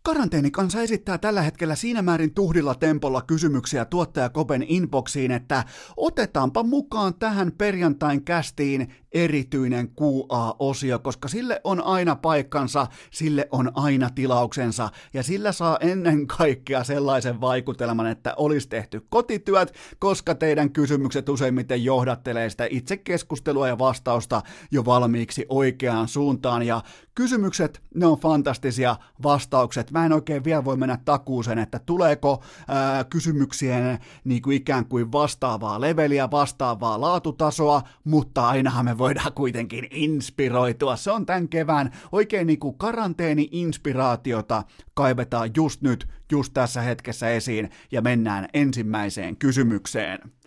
Karanteeni 0.10 0.52
kanssa 0.52 0.82
esittää 0.82 1.18
tällä 1.18 1.42
hetkellä 1.42 1.76
siinä 1.76 2.02
määrin 2.02 2.34
tuhdilla 2.34 2.76
tempolla 2.76 3.22
kysymyksiä 3.22 3.86
tuottaja 3.86 4.30
Kopen 4.30 4.66
inboxiin, 4.68 5.32
että 5.32 5.64
otetaanpa 5.98 6.64
mukaan 6.64 7.14
tähän 7.14 7.52
perjantain 7.58 8.24
kästiin 8.24 8.94
erityinen 9.12 9.90
QA-osio, 10.02 11.00
koska 11.00 11.28
sille 11.28 11.62
on 11.64 11.84
aina 11.84 12.16
paikkansa, 12.16 12.88
sille 13.12 13.48
on 13.52 13.72
aina 13.76 14.10
tilauksensa 14.10 14.90
ja 15.14 15.24
sillä 15.24 15.52
saa 15.52 15.78
ennen 15.82 16.28
kaikkea 16.28 16.84
sellaisen 16.84 17.42
vaikutelman, 17.42 18.08
että 18.08 18.34
olisi 18.38 18.70
tehty 18.70 19.06
kotityöt, 19.10 19.74
koska 20.00 20.36
teidän 20.36 20.72
kysymykset 20.72 21.30
useimmiten 21.30 21.84
johdattelee 21.84 22.50
sitä 22.50 22.68
itse 22.70 22.98
keskustelua 22.98 23.68
ja 23.68 23.78
vastausta 23.78 24.42
jo 24.72 24.86
valmiiksi 24.86 25.46
oikeaan 25.50 26.08
suuntaan. 26.08 26.64
Ja 26.64 26.82
kysymykset, 27.16 27.82
ne 27.96 28.06
on 28.06 28.20
fantastisia, 28.20 28.96
vastaukset, 29.24 29.92
mä 30.00 30.06
en 30.06 30.14
oikein 30.14 30.44
vielä 30.44 30.66
voi 30.66 30.78
mennä 30.78 30.98
takuuseen, 31.06 31.60
että 31.60 31.80
tuleeko 31.80 32.44
ää, 32.68 33.04
kysymyksien 33.04 34.00
niin 34.24 34.42
kuin 34.42 34.58
ikään 34.58 34.86
kuin 34.86 35.12
vastaavaa 35.12 35.82
leveliä, 35.82 36.32
vastaavaa 36.32 37.02
laatutasoa, 37.02 37.82
mutta 38.04 38.48
ainahan 38.48 38.86
me 38.86 38.98
voidaan 38.98 39.34
kuitenkin 39.34 39.88
inspiroitua. 39.92 40.96
Se 40.96 41.12
on 41.12 41.26
tämän 41.26 41.50
kevään 41.50 41.92
oikein 42.12 42.48
niin 42.48 42.60
kuin 42.60 42.78
karanteeni-inspiraatiota 42.78 44.64
kaivetaan 44.94 45.50
just 45.56 45.82
nyt, 45.82 46.08
just 46.32 46.54
tässä 46.54 46.82
hetkessä 46.82 47.30
esiin 47.30 47.70
ja 47.92 48.02
mennään 48.02 48.48
ensimmäiseen 48.54 49.38
kysymykseen. 49.38 50.39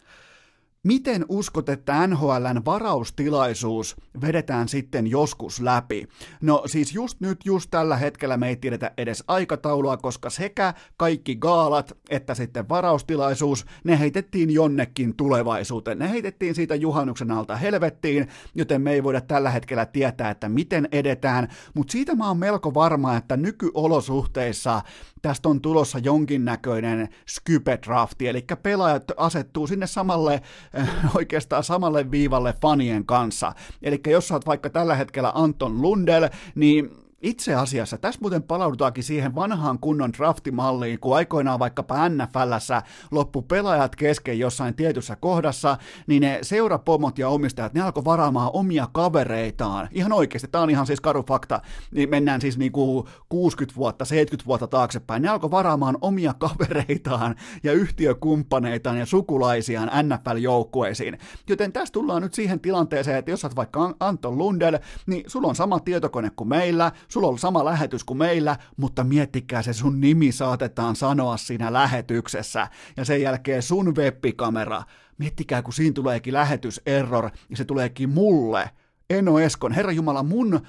Miten 0.86 1.24
uskot, 1.28 1.68
että 1.68 2.06
NHLn 2.06 2.62
varaustilaisuus 2.64 3.96
vedetään 4.22 4.68
sitten 4.68 5.06
joskus 5.06 5.60
läpi? 5.60 6.08
No 6.40 6.62
siis 6.66 6.94
just 6.94 7.20
nyt, 7.20 7.40
just 7.44 7.70
tällä 7.70 7.96
hetkellä 7.96 8.36
me 8.36 8.48
ei 8.48 8.56
tiedetä 8.56 8.92
edes 8.96 9.24
aikataulua, 9.28 9.96
koska 9.96 10.30
sekä 10.30 10.74
kaikki 10.96 11.36
gaalat 11.36 11.92
että 12.10 12.34
sitten 12.34 12.68
varaustilaisuus, 12.68 13.66
ne 13.84 13.98
heitettiin 13.98 14.50
jonnekin 14.50 15.16
tulevaisuuteen. 15.16 15.98
Ne 15.98 16.10
heitettiin 16.10 16.54
siitä 16.54 16.74
juhannuksen 16.74 17.30
alta 17.30 17.56
helvettiin, 17.56 18.28
joten 18.54 18.82
me 18.82 18.92
ei 18.92 19.04
voida 19.04 19.20
tällä 19.20 19.50
hetkellä 19.50 19.86
tietää, 19.86 20.30
että 20.30 20.48
miten 20.48 20.88
edetään, 20.92 21.48
mutta 21.74 21.92
siitä 21.92 22.14
mä 22.14 22.28
oon 22.28 22.38
melko 22.38 22.74
varma, 22.74 23.16
että 23.16 23.36
nykyolosuhteissa 23.36 24.82
tästä 25.22 25.48
on 25.48 25.60
tulossa 25.60 25.98
jonkinnäköinen 25.98 27.08
skype-drafti, 27.30 28.28
eli 28.28 28.44
pelaajat 28.62 29.04
asettuu 29.16 29.66
sinne 29.66 29.86
samalle, 29.86 30.42
äh, 30.78 31.16
oikeastaan 31.16 31.64
samalle 31.64 32.10
viivalle 32.10 32.54
fanien 32.62 33.06
kanssa. 33.06 33.52
Eli 33.82 34.00
jos 34.06 34.28
sä 34.28 34.34
oot 34.34 34.46
vaikka 34.46 34.70
tällä 34.70 34.94
hetkellä 34.94 35.32
Anton 35.34 35.82
Lundell, 35.82 36.28
niin 36.54 37.01
itse 37.22 37.54
asiassa, 37.54 37.98
tässä 37.98 38.20
muuten 38.20 38.42
palaudutaankin 38.42 39.04
siihen 39.04 39.34
vanhaan 39.34 39.78
kunnon 39.78 40.12
draftimalliin, 40.12 41.00
kun 41.00 41.16
aikoinaan 41.16 41.58
vaikkapa 41.58 42.08
NFLssä 42.08 42.82
loppu 43.10 43.42
pelaajat 43.42 43.96
kesken 43.96 44.38
jossain 44.38 44.74
tietyssä 44.74 45.16
kohdassa, 45.16 45.76
niin 46.06 46.20
ne 46.20 46.38
seurapomot 46.42 47.18
ja 47.18 47.28
omistajat, 47.28 47.74
ne 47.74 47.80
alkoi 47.80 48.04
varaamaan 48.04 48.50
omia 48.52 48.88
kavereitaan. 48.92 49.88
Ihan 49.92 50.12
oikeasti, 50.12 50.48
tämä 50.48 50.62
on 50.64 50.70
ihan 50.70 50.86
siis 50.86 51.00
karu 51.00 51.22
fakta, 51.28 51.60
niin 51.90 52.10
mennään 52.10 52.40
siis 52.40 52.58
niinku 52.58 53.08
60 53.28 53.76
vuotta, 53.76 54.04
70 54.04 54.46
vuotta 54.46 54.66
taaksepäin. 54.66 55.22
Ne 55.22 55.28
alkoi 55.28 55.50
varaamaan 55.50 55.98
omia 56.00 56.34
kavereitaan 56.44 57.34
ja 57.62 57.72
yhtiökumppaneitaan 57.72 58.98
ja 58.98 59.06
sukulaisiaan 59.06 59.90
NFL-joukkueisiin. 60.02 61.18
Joten 61.48 61.72
tässä 61.72 61.92
tullaan 61.92 62.22
nyt 62.22 62.34
siihen 62.34 62.60
tilanteeseen, 62.60 63.18
että 63.18 63.30
jos 63.30 63.44
olet 63.44 63.56
vaikka 63.56 63.94
Anton 64.00 64.38
Lundell, 64.38 64.76
niin 65.06 65.24
sulla 65.26 65.48
on 65.48 65.56
sama 65.56 65.80
tietokone 65.80 66.30
kuin 66.36 66.48
meillä, 66.48 66.92
sulla 67.12 67.28
on 67.28 67.38
sama 67.38 67.64
lähetys 67.64 68.04
kuin 68.04 68.18
meillä, 68.18 68.56
mutta 68.76 69.04
miettikää 69.04 69.62
se 69.62 69.72
sun 69.72 70.00
nimi 70.00 70.32
saatetaan 70.32 70.96
sanoa 70.96 71.36
siinä 71.36 71.72
lähetyksessä, 71.72 72.68
ja 72.96 73.04
sen 73.04 73.22
jälkeen 73.22 73.62
sun 73.62 73.96
webbikamera, 73.96 74.82
miettikää 75.18 75.62
kun 75.62 75.72
siinä 75.72 75.94
tuleekin 75.94 76.34
lähetyserror, 76.34 77.30
ja 77.50 77.56
se 77.56 77.64
tuleekin 77.64 78.10
mulle, 78.10 78.70
Eno 79.10 79.38
Eskon, 79.38 79.72
Herra 79.72 79.92
Jumala, 79.92 80.22
mun, 80.22 80.60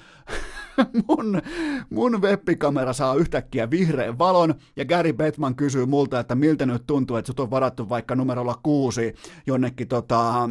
mun, 1.08 1.42
mun 1.90 2.22
webbikamera 2.22 2.92
saa 2.92 3.14
yhtäkkiä 3.14 3.70
vihreän 3.70 4.18
valon, 4.18 4.54
ja 4.76 4.84
Gary 4.84 5.12
Bettman 5.12 5.56
kysyy 5.56 5.86
multa, 5.86 6.20
että 6.20 6.34
miltä 6.34 6.66
nyt 6.66 6.86
tuntuu, 6.86 7.16
että 7.16 7.26
sut 7.26 7.40
on 7.40 7.50
varattu 7.50 7.88
vaikka 7.88 8.14
numerolla 8.14 8.60
kuusi 8.62 9.14
jonnekin 9.46 9.88
tota, 9.88 10.48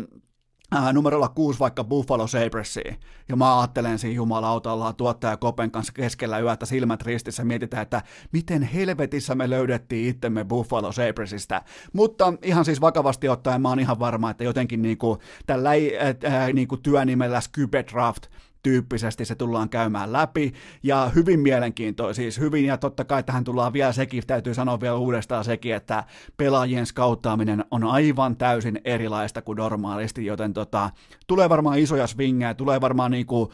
äh, 0.76 0.93
numerolla 0.93 1.30
kuusi 1.30 1.59
vaikka 1.59 1.84
Buffalo 1.84 2.28
Sabresiin, 2.28 2.99
ja 3.30 3.36
mä 3.36 3.59
ajattelen 3.59 3.99
siinä 3.99 4.15
jumalauta, 4.15 4.71
ollaan 4.71 4.95
tuottaja 4.95 5.38
Kopen 5.38 5.71
kanssa 5.71 5.93
keskellä 5.93 6.39
yötä 6.39 6.65
silmät 6.65 7.01
ristissä, 7.01 7.43
mietitään, 7.43 7.84
että 7.84 8.01
miten 8.32 8.63
helvetissä 8.63 9.36
me 9.36 9.49
löydettiin 9.49 10.09
itsemme 10.09 10.45
Buffalo 10.45 10.91
Sabresista, 10.91 11.61
mutta 11.93 12.34
ihan 12.41 12.65
siis 12.65 12.82
vakavasti 12.82 13.30
ottaen 13.30 13.61
mä 13.61 13.69
oon 13.69 13.80
ihan 13.80 13.99
varma, 13.99 14.30
että 14.30 14.43
jotenkin 14.43 14.82
niinku, 14.82 15.17
tällä 15.45 15.69
äh, 15.69 16.53
niinku 16.53 16.78
työnimellä 16.78 17.41
Skype 17.41 17.86
Draft 17.93 18.24
tyyppisesti 18.64 19.26
se 19.26 19.36
tullaan 19.36 19.70
käymään 19.70 20.14
läpi, 20.14 20.53
ja 20.84 21.11
hyvin 21.16 21.39
mielenkiintoisia, 21.39 22.24
siis 22.24 22.39
hyvin, 22.39 22.66
ja 22.66 22.78
totta 22.78 23.05
kai 23.05 23.24
tähän 23.24 23.43
tullaan 23.43 23.74
vielä 23.74 23.91
sekin, 23.91 24.24
täytyy 24.28 24.53
sanoa 24.53 24.82
vielä 24.82 24.95
uudestaan 24.95 25.43
sekin, 25.43 25.76
että 25.76 26.03
pelaajien 26.38 26.86
skauttaaminen 26.86 27.66
on 27.72 27.84
aivan 27.84 28.38
täysin 28.38 28.82
erilaista 28.86 29.41
kuin 29.41 29.57
normaalisti, 29.57 30.26
joten 30.26 30.53
tota, 30.53 30.89
tulee 31.28 31.49
varmaan 31.49 31.80
isoja 31.80 32.07
swingejä, 32.07 32.53
tulee 32.53 32.82
varmaan 32.82 33.11
niinku, 33.11 33.53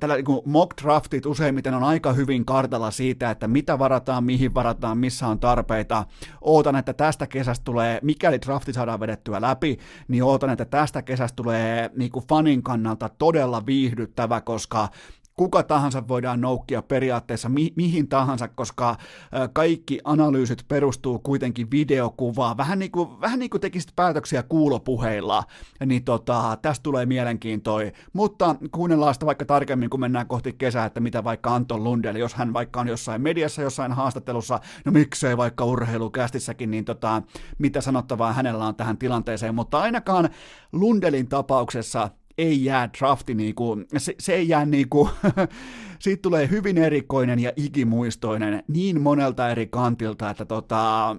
tällä 0.00 0.14
niin 0.14 0.42
mock 0.44 0.82
draftit 0.82 1.26
useimmiten 1.26 1.74
on 1.74 1.84
aika 1.84 2.12
hyvin 2.12 2.44
kartalla 2.44 2.90
siitä, 2.90 3.30
että 3.30 3.48
mitä 3.48 3.78
varataan, 3.78 4.24
mihin 4.24 4.54
varataan, 4.54 4.98
missä 4.98 5.26
on 5.26 5.40
tarpeita. 5.40 6.04
Ootan, 6.40 6.76
että 6.76 6.92
tästä 6.92 7.26
kesästä 7.26 7.64
tulee, 7.64 7.98
mikäli 8.02 8.40
drafti 8.40 8.72
saadaan 8.72 9.00
vedettyä 9.00 9.40
läpi, 9.40 9.78
niin 10.08 10.24
ootan, 10.24 10.50
että 10.50 10.64
tästä 10.64 11.02
kesästä 11.02 11.36
tulee 11.36 11.90
niin 11.96 12.10
kuin 12.10 12.26
fanin 12.28 12.62
kannalta 12.62 13.08
todella 13.08 13.66
viihdyttävä, 13.66 14.40
koska 14.40 14.88
kuka 15.40 15.62
tahansa 15.62 16.08
voidaan 16.08 16.40
noukkia 16.40 16.82
periaatteessa 16.82 17.48
mi- 17.48 17.72
mihin 17.76 18.08
tahansa, 18.08 18.48
koska 18.48 18.96
kaikki 19.52 20.00
analyysit 20.04 20.64
perustuu 20.68 21.18
kuitenkin 21.18 21.70
videokuvaan. 21.70 22.56
Vähän 22.56 22.78
niin 22.78 22.90
kuin, 22.90 23.20
vähän 23.20 23.38
niin 23.38 23.50
kuin 23.50 23.60
tekisit 23.60 23.96
päätöksiä 23.96 24.42
kuulopuheilla, 24.42 25.44
niin 25.86 26.04
tota, 26.04 26.58
tästä 26.62 26.82
tulee 26.82 27.06
mielenkiintoa. 27.06 27.80
Mutta 28.12 28.56
kuunnellaan 28.70 29.14
sitä 29.14 29.26
vaikka 29.26 29.44
tarkemmin, 29.44 29.90
kun 29.90 30.00
mennään 30.00 30.26
kohti 30.26 30.52
kesää, 30.52 30.84
että 30.84 31.00
mitä 31.00 31.24
vaikka 31.24 31.54
Anton 31.54 31.84
Lundell, 31.84 32.16
jos 32.16 32.34
hän 32.34 32.52
vaikka 32.52 32.80
on 32.80 32.88
jossain 32.88 33.22
mediassa, 33.22 33.62
jossain 33.62 33.92
haastattelussa, 33.92 34.60
no 34.84 34.92
miksei 34.92 35.36
vaikka 35.36 35.64
urheilukästissäkin, 35.64 36.70
niin 36.70 36.84
tota, 36.84 37.22
mitä 37.58 37.80
sanottavaa 37.80 38.32
hänellä 38.32 38.66
on 38.66 38.74
tähän 38.74 38.98
tilanteeseen. 38.98 39.54
Mutta 39.54 39.80
ainakaan 39.80 40.28
Lundelin 40.72 41.28
tapauksessa 41.28 42.10
ei 42.40 42.64
jää 42.64 42.88
drafti, 42.98 43.34
niinku, 43.34 43.76
se, 43.96 44.14
se 44.20 44.34
ei 44.34 44.48
jää 44.48 44.66
niinku, 44.66 45.08
siitä 46.02 46.22
tulee 46.22 46.48
hyvin 46.50 46.78
erikoinen 46.78 47.38
ja 47.38 47.52
ikimuistoinen 47.56 48.62
niin 48.68 49.00
monelta 49.00 49.50
eri 49.50 49.66
kantilta, 49.66 50.30
että 50.30 50.44
tota, 50.44 51.16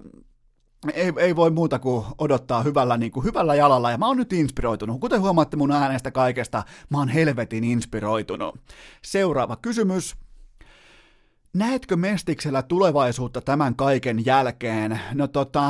ei, 0.94 1.12
ei 1.16 1.36
voi 1.36 1.50
muuta 1.50 1.78
kuin 1.78 2.04
odottaa 2.18 2.62
hyvällä, 2.62 2.96
niin 2.96 3.12
kuin 3.12 3.24
hyvällä 3.24 3.54
jalalla, 3.54 3.90
ja 3.90 3.98
mä 3.98 4.06
oon 4.06 4.16
nyt 4.16 4.32
inspiroitunut. 4.32 5.00
Kuten 5.00 5.20
huomaatte 5.20 5.56
mun 5.56 5.72
äänestä 5.72 6.10
kaikesta, 6.10 6.62
mä 6.90 6.98
oon 6.98 7.08
helvetin 7.08 7.64
inspiroitunut. 7.64 8.54
Seuraava 9.04 9.56
kysymys. 9.56 10.16
Näetkö 11.56 11.96
Mestiksellä 11.96 12.62
tulevaisuutta 12.62 13.40
tämän 13.40 13.76
kaiken 13.76 14.26
jälkeen? 14.26 15.00
No 15.14 15.26
tota, 15.26 15.60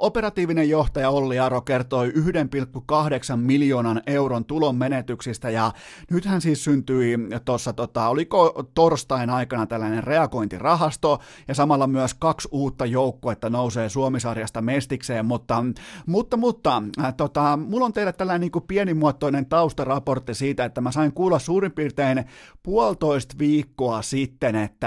operatiivinen 0.00 0.68
johtaja 0.68 1.10
Olli 1.10 1.38
Aro 1.38 1.60
kertoi 1.60 2.08
1,8 2.08 3.36
miljoonan 3.36 4.02
euron 4.06 4.44
tulon 4.44 4.76
menetyksistä 4.76 5.50
ja 5.50 5.72
nythän 6.10 6.40
siis 6.40 6.64
syntyi 6.64 7.18
tuossa, 7.44 7.72
tota, 7.72 8.08
oliko 8.08 8.70
torstain 8.74 9.30
aikana 9.30 9.66
tällainen 9.66 10.04
reagointirahasto 10.04 11.18
ja 11.48 11.54
samalla 11.54 11.86
myös 11.86 12.14
kaksi 12.14 12.48
uutta 12.50 12.86
joukkuetta 12.86 13.50
nousee 13.50 13.88
Suomisarjasta 13.88 14.62
Mestikseen, 14.62 15.26
mutta, 15.26 15.64
mutta, 16.06 16.36
mutta 16.36 16.82
äh, 17.04 17.14
tota, 17.14 17.58
mulla 17.66 17.84
on 17.84 17.92
teille 17.92 18.12
tällainen 18.12 18.40
niin 18.40 18.52
kuin 18.52 18.64
pienimuotoinen 18.68 19.46
taustaraportti 19.46 20.34
siitä, 20.34 20.64
että 20.64 20.80
mä 20.80 20.92
sain 20.92 21.12
kuulla 21.12 21.38
suurin 21.38 21.72
piirtein 21.72 22.24
puolitoista 22.62 23.34
viikkoa 23.38 24.02
sitten, 24.02 24.56
että 24.56 24.81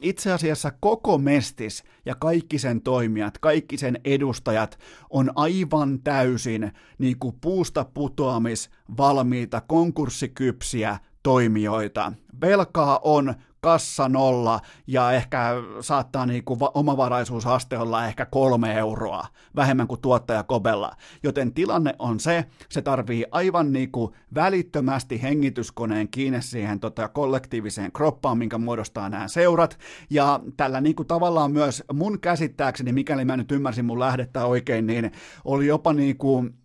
itse 0.00 0.32
asiassa 0.32 0.72
koko 0.80 1.18
Mestis 1.18 1.84
ja 2.06 2.14
kaikki 2.14 2.58
sen 2.58 2.82
toimijat, 2.82 3.38
kaikki 3.38 3.76
sen 3.76 4.00
edustajat 4.04 4.78
on 5.10 5.30
aivan 5.34 6.00
täysin 6.04 6.72
niin 6.98 7.18
kuin 7.18 7.36
puusta 7.40 7.84
putoamis 7.84 8.70
valmiita 8.96 9.60
konkurssikypsiä 9.60 10.98
toimijoita. 11.22 12.12
Velkaa 12.40 13.00
on 13.02 13.34
kassa 13.60 14.08
nolla 14.08 14.60
ja 14.86 15.12
ehkä 15.12 15.54
saattaa 15.80 16.26
niinku 16.26 16.58
omavaraisuusaste 16.74 17.78
olla 17.78 18.06
ehkä 18.06 18.26
kolme 18.26 18.74
euroa 18.74 19.26
vähemmän 19.56 19.86
kuin 19.86 20.00
tuottaja 20.00 20.42
Kobella. 20.42 20.96
Joten 21.22 21.54
tilanne 21.54 21.94
on 21.98 22.20
se, 22.20 22.44
se 22.68 22.82
tarvii 22.82 23.24
aivan 23.30 23.72
niinku 23.72 24.14
välittömästi 24.34 25.22
hengityskoneen 25.22 26.08
kiinni 26.08 26.42
siihen 26.42 26.80
tota 26.80 27.08
kollektiiviseen 27.08 27.92
kroppaan, 27.92 28.38
minkä 28.38 28.58
muodostaa 28.58 29.08
nämä 29.08 29.28
seurat. 29.28 29.78
Ja 30.10 30.40
tällä 30.56 30.80
niinku 30.80 31.04
tavallaan 31.04 31.52
myös 31.52 31.84
mun 31.92 32.20
käsittääkseni, 32.20 32.92
mikäli 32.92 33.24
mä 33.24 33.36
nyt 33.36 33.52
ymmärsin 33.52 33.84
mun 33.84 34.00
lähdettä 34.00 34.44
oikein, 34.44 34.86
niin 34.86 35.12
oli 35.44 35.66
jopa 35.66 35.92
niinku 35.92 36.44
Äh, 36.44 36.59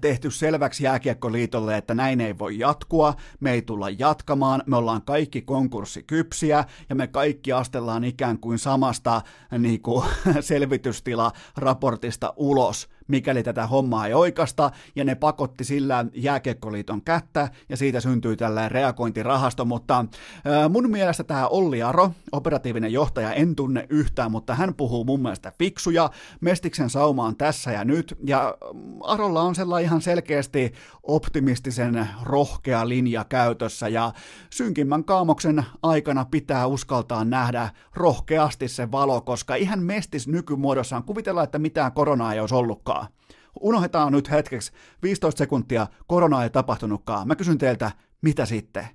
tehty 0.00 0.30
selväksi 0.30 0.84
jääkiekkoliitolle, 0.84 1.76
että 1.76 1.94
näin 1.94 2.20
ei 2.20 2.38
voi 2.38 2.58
jatkua, 2.58 3.14
me 3.40 3.52
ei 3.52 3.62
tulla 3.62 3.90
jatkamaan, 3.90 4.62
me 4.66 4.76
ollaan 4.76 5.02
kaikki 5.02 5.42
konkurssikypsiä 5.42 6.64
ja 6.88 6.94
me 6.94 7.06
kaikki 7.06 7.52
astellaan 7.52 8.04
ikään 8.04 8.38
kuin 8.38 8.58
samasta 8.58 9.22
niin 9.58 9.82
kuin, 9.82 10.04
selvitystila 10.40 11.32
raportista 11.56 12.32
ulos 12.36 12.88
mikäli 13.08 13.42
tätä 13.42 13.66
hommaa 13.66 14.06
ei 14.06 14.14
oikasta, 14.14 14.70
ja 14.96 15.04
ne 15.04 15.14
pakotti 15.14 15.64
sillä 15.64 16.04
jääkiekkoliiton 16.14 17.02
kättä, 17.02 17.48
ja 17.68 17.76
siitä 17.76 18.00
syntyi 18.00 18.36
tällainen 18.36 18.70
reagointirahasto, 18.70 19.64
mutta 19.64 20.04
mun 20.68 20.90
mielestä 20.90 21.24
tämä 21.24 21.48
Olli 21.48 21.82
Aro, 21.82 22.10
operatiivinen 22.32 22.92
johtaja, 22.92 23.32
en 23.32 23.56
tunne 23.56 23.86
yhtään, 23.90 24.30
mutta 24.30 24.54
hän 24.54 24.74
puhuu 24.74 25.04
mun 25.04 25.22
mielestä 25.22 25.52
fiksuja, 25.58 26.10
Mestiksen 26.40 26.90
sauma 26.90 27.24
on 27.24 27.36
tässä 27.36 27.72
ja 27.72 27.84
nyt, 27.84 28.18
ja 28.24 28.54
Arolla 29.04 29.42
on 29.42 29.54
sellainen 29.54 29.84
ihan 29.84 30.02
selkeästi 30.02 30.72
optimistisen 31.02 32.08
rohkea 32.22 32.88
linja 32.88 33.24
käytössä, 33.24 33.88
ja 33.88 34.12
synkimmän 34.50 35.04
kaamoksen 35.04 35.64
aikana 35.82 36.24
pitää 36.24 36.66
uskaltaa 36.66 37.24
nähdä 37.24 37.68
rohkeasti 37.94 38.68
se 38.68 38.90
valo, 38.90 39.20
koska 39.20 39.54
ihan 39.54 39.82
Mestis 39.82 40.28
nykymuodossaan 40.28 41.02
kuvitellaan, 41.04 41.44
että 41.44 41.58
mitään 41.58 41.92
koronaa 41.92 42.34
ei 42.34 42.40
olisi 42.40 42.54
ollutkaan, 42.54 42.97
Unohdetaan 43.60 44.12
nyt 44.12 44.30
hetkeksi 44.30 44.72
15 45.02 45.38
sekuntia, 45.38 45.86
korona 46.06 46.42
ei 46.42 46.50
tapahtunutkaan. 46.50 47.28
Mä 47.28 47.36
kysyn 47.36 47.58
teiltä, 47.58 47.90
mitä 48.22 48.46
sitten? 48.46 48.86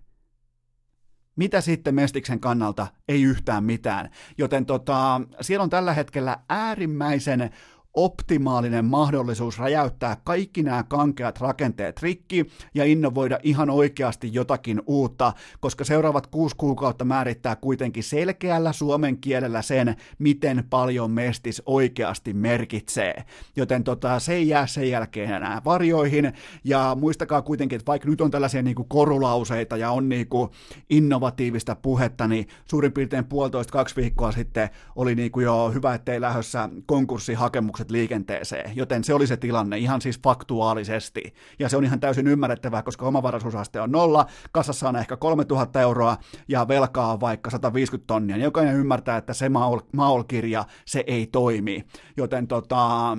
Mitä 1.36 1.62
sitten 1.62 1.96
Mestiksen 1.96 2.40
kannalta? 2.40 2.88
Ei 3.08 3.24
yhtään 3.24 3.64
mitään. 3.64 4.10
Joten 4.38 4.66
tota, 4.66 5.22
siellä 5.42 5.64
on 5.64 5.70
tällä 5.70 5.94
hetkellä 5.94 6.38
äärimmäisen 6.50 7.50
optimaalinen 7.94 8.86
mahdollisuus 8.86 9.60
räjäyttää 9.60 10.18
kaikki 10.24 10.64
nämä 10.64 10.84
kankeat 10.84 11.40
rakenteet 11.40 12.02
rikki 12.02 12.46
ja 12.74 12.86
innovoida 12.86 13.40
ihan 13.44 13.70
oikeasti 13.70 14.34
jotakin 14.34 14.82
uutta, 14.86 15.34
koska 15.60 15.84
seuraavat 15.84 16.28
kuusi 16.28 16.56
kuukautta 16.56 17.06
määrittää 17.06 17.56
kuitenkin 17.56 18.04
selkeällä 18.04 18.74
suomen 18.74 19.18
kielellä 19.18 19.62
sen, 19.62 19.96
miten 20.20 20.64
paljon 20.70 21.12
mestis 21.12 21.62
oikeasti 21.66 22.34
merkitsee. 22.34 23.24
Joten 23.56 23.84
tota, 23.84 24.20
se 24.20 24.34
ei 24.34 24.48
jää 24.48 24.68
sen 24.68 24.90
jälkeen 24.90 25.34
enää 25.34 25.62
varjoihin, 25.66 26.34
ja 26.64 26.98
muistakaa 27.00 27.42
kuitenkin, 27.42 27.76
että 27.76 27.88
vaikka 27.88 28.10
nyt 28.10 28.22
on 28.22 28.32
tällaisia 28.32 28.62
niinku 28.62 28.84
korulauseita 28.84 29.78
ja 29.78 29.92
on 29.92 30.10
niinku 30.10 30.50
innovatiivista 30.90 31.76
puhetta, 31.76 32.28
niin 32.28 32.48
suurin 32.66 32.92
piirtein 32.92 33.26
puolitoista 33.26 33.74
kaksi 33.74 33.96
viikkoa 33.96 34.32
sitten 34.32 34.70
oli 34.96 35.16
niinku 35.16 35.40
jo 35.40 35.72
hyvä, 35.74 35.94
ettei 35.94 36.22
lähdössä 36.22 36.70
konkurssihakemukset 36.86 37.83
ajatukset 37.84 37.92
liikenteeseen, 37.92 38.76
joten 38.76 39.04
se 39.04 39.14
oli 39.14 39.28
se 39.28 39.38
tilanne 39.38 39.78
ihan 39.78 40.02
siis 40.02 40.20
faktuaalisesti. 40.24 41.34
Ja 41.60 41.70
se 41.70 41.78
on 41.78 41.84
ihan 41.84 42.00
täysin 42.00 42.28
ymmärrettävää, 42.28 42.84
koska 42.84 43.06
omavaraisuusaste 43.06 43.82
on 43.82 43.92
nolla, 43.92 44.26
kassassa 44.52 44.90
on 44.90 44.96
ehkä 44.96 45.18
3000 45.18 45.82
euroa 45.82 46.18
ja 46.48 46.68
velkaa 46.68 47.14
on 47.14 47.20
vaikka 47.20 47.50
150 47.50 48.08
tonnia. 48.08 48.36
Niin 48.36 48.44
jokainen 48.44 48.76
ymmärtää, 48.76 49.18
että 49.18 49.34
se 49.34 49.50
maol-kirja, 49.94 50.66
se 50.86 51.04
ei 51.08 51.28
toimi. 51.28 51.84
Joten 52.18 52.48
tota, 52.48 53.18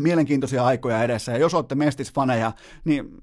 mielenkiintoisia 0.00 0.64
aikoja 0.64 1.02
edessä. 1.02 1.32
Ja 1.32 1.38
jos 1.38 1.54
olette 1.54 1.74
mestisfaneja, 1.74 2.52
niin 2.84 3.22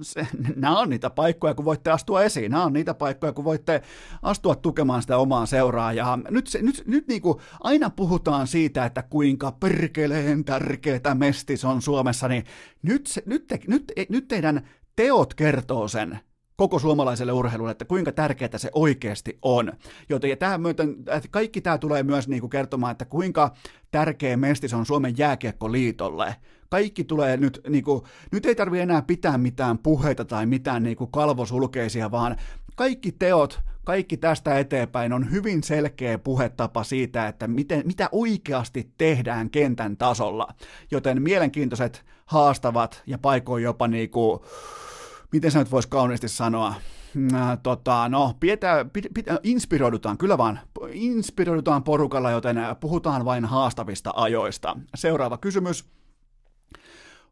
se, 0.00 0.26
nämä 0.56 0.78
on 0.78 0.90
niitä 0.90 1.10
paikkoja, 1.10 1.54
kun 1.54 1.64
voitte 1.64 1.90
astua 1.90 2.22
esiin. 2.22 2.50
Nämä 2.50 2.64
on 2.64 2.72
niitä 2.72 2.94
paikkoja, 2.94 3.32
kun 3.32 3.44
voitte 3.44 3.82
astua 4.22 4.54
tukemaan 4.54 5.02
sitä 5.02 5.18
omaa 5.18 5.46
seuraa. 5.46 5.92
Ja 5.92 6.18
nyt, 6.30 6.46
se, 6.46 6.62
nyt, 6.62 6.82
nyt 6.86 7.08
niin 7.08 7.22
kuin 7.22 7.38
aina 7.60 7.90
puhutaan 7.90 8.46
siitä, 8.46 8.84
että 8.84 9.02
kuinka 9.02 9.52
perkeleen 9.52 10.44
tärkeää 10.44 11.14
mestis 11.14 11.64
on 11.64 11.82
Suomessa, 11.82 12.28
niin 12.28 12.44
nyt, 12.82 13.06
se, 13.06 13.22
nyt, 13.26 13.46
te, 13.46 13.60
nyt, 13.68 13.92
nyt 14.08 14.28
teidän 14.28 14.68
teot 14.96 15.34
kertoo 15.34 15.88
sen, 15.88 16.20
koko 16.56 16.78
suomalaiselle 16.78 17.32
urheilulle, 17.32 17.70
että 17.70 17.84
kuinka 17.84 18.12
tärkeää 18.12 18.58
se 18.58 18.70
oikeasti 18.74 19.38
on. 19.42 19.72
Joten 20.08 20.30
ja 20.30 20.36
tähän 20.36 20.60
myöten, 20.60 20.96
että 21.06 21.28
kaikki 21.30 21.60
tämä 21.60 21.78
tulee 21.78 22.02
myös 22.02 22.28
niin 22.28 22.40
kuin 22.40 22.50
kertomaan, 22.50 22.92
että 22.92 23.04
kuinka 23.04 23.54
tärkeä 23.90 24.36
mestis 24.36 24.74
on 24.74 24.86
Suomen 24.86 25.18
jääkiekkoliitolle. 25.18 26.36
Kaikki 26.68 27.04
tulee 27.04 27.36
nyt, 27.36 27.60
niin 27.68 27.84
kuin, 27.84 28.02
nyt 28.32 28.46
ei 28.46 28.54
tarvitse 28.54 28.82
enää 28.82 29.02
pitää 29.02 29.38
mitään 29.38 29.78
puheita 29.78 30.24
tai 30.24 30.46
mitään 30.46 30.82
niin 30.82 30.96
kuin 30.96 31.10
kalvosulkeisia, 31.10 32.10
vaan 32.10 32.36
kaikki 32.74 33.12
teot, 33.12 33.60
kaikki 33.84 34.16
tästä 34.16 34.58
eteenpäin 34.58 35.12
on 35.12 35.30
hyvin 35.30 35.62
selkeä 35.62 36.18
puhetapa 36.18 36.84
siitä, 36.84 37.28
että 37.28 37.48
miten, 37.48 37.82
mitä 37.86 38.08
oikeasti 38.12 38.90
tehdään 38.98 39.50
kentän 39.50 39.96
tasolla. 39.96 40.48
Joten 40.90 41.22
mielenkiintoiset, 41.22 42.04
haastavat 42.26 43.02
ja 43.06 43.18
paikoin 43.18 43.62
jopa 43.62 43.88
niin 43.88 44.10
kuin, 44.10 44.40
miten 45.34 45.50
sä 45.50 45.58
nyt 45.58 45.70
voisi 45.70 45.88
kauniisti 45.88 46.28
sanoa, 46.28 46.74
tota, 47.62 48.08
no, 48.08 48.34
pidetään, 48.40 48.90
pid, 48.90 49.04
pid, 49.14 49.26
inspiroidutaan, 49.42 50.18
kyllä 50.18 50.38
vaan, 50.38 50.60
inspiroidutaan 50.92 51.82
porukalla, 51.82 52.30
joten 52.30 52.56
puhutaan 52.80 53.24
vain 53.24 53.44
haastavista 53.44 54.12
ajoista. 54.16 54.76
Seuraava 54.94 55.38
kysymys. 55.38 55.84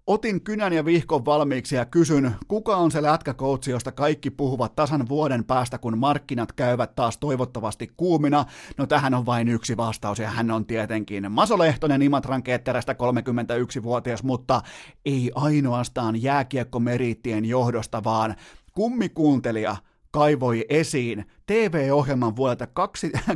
Otin 0.07 0.41
kynän 0.41 0.73
ja 0.73 0.85
vihkon 0.85 1.25
valmiiksi 1.25 1.77
ja 1.77 1.85
kysyn, 1.85 2.35
kuka 2.49 2.77
on 2.77 2.91
se 2.91 3.03
lätkäkoutsi, 3.03 3.71
josta 3.71 3.93
kaikki 3.93 4.31
puhuvat 4.31 4.77
tasan 4.77 5.09
vuoden 5.09 5.45
päästä, 5.45 5.79
kun 5.79 5.99
markkinat 5.99 6.53
käyvät 6.53 6.95
taas 6.95 7.19
toivottavasti 7.19 7.93
kuumina? 7.97 8.45
No 8.79 8.87
tähän 8.87 9.15
on 9.15 9.27
vain 9.27 9.49
yksi 9.49 9.77
vastaus 9.77 10.19
ja 10.19 10.31
hän 10.31 10.51
on 10.51 10.67
tietenkin 10.67 11.33
Maso 11.33 11.59
Lehtonen 11.59 12.03
Imatran 12.03 12.43
ketterästä 12.43 12.93
31-vuotias, 12.93 14.23
mutta 14.23 14.63
ei 15.05 15.33
ainoastaan 15.35 16.23
jääkiekkomeriittien 16.23 17.45
johdosta, 17.45 18.05
vaan 18.05 18.35
kummikuuntelija 18.73 19.77
kaivoi 20.11 20.67
esiin 20.69 21.25
TV-ohjelman 21.47 22.37
vuodelta 22.37 22.67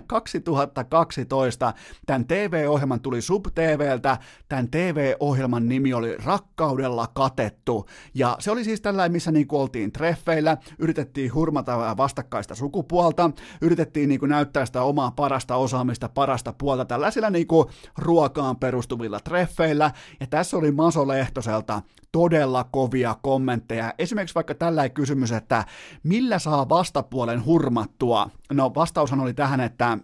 2012. 0.06 1.72
Tämän 2.06 2.26
TV-ohjelman 2.26 3.00
tuli 3.00 3.22
Sub-TVltä, 3.22 4.18
tämän 4.48 4.70
TV-ohjelman 4.70 5.68
nimi 5.68 5.94
oli 5.94 6.16
Rakkaudella 6.16 7.06
katettu, 7.14 7.86
ja 8.14 8.36
se 8.40 8.50
oli 8.50 8.64
siis 8.64 8.80
tällainen, 8.80 9.12
missä 9.12 9.32
niin 9.32 9.46
oltiin 9.50 9.92
treffeillä, 9.92 10.56
yritettiin 10.78 11.34
hurmata 11.34 11.96
vastakkaista 11.96 12.54
sukupuolta, 12.54 13.30
yritettiin 13.60 14.08
niin 14.08 14.20
kuin 14.20 14.30
näyttää 14.30 14.66
sitä 14.66 14.82
omaa 14.82 15.10
parasta 15.10 15.56
osaamista, 15.56 16.08
parasta 16.08 16.52
puolta 16.58 16.84
tällaisilla 16.84 17.30
niin 17.30 17.46
kuin 17.46 17.66
ruokaan 17.98 18.56
perustuvilla 18.56 19.20
treffeillä, 19.20 19.90
ja 20.20 20.26
tässä 20.26 20.56
oli 20.56 20.70
Maso 20.70 21.08
Lehtoselta 21.08 21.82
todella 22.12 22.64
kovia 22.64 23.16
kommentteja. 23.22 23.94
Esimerkiksi 23.98 24.34
vaikka 24.34 24.54
tällainen 24.54 24.94
kysymys, 24.94 25.32
että 25.32 25.64
millä 26.02 26.38
saa 26.38 26.68
vastapuolen 26.68 27.44
hurmattua 27.44 27.95
juttua? 27.96 28.30
No 28.52 28.72
vastaushan 28.74 29.20
oli 29.20 29.34
tähän, 29.34 29.60
että 29.60 29.98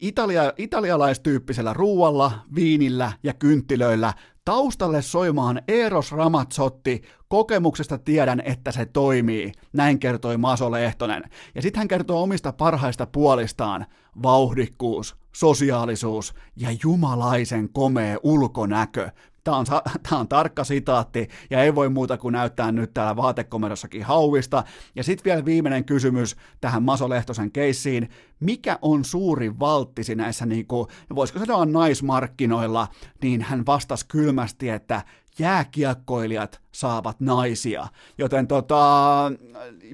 Italia, 0.00 0.52
italialaistyyppisellä 0.56 1.72
ruualla, 1.72 2.32
viinillä 2.54 3.12
ja 3.22 3.34
kynttilöillä 3.34 4.14
taustalle 4.44 5.02
soimaan 5.02 5.62
Eros 5.68 6.12
Ramazzotti, 6.12 7.02
kokemuksesta 7.28 7.98
tiedän, 7.98 8.40
että 8.44 8.72
se 8.72 8.86
toimii, 8.86 9.52
näin 9.72 9.98
kertoi 9.98 10.36
Maso 10.36 10.70
Lehtonen. 10.70 11.22
Ja 11.54 11.62
sitten 11.62 11.78
hän 11.78 11.88
kertoo 11.88 12.22
omista 12.22 12.52
parhaista 12.52 13.06
puolistaan, 13.06 13.86
vauhdikkuus, 14.22 15.16
sosiaalisuus 15.34 16.34
ja 16.56 16.68
jumalaisen 16.82 17.68
komea 17.72 18.18
ulkonäkö. 18.22 19.10
Tämä 19.48 19.58
on, 19.58 19.66
tämä 20.02 20.20
on 20.20 20.28
tarkka 20.28 20.64
sitaatti 20.64 21.28
ja 21.50 21.62
ei 21.62 21.74
voi 21.74 21.88
muuta 21.88 22.18
kuin 22.18 22.32
näyttää 22.32 22.72
nyt 22.72 22.94
täällä 22.94 23.16
vaatekomerossakin 23.16 24.02
hauista. 24.02 24.64
Ja 24.94 25.04
sitten 25.04 25.24
vielä 25.24 25.44
viimeinen 25.44 25.84
kysymys 25.84 26.36
tähän 26.60 26.82
Maso 26.82 27.08
Lehtosen 27.08 27.52
keissiin. 27.52 28.10
Mikä 28.40 28.78
on 28.82 29.04
suuri 29.04 29.58
valttisi 29.58 30.14
näissä, 30.14 30.46
niin 30.46 30.66
kuin, 30.66 30.88
voisiko 31.14 31.38
sanoa 31.38 31.66
naismarkkinoilla, 31.66 32.88
niin 33.22 33.42
hän 33.42 33.66
vastasi 33.66 34.06
kylmästi, 34.08 34.68
että 34.68 35.02
jääkiekkoilijat 35.38 36.60
saavat 36.78 37.20
naisia. 37.20 37.86
Joten 38.18 38.46
tota, 38.46 39.32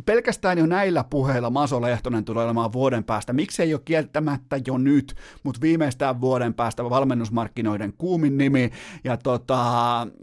pelkästään 0.06 0.58
jo 0.58 0.66
näillä 0.66 1.04
puheilla 1.04 1.50
Maso 1.50 1.82
Lehtonen 1.82 2.24
tulee 2.24 2.44
olemaan 2.44 2.72
vuoden 2.72 3.04
päästä. 3.04 3.32
Miksi 3.32 3.62
ei 3.62 3.74
ole 3.74 3.82
kieltämättä 3.84 4.60
jo 4.66 4.78
nyt, 4.78 5.14
mutta 5.42 5.60
viimeistään 5.60 6.20
vuoden 6.20 6.54
päästä 6.54 6.84
valmennusmarkkinoiden 6.84 7.92
kuumin 7.98 8.38
nimi. 8.38 8.70
Ja 9.04 9.16
tota, 9.16 9.60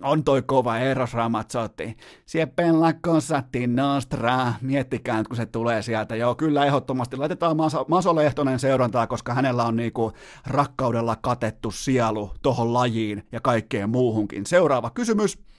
on 0.02 0.24
toi 0.24 0.42
kova 0.42 0.78
Eros 0.78 1.14
Ramazzotti. 1.14 1.98
Siepen 2.26 2.82
la 2.82 2.94
cosa 2.94 3.44
nostra. 3.68 4.54
Miettikää 4.62 5.18
nyt, 5.18 5.28
kun 5.28 5.38
se 5.38 5.46
tulee 5.46 5.82
sieltä. 5.82 6.16
Joo, 6.16 6.36
kyllä 6.36 6.66
ehdottomasti 6.66 7.18
laitetaan 7.18 7.58
Maso, 7.58 7.86
Maso 7.88 8.16
Lehtonen 8.16 8.60
seurantaa, 8.60 9.08
koska 9.08 9.34
hänellä 9.34 9.64
on 9.64 9.76
niinku 9.76 10.12
rakkaudella 10.48 11.16
katettu 11.22 11.72
sielu 11.72 12.32
tohon 12.42 12.74
lajiin 12.74 13.24
ja 13.32 13.40
kaikkeen 13.40 13.90
muuhunkin. 13.90 14.46
Seuraava 14.46 14.90
kysymys. 14.90 15.51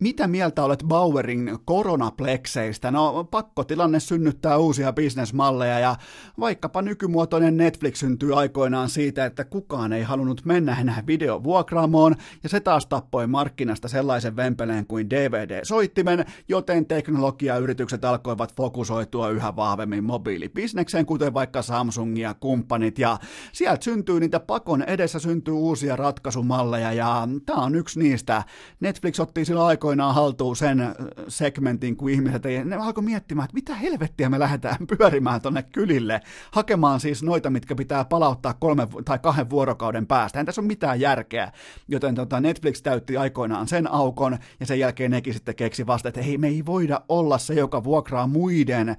Mitä 0.00 0.26
mieltä 0.28 0.64
olet 0.64 0.84
Bauerin 0.88 1.58
koronaplekseistä? 1.64 2.90
No 2.90 3.24
pakkotilanne 3.24 4.00
synnyttää 4.00 4.58
uusia 4.58 4.92
bisnesmalleja 4.92 5.78
ja 5.78 5.96
vaikkapa 6.40 6.82
nykymuotoinen 6.82 7.56
Netflix 7.56 7.96
syntyi 7.96 8.32
aikoinaan 8.32 8.88
siitä, 8.88 9.24
että 9.24 9.44
kukaan 9.44 9.92
ei 9.92 10.02
halunnut 10.02 10.44
mennä 10.44 10.80
enää 10.80 11.02
videovuokraamoon 11.06 12.14
ja 12.42 12.48
se 12.48 12.60
taas 12.60 12.86
tappoi 12.86 13.26
markkinasta 13.26 13.88
sellaisen 13.88 14.36
vempeleen 14.36 14.86
kuin 14.86 15.10
DVD-soittimen, 15.10 16.24
joten 16.48 16.86
teknologiayritykset 16.86 18.04
alkoivat 18.04 18.56
fokusoitua 18.56 19.28
yhä 19.28 19.56
vahvemmin 19.56 20.04
mobiilibisnekseen, 20.04 21.06
kuten 21.06 21.34
vaikka 21.34 21.62
Samsung 21.62 22.18
ja 22.18 22.34
kumppanit 22.34 22.98
ja 22.98 23.18
sieltä 23.52 23.84
syntyy 23.84 24.20
niitä 24.20 24.40
pakon 24.40 24.82
edessä 24.82 25.18
syntyy 25.18 25.54
uusia 25.54 25.96
ratkaisumalleja 25.96 26.92
ja 26.92 27.28
tämä 27.46 27.62
on 27.62 27.74
yksi 27.74 27.98
niistä. 27.98 28.42
Netflix 28.80 29.20
otti 29.20 29.44
silloin 29.44 29.66
aikoinaan 29.66 29.89
aikoinaan 29.90 30.14
haltuun 30.14 30.56
sen 30.56 30.80
äh, 30.80 30.94
segmentin, 31.28 31.96
kun 31.96 32.10
ihmiset 32.10 32.46
ei, 32.46 32.64
ne 32.64 32.76
alkoi 32.76 33.04
miettimään, 33.04 33.44
että 33.44 33.54
mitä 33.54 33.74
helvettiä 33.74 34.28
me 34.28 34.38
lähdetään 34.38 34.76
pyörimään 34.98 35.40
tonne 35.40 35.62
kylille, 35.62 36.20
hakemaan 36.50 37.00
siis 37.00 37.22
noita, 37.22 37.50
mitkä 37.50 37.74
pitää 37.74 38.04
palauttaa 38.04 38.54
kolme 38.54 38.88
tai 39.04 39.18
kahden 39.18 39.50
vuorokauden 39.50 40.06
päästä. 40.06 40.40
En 40.40 40.46
tässä 40.46 40.60
ole 40.60 40.66
mitään 40.66 41.00
järkeä, 41.00 41.52
joten 41.88 42.14
tota 42.14 42.40
Netflix 42.40 42.82
täytti 42.82 43.16
aikoinaan 43.16 43.68
sen 43.68 43.92
aukon, 43.92 44.38
ja 44.60 44.66
sen 44.66 44.78
jälkeen 44.78 45.10
nekin 45.10 45.34
sitten 45.34 45.54
keksi 45.54 45.86
vasta, 45.86 46.08
että 46.08 46.22
hei, 46.22 46.38
me 46.38 46.48
ei 46.48 46.66
voida 46.66 47.00
olla 47.08 47.38
se, 47.38 47.54
joka 47.54 47.84
vuokraa 47.84 48.26
muiden 48.26 48.88
öö, 48.88 48.96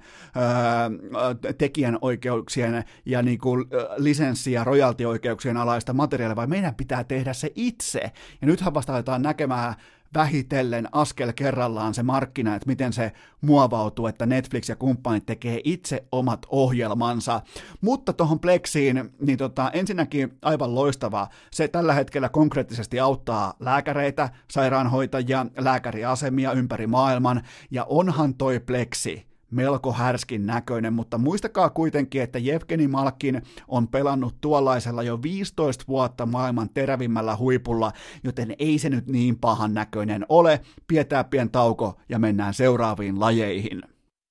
tekijänoikeuksien 1.58 2.84
ja 3.06 3.22
niinku, 3.22 3.56
lisenssi- 3.96 4.52
ja 4.52 4.64
royaltioikeuksien 4.64 5.56
alaista 5.56 5.92
materiaalia, 5.92 6.36
vaan 6.36 6.50
meidän 6.50 6.74
pitää 6.74 7.04
tehdä 7.04 7.32
se 7.32 7.52
itse. 7.54 8.00
Ja 8.40 8.46
nythän 8.46 8.74
vasta 8.74 8.92
aletaan 8.92 9.22
näkemään 9.22 9.74
vähitellen 10.14 10.88
askel 10.92 11.32
kerrallaan 11.32 11.94
se 11.94 12.02
markkina, 12.02 12.54
että 12.54 12.66
miten 12.66 12.92
se 12.92 13.12
muovautuu, 13.40 14.06
että 14.06 14.26
Netflix 14.26 14.68
ja 14.68 14.76
kumppanit 14.76 15.26
tekee 15.26 15.60
itse 15.64 16.04
omat 16.12 16.46
ohjelmansa. 16.48 17.40
Mutta 17.80 18.12
tuohon 18.12 18.40
Plexiin, 18.40 19.10
niin 19.20 19.38
tota, 19.38 19.70
ensinnäkin 19.70 20.38
aivan 20.42 20.74
loistava. 20.74 21.28
Se 21.50 21.68
tällä 21.68 21.94
hetkellä 21.94 22.28
konkreettisesti 22.28 23.00
auttaa 23.00 23.54
lääkäreitä, 23.60 24.28
sairaanhoitajia, 24.50 25.46
lääkäriasemia 25.58 26.52
ympäri 26.52 26.86
maailman, 26.86 27.42
ja 27.70 27.84
onhan 27.84 28.34
toi 28.34 28.60
Plexi 28.60 29.31
melko 29.52 29.92
härskin 29.92 30.46
näköinen, 30.46 30.92
mutta 30.92 31.18
muistakaa 31.18 31.70
kuitenkin, 31.70 32.22
että 32.22 32.38
Jevgeni 32.38 32.88
Malkin 32.88 33.42
on 33.68 33.88
pelannut 33.88 34.40
tuollaisella 34.40 35.02
jo 35.02 35.22
15 35.22 35.84
vuotta 35.88 36.26
maailman 36.26 36.68
terävimmällä 36.74 37.36
huipulla, 37.36 37.92
joten 38.24 38.54
ei 38.58 38.78
se 38.78 38.90
nyt 38.90 39.06
niin 39.06 39.38
pahan 39.38 39.74
näköinen 39.74 40.26
ole. 40.28 40.60
Pietää 40.86 41.24
pien 41.24 41.50
tauko 41.50 42.00
ja 42.08 42.18
mennään 42.18 42.54
seuraaviin 42.54 43.20
lajeihin. 43.20 43.82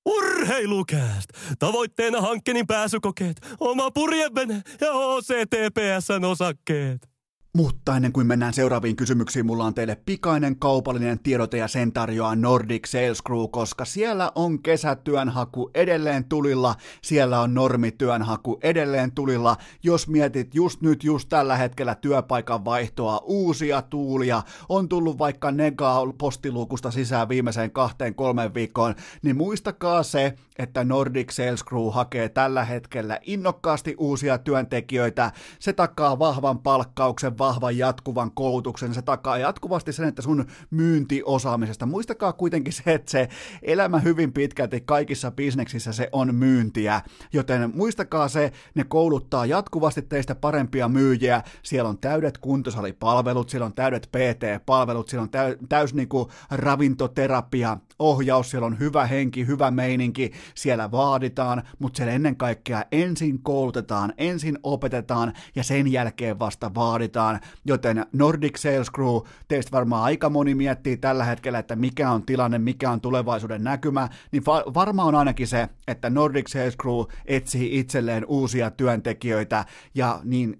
Urheilukääst! 0.06 1.30
Tavoitteena 1.58 2.20
hankkeen 2.20 2.66
pääsykokeet, 2.66 3.36
oma 3.60 3.90
purjevene 3.90 4.62
ja 4.80 4.92
OCTPSn 4.92 6.24
osakkeet. 6.24 7.11
Mutta 7.56 7.96
ennen 7.96 8.12
kuin 8.12 8.26
mennään 8.26 8.52
seuraaviin 8.52 8.96
kysymyksiin, 8.96 9.46
mulla 9.46 9.64
on 9.64 9.74
teille 9.74 9.96
pikainen 10.06 10.56
kaupallinen 10.56 11.18
tiedote 11.18 11.56
ja 11.56 11.68
sen 11.68 11.92
tarjoaa 11.92 12.36
Nordic 12.36 12.86
Sales 12.86 13.22
Crew, 13.22 13.44
koska 13.50 13.84
siellä 13.84 14.32
on 14.34 14.62
kesätyönhaku 14.62 15.70
edelleen 15.74 16.24
tulilla, 16.24 16.74
siellä 17.02 17.40
on 17.40 17.54
normityönhaku 17.54 18.58
edelleen 18.62 19.12
tulilla. 19.12 19.56
Jos 19.82 20.08
mietit 20.08 20.54
just 20.54 20.80
nyt, 20.80 21.04
just 21.04 21.28
tällä 21.28 21.56
hetkellä 21.56 21.94
työpaikan 21.94 22.64
vaihtoa, 22.64 23.20
uusia 23.24 23.82
tuulia, 23.82 24.42
on 24.68 24.88
tullut 24.88 25.18
vaikka 25.18 25.50
negaa 25.50 26.12
postiluukusta 26.18 26.90
sisään 26.90 27.28
viimeiseen 27.28 27.70
kahteen 27.70 28.14
kolmeen 28.14 28.54
viikkoon, 28.54 28.94
niin 29.22 29.36
muistakaa 29.36 30.02
se, 30.02 30.34
että 30.58 30.84
Nordic 30.84 31.30
Sales 31.30 31.64
Crew 31.64 31.90
hakee 31.92 32.28
tällä 32.28 32.64
hetkellä 32.64 33.18
innokkaasti 33.22 33.94
uusia 33.98 34.38
työntekijöitä. 34.38 35.32
Se 35.58 35.72
takaa 35.72 36.18
vahvan 36.18 36.58
palkkauksen, 36.58 37.38
vahvan 37.42 37.78
jatkuvan 37.78 38.30
koulutuksen, 38.34 38.94
se 38.94 39.02
takaa 39.02 39.38
jatkuvasti 39.38 39.92
sen, 39.92 40.08
että 40.08 40.22
sun 40.22 40.46
myyntiosaamisesta. 40.70 41.86
Muistakaa 41.86 42.32
kuitenkin 42.32 42.72
se, 42.72 42.82
että 42.86 43.10
se 43.10 43.28
elämä 43.62 43.98
hyvin 43.98 44.32
pitkälti 44.32 44.80
kaikissa 44.80 45.30
bisneksissä 45.30 45.92
se 45.92 46.08
on 46.12 46.34
myyntiä, 46.34 47.00
joten 47.32 47.70
muistakaa 47.74 48.28
se, 48.28 48.52
ne 48.74 48.84
kouluttaa 48.84 49.46
jatkuvasti 49.46 50.02
teistä 50.02 50.34
parempia 50.34 50.88
myyjiä, 50.88 51.42
siellä 51.62 51.88
on 51.88 51.98
täydet 51.98 52.38
kuntosalipalvelut, 52.38 53.48
siellä 53.48 53.66
on 53.66 53.74
täydet 53.74 54.08
PT-palvelut, 54.12 55.08
siellä 55.08 55.22
on 55.22 55.30
täys, 55.30 55.56
täys 55.68 55.94
niinku 55.94 56.30
ravintoterapia, 56.50 57.76
ohjaus, 57.98 58.50
siellä 58.50 58.66
on 58.66 58.78
hyvä 58.78 59.06
henki, 59.06 59.46
hyvä 59.46 59.70
meininki, 59.70 60.32
siellä 60.54 60.90
vaaditaan, 60.90 61.62
mutta 61.78 61.96
siellä 61.96 62.12
ennen 62.12 62.36
kaikkea 62.36 62.84
ensin 62.92 63.42
koulutetaan, 63.42 64.12
ensin 64.18 64.58
opetetaan 64.62 65.32
ja 65.54 65.62
sen 65.62 65.92
jälkeen 65.92 66.38
vasta 66.38 66.74
vaaditaan, 66.74 67.31
joten 67.64 68.06
Nordic 68.12 68.56
Sales 68.56 68.90
Crew, 68.90 69.16
teistä 69.48 69.72
varmaan 69.72 70.04
aika 70.04 70.30
moni 70.30 70.54
miettii 70.54 70.96
tällä 70.96 71.24
hetkellä, 71.24 71.58
että 71.58 71.76
mikä 71.76 72.10
on 72.10 72.22
tilanne, 72.22 72.58
mikä 72.58 72.90
on 72.90 73.00
tulevaisuuden 73.00 73.64
näkymä, 73.64 74.08
niin 74.32 74.42
va- 74.46 74.64
varmaan 74.74 75.08
on 75.08 75.14
ainakin 75.14 75.46
se, 75.46 75.68
että 75.88 76.10
Nordic 76.10 76.48
Sales 76.48 76.76
Crew 76.76 77.00
etsii 77.26 77.78
itselleen 77.78 78.24
uusia 78.26 78.70
työntekijöitä 78.70 79.64
ja 79.94 80.20
niin 80.24 80.56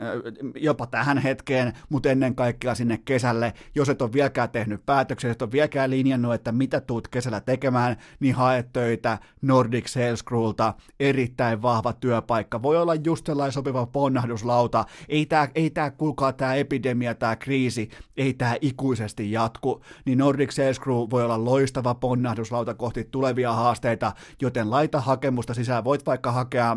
jopa 0.57 0.87
tähän 0.87 1.19
hetkeen, 1.19 1.73
mutta 1.89 2.11
ennen 2.11 2.35
kaikkea 2.35 2.75
sinne 2.75 2.99
kesälle, 3.05 3.55
jos 3.75 3.89
et 3.89 4.03
ole 4.03 4.13
vieläkään 4.13 4.51
tehnyt 4.51 4.87
päätöksiä, 4.87 5.33
et 5.33 5.43
ole 5.43 5.53
vieläkään 5.53 5.91
linjannut, 5.91 6.35
että 6.35 6.53
mitä 6.53 6.81
tuut 6.81 7.09
kesällä 7.09 7.41
tekemään, 7.41 7.97
niin 8.21 8.35
hae 8.35 8.65
töitä 8.73 9.19
Nordic 9.43 9.87
Sales 9.87 10.25
Crewlta, 10.25 10.75
erittäin 11.01 11.63
vahva 11.63 11.93
työpaikka, 11.93 12.63
voi 12.63 12.77
olla 12.77 12.95
just 12.95 13.27
sellainen 13.27 13.53
sopiva 13.53 13.87
ponnahduslauta, 13.87 14.85
ei 15.09 15.27
tämä 15.27 15.49
ei 15.55 15.71
tää, 15.71 15.91
kuulkaa 15.91 16.33
tämä 16.33 16.55
epidemia, 16.63 17.15
tämä 17.15 17.37
kriisi, 17.37 17.89
ei 18.17 18.35
tämä 18.35 18.57
ikuisesti 18.61 19.33
jatku, 19.33 19.83
niin 20.05 20.19
Nordic 20.19 20.51
Sales 20.51 20.81
Crew 20.81 20.97
voi 21.11 21.25
olla 21.25 21.45
loistava 21.45 21.95
ponnahduslauta 21.95 22.75
kohti 22.75 23.05
tulevia 23.05 23.53
haasteita, 23.53 24.13
joten 24.43 24.71
laita 24.71 25.01
hakemusta 25.01 25.55
sisään, 25.55 25.85
voit 25.85 26.07
vaikka 26.07 26.33
hakea 26.33 26.77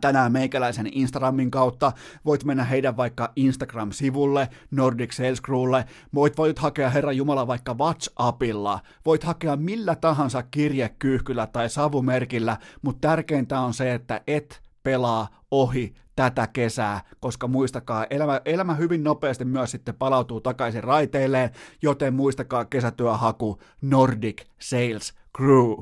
tänään 0.00 0.32
meikäläisen 0.32 0.88
Instagramin 0.92 1.50
kautta, 1.50 1.92
voit 2.24 2.44
mennä 2.44 2.64
heidän 2.64 2.96
vaikka 2.96 3.32
Instagram-sivulle, 3.36 4.48
Nordic 4.70 5.12
Sales 5.12 5.42
Crewlle, 5.42 5.84
voit, 6.14 6.38
voit 6.38 6.58
hakea 6.58 6.90
Herra 6.90 7.12
Jumala 7.12 7.46
vaikka 7.46 7.74
WhatsAppilla, 7.74 8.80
voit 9.06 9.24
hakea 9.24 9.56
millä 9.56 9.96
tahansa 9.96 10.42
kirjekyyhkyllä 10.42 11.46
tai 11.46 11.70
savumerkillä, 11.70 12.56
mutta 12.82 13.08
tärkeintä 13.08 13.60
on 13.60 13.74
se, 13.74 13.94
että 13.94 14.20
et 14.26 14.62
pelaa 14.82 15.28
ohi 15.50 15.94
tätä 16.16 16.46
kesää, 16.46 17.00
koska 17.20 17.48
muistakaa, 17.48 18.06
elämä, 18.10 18.40
elämä 18.44 18.74
hyvin 18.74 19.04
nopeasti 19.04 19.44
myös 19.44 19.70
sitten 19.70 19.94
palautuu 19.94 20.40
takaisin 20.40 20.84
raiteilleen, 20.84 21.50
joten 21.82 22.14
muistakaa 22.14 22.64
kesätyöhaku 22.64 23.58
Nordic 23.80 24.42
Sales 24.60 25.14
Crew. 25.36 25.72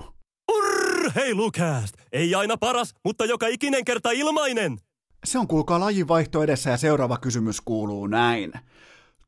Urheilukääst! 0.52 1.94
Ei 2.12 2.34
aina 2.34 2.56
paras, 2.56 2.94
mutta 3.04 3.24
joka 3.24 3.46
ikinen 3.46 3.84
kerta 3.84 4.10
ilmainen! 4.10 4.78
Se 5.24 5.38
on 5.38 5.48
kuulkaa 5.48 5.80
lajinvaihto 5.80 6.42
edessä 6.42 6.70
ja 6.70 6.76
seuraava 6.76 7.16
kysymys 7.16 7.60
kuuluu 7.60 8.06
näin. 8.06 8.52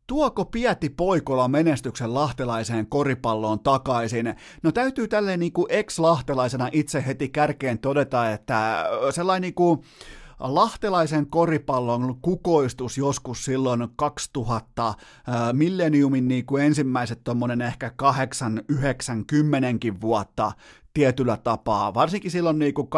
Tuoko 0.07 0.45
Pieti 0.45 0.89
Poikola 0.89 1.49
menestyksen 1.49 2.15
lahtelaiseen 2.15 2.87
koripalloon 2.87 3.61
takaisin? 3.61 4.35
No 4.63 4.73
täytyy 4.73 5.09
tälleen 5.09 5.41
niin 5.41 5.53
kuin 5.53 5.67
ex-lahtelaisena 5.69 6.69
itse 6.73 7.07
heti 7.07 7.29
kärkeen 7.29 7.79
todeta, 7.79 8.31
että 8.31 8.85
sellainen 9.11 9.43
niin 9.43 9.55
kuin 9.55 9.81
lahtelaisen 10.43 11.27
koripallon 11.27 12.17
kukoistus 12.23 12.99
joskus 12.99 13.45
silloin 13.45 13.89
2000 13.97 14.89
äh, 14.89 14.95
milleniumin 15.53 16.29
niin 16.29 16.47
kuin 16.47 16.65
ensimmäiset 16.65 17.25
tuommoinen 17.25 17.63
ehkä 17.63 17.93
8, 17.97 18.63
9, 18.69 19.27
10 19.27 19.79
vuotta 20.01 20.53
tietyllä 20.95 21.37
tapaa, 21.37 21.95
varsinkin 21.95 22.31
silloin 22.31 22.59
niin 22.59 22.75
kuin 22.75 22.89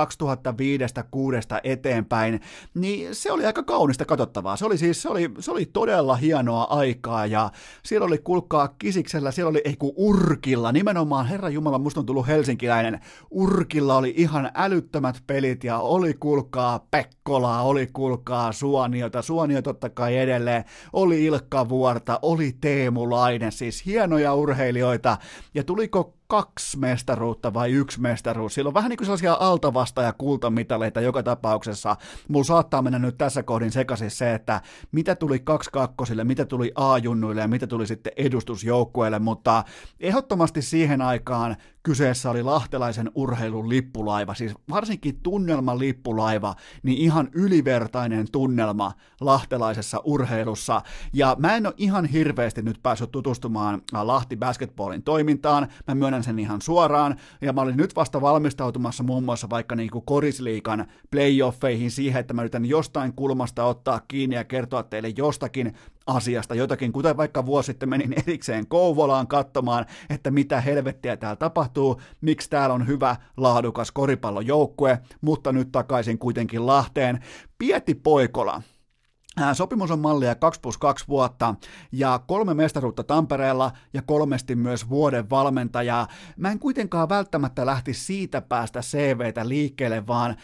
2005-2006 1.57 1.61
eteenpäin, 1.65 2.41
niin 2.75 3.15
se 3.15 3.33
oli 3.33 3.47
aika 3.47 3.63
kaunista 3.63 4.05
katsottavaa. 4.05 4.57
Se 4.57 4.67
oli 4.67 4.79
siis, 4.79 5.03
se 5.03 5.09
oli, 5.09 5.31
se 5.41 5.51
oli 5.51 5.67
todella 5.67 6.17
hienoa 6.17 6.65
aikaa 6.65 7.27
ja 7.27 7.51
siellä 7.85 8.07
oli 8.07 8.19
kulkaa 8.19 8.69
Kisiksellä, 8.69 9.31
siellä 9.31 9.51
oli 9.51 9.63
ei 9.65 9.77
kun 9.77 9.93
Urkilla, 9.97 10.73
nimenomaan 10.73 11.27
Herra 11.27 11.49
Jumala, 11.49 11.79
musta 11.79 12.01
on 12.01 12.07
tullut 12.07 12.27
helsinkiläinen, 12.27 13.01
Urkilla 13.31 13.97
oli 13.97 14.15
ihan 14.17 14.51
älyttömät 14.55 15.23
pelit 15.27 15.65
ja 15.65 15.79
oli 15.79 16.15
kulkaa 16.15 16.87
Pekkolaa, 16.91 17.63
oli 17.63 17.87
kulkaa 17.93 18.53
Suoniota, 18.53 19.23
Suonio 19.23 19.63
totta 19.63 19.91
kai 19.91 20.17
edelleen, 20.17 20.65
oli 20.93 21.25
Ilkka 21.25 21.69
Vuorta, 21.69 22.19
oli 22.23 22.57
Teemu 22.61 23.11
Laine, 23.11 23.51
siis 23.51 23.87
hienoja 23.87 24.35
urheilijoita. 24.35 25.19
Ja 25.55 25.65
tuliko 25.65 26.15
kaksi 26.27 26.79
mestaruutta 26.79 27.55
vai 27.55 27.73
yksi 27.73 28.01
mestaruus. 28.01 28.55
Siellä 28.55 28.69
on 28.69 28.75
vähän 28.75 28.89
niin 28.89 28.97
kuin 28.97 29.07
sellaisia 29.07 29.35
altavasta- 29.35 30.03
ja 30.03 30.13
kultamitaleita 30.13 31.01
joka 31.01 31.23
tapauksessa. 31.23 31.97
Mulla 32.29 32.45
saattaa 32.45 32.83
mennä 32.83 32.99
nyt 32.99 33.19
tässä 33.19 33.43
kohdin 33.43 33.73
sekaisin 33.73 34.11
se, 34.11 34.35
että 34.35 34.61
mitä 34.93 35.15
tuli 35.15 35.39
kaksi 35.39 35.71
kakkosille, 35.73 36.25
mitä 36.25 36.45
tuli 36.45 36.73
A-junnuille 36.75 37.41
ja 37.41 37.49
mitä 37.49 37.67
tuli 37.67 37.87
sitten 37.87 38.13
edustusjoukkueelle, 38.17 39.19
mutta 39.19 39.65
ehdottomasti 40.01 40.63
siihen 40.63 41.03
aikaan 41.03 41.57
kyseessä 41.85 42.31
oli 42.31 42.43
lahtelaisen 42.43 43.11
urheilun 43.15 43.69
lippulaiva, 43.69 44.35
siis 44.35 44.55
varsinkin 44.71 45.21
tunnelman 45.23 45.79
lippulaiva, 45.79 46.55
niin 46.83 46.99
ihan 46.99 47.29
ylivertainen 47.33 48.27
tunnelma 48.33 48.93
lahtelaisessa 49.21 50.01
urheilussa. 50.05 50.83
Ja 51.13 51.37
mä 51.39 51.57
en 51.57 51.67
ole 51.67 51.75
ihan 51.77 52.05
hirveästi 52.05 52.63
nyt 52.63 52.79
päässyt 52.83 53.11
tutustumaan 53.11 53.83
Lahti 53.93 54.37
Basketballin 54.37 55.03
toimintaan, 55.03 55.69
mä 55.89 55.95
myönnän 55.95 56.25
sen 56.25 56.39
ihan 56.39 56.63
suoraan, 56.63 57.17
ja 57.41 57.53
mä 57.53 57.61
olin 57.61 57.77
nyt 57.77 57.97
vasta 57.97 58.21
valmistautumassa 58.21 59.03
muun 59.03 59.25
muassa 59.25 59.51
vaikka 59.51 59.77
niin 59.77 59.91
kuin 59.91 60.05
korisliikan 60.05 60.87
playoffeihin 61.11 61.91
siihen, 61.91 62.21
että 62.21 62.35
mä 62.35 62.43
yritän 62.43 62.67
jostain 62.67 63.13
kulmasta 63.13 63.65
ottaa 63.65 64.01
kiinni 64.09 64.37
ja 64.37 64.45
kertoa 64.45 64.83
teille 64.83 65.09
jostakin 65.17 65.75
asiasta 66.07 66.55
jotakin, 66.55 66.93
kuten 66.93 67.17
vaikka 67.17 67.47
vuosi 67.47 67.67
sitten 67.67 67.89
menin 67.89 68.15
erikseen 68.27 68.67
Kouvolaan 68.67 69.27
katsomaan, 69.27 69.87
että 70.11 70.31
mitä 70.31 70.61
helvettiä 70.61 71.17
täällä 71.17 71.37
tapahtuu, 71.37 72.01
miksi 72.21 72.51
täällä 72.51 72.75
on 72.75 72.87
hyvä, 72.87 73.17
laadukas 73.37 73.93
koripallojoukkue, 73.93 74.99
mutta 75.21 75.53
nyt 75.53 75.73
takaisin 75.73 76.19
kuitenkin 76.19 76.67
Lahteen. 76.67 77.21
Pieti 77.59 77.95
Poikola, 77.95 78.63
Sopimus 79.53 79.91
on 79.91 79.99
mallia 79.99 80.35
2 80.35 80.61
plus 80.61 80.79
2 80.79 81.05
vuotta 81.09 81.55
ja 81.93 82.21
kolme 82.27 82.55
mestaruutta 82.55 83.05
Tampereella 83.05 83.73
ja 83.95 84.03
kolmesti 84.03 84.55
myös 84.55 84.89
vuoden 84.89 85.31
valmentaja. 85.31 86.07
Mä 86.37 86.51
en 86.51 86.59
kuitenkaan 86.59 87.09
välttämättä 87.09 87.67
lähti 87.67 87.95
siitä 87.95 88.41
päästä 88.41 88.81
CVtä 88.81 89.49
liikkeelle, 89.49 90.07
vaan 90.07 90.37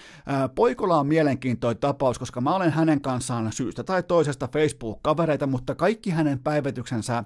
Poikola 0.55 0.99
on 0.99 1.07
mielenkiintoinen 1.07 1.81
tapaus, 1.81 2.19
koska 2.19 2.41
mä 2.41 2.57
olen 2.57 2.71
hänen 2.73 3.01
kanssaan 3.01 3.53
syystä 3.53 3.85
tai 3.85 4.03
toisesta 4.03 4.49
Facebook-kavereita, 4.49 5.47
mutta 5.47 5.75
kaikki 5.75 6.11
hänen 6.11 6.39
päivityksensä, 6.39 7.25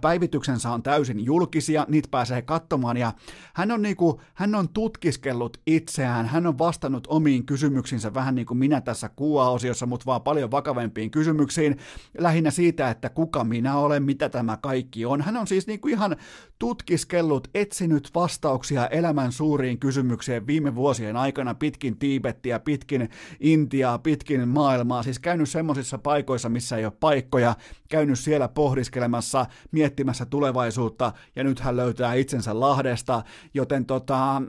päivityksensä 0.00 0.70
on 0.70 0.82
täysin 0.82 1.24
julkisia, 1.24 1.86
niitä 1.88 2.08
pääsee 2.10 2.42
katsomaan 2.42 2.96
ja 2.96 3.12
hän 3.54 3.70
on, 3.70 3.82
niinku, 3.82 4.20
hän 4.34 4.54
on 4.54 4.68
tutkiskellut 4.68 5.56
itseään, 5.66 6.26
hän 6.26 6.46
on 6.46 6.58
vastannut 6.58 7.06
omiin 7.10 7.46
kysymyksiinsä 7.46 8.14
vähän 8.14 8.34
niin 8.34 8.46
kuin 8.46 8.58
minä 8.58 8.80
tässä 8.80 9.08
kuva-osiossa, 9.08 9.86
mutta 9.86 10.06
vaan 10.06 10.22
paljon 10.22 10.50
vakavempi 10.50 11.01
useampiin 11.02 11.10
kysymyksiin, 11.10 11.76
lähinnä 12.18 12.50
siitä, 12.50 12.90
että 12.90 13.08
kuka 13.08 13.44
minä 13.44 13.76
olen, 13.76 14.02
mitä 14.02 14.28
tämä 14.28 14.56
kaikki 14.56 15.06
on. 15.06 15.22
Hän 15.22 15.36
on 15.36 15.46
siis 15.46 15.66
niin 15.66 15.80
kuin 15.80 15.94
ihan 15.94 16.16
tutkiskellut, 16.58 17.48
etsinyt 17.54 18.10
vastauksia 18.14 18.86
elämän 18.86 19.32
suuriin 19.32 19.78
kysymyksiin 19.78 20.46
viime 20.46 20.74
vuosien 20.74 21.16
aikana. 21.16 21.54
Pitkin 21.54 21.98
Tiibettiä, 21.98 22.58
pitkin 22.58 23.08
Intiaa, 23.40 23.98
pitkin 23.98 24.48
maailmaa, 24.48 25.02
siis 25.02 25.18
käynyt 25.18 25.48
semmoisissa 25.48 25.98
paikoissa, 25.98 26.48
missä 26.48 26.76
ei 26.76 26.84
ole 26.84 26.92
paikkoja, 27.00 27.56
käynyt 27.88 28.18
siellä 28.18 28.48
pohdiskelemassa, 28.48 29.46
miettimässä 29.72 30.26
tulevaisuutta, 30.26 31.12
ja 31.36 31.44
nyt 31.44 31.60
hän 31.60 31.76
löytää 31.76 32.14
itsensä 32.14 32.60
Lahdesta, 32.60 33.22
joten 33.54 33.86
tota, 33.86 34.36
äh, 34.36 34.42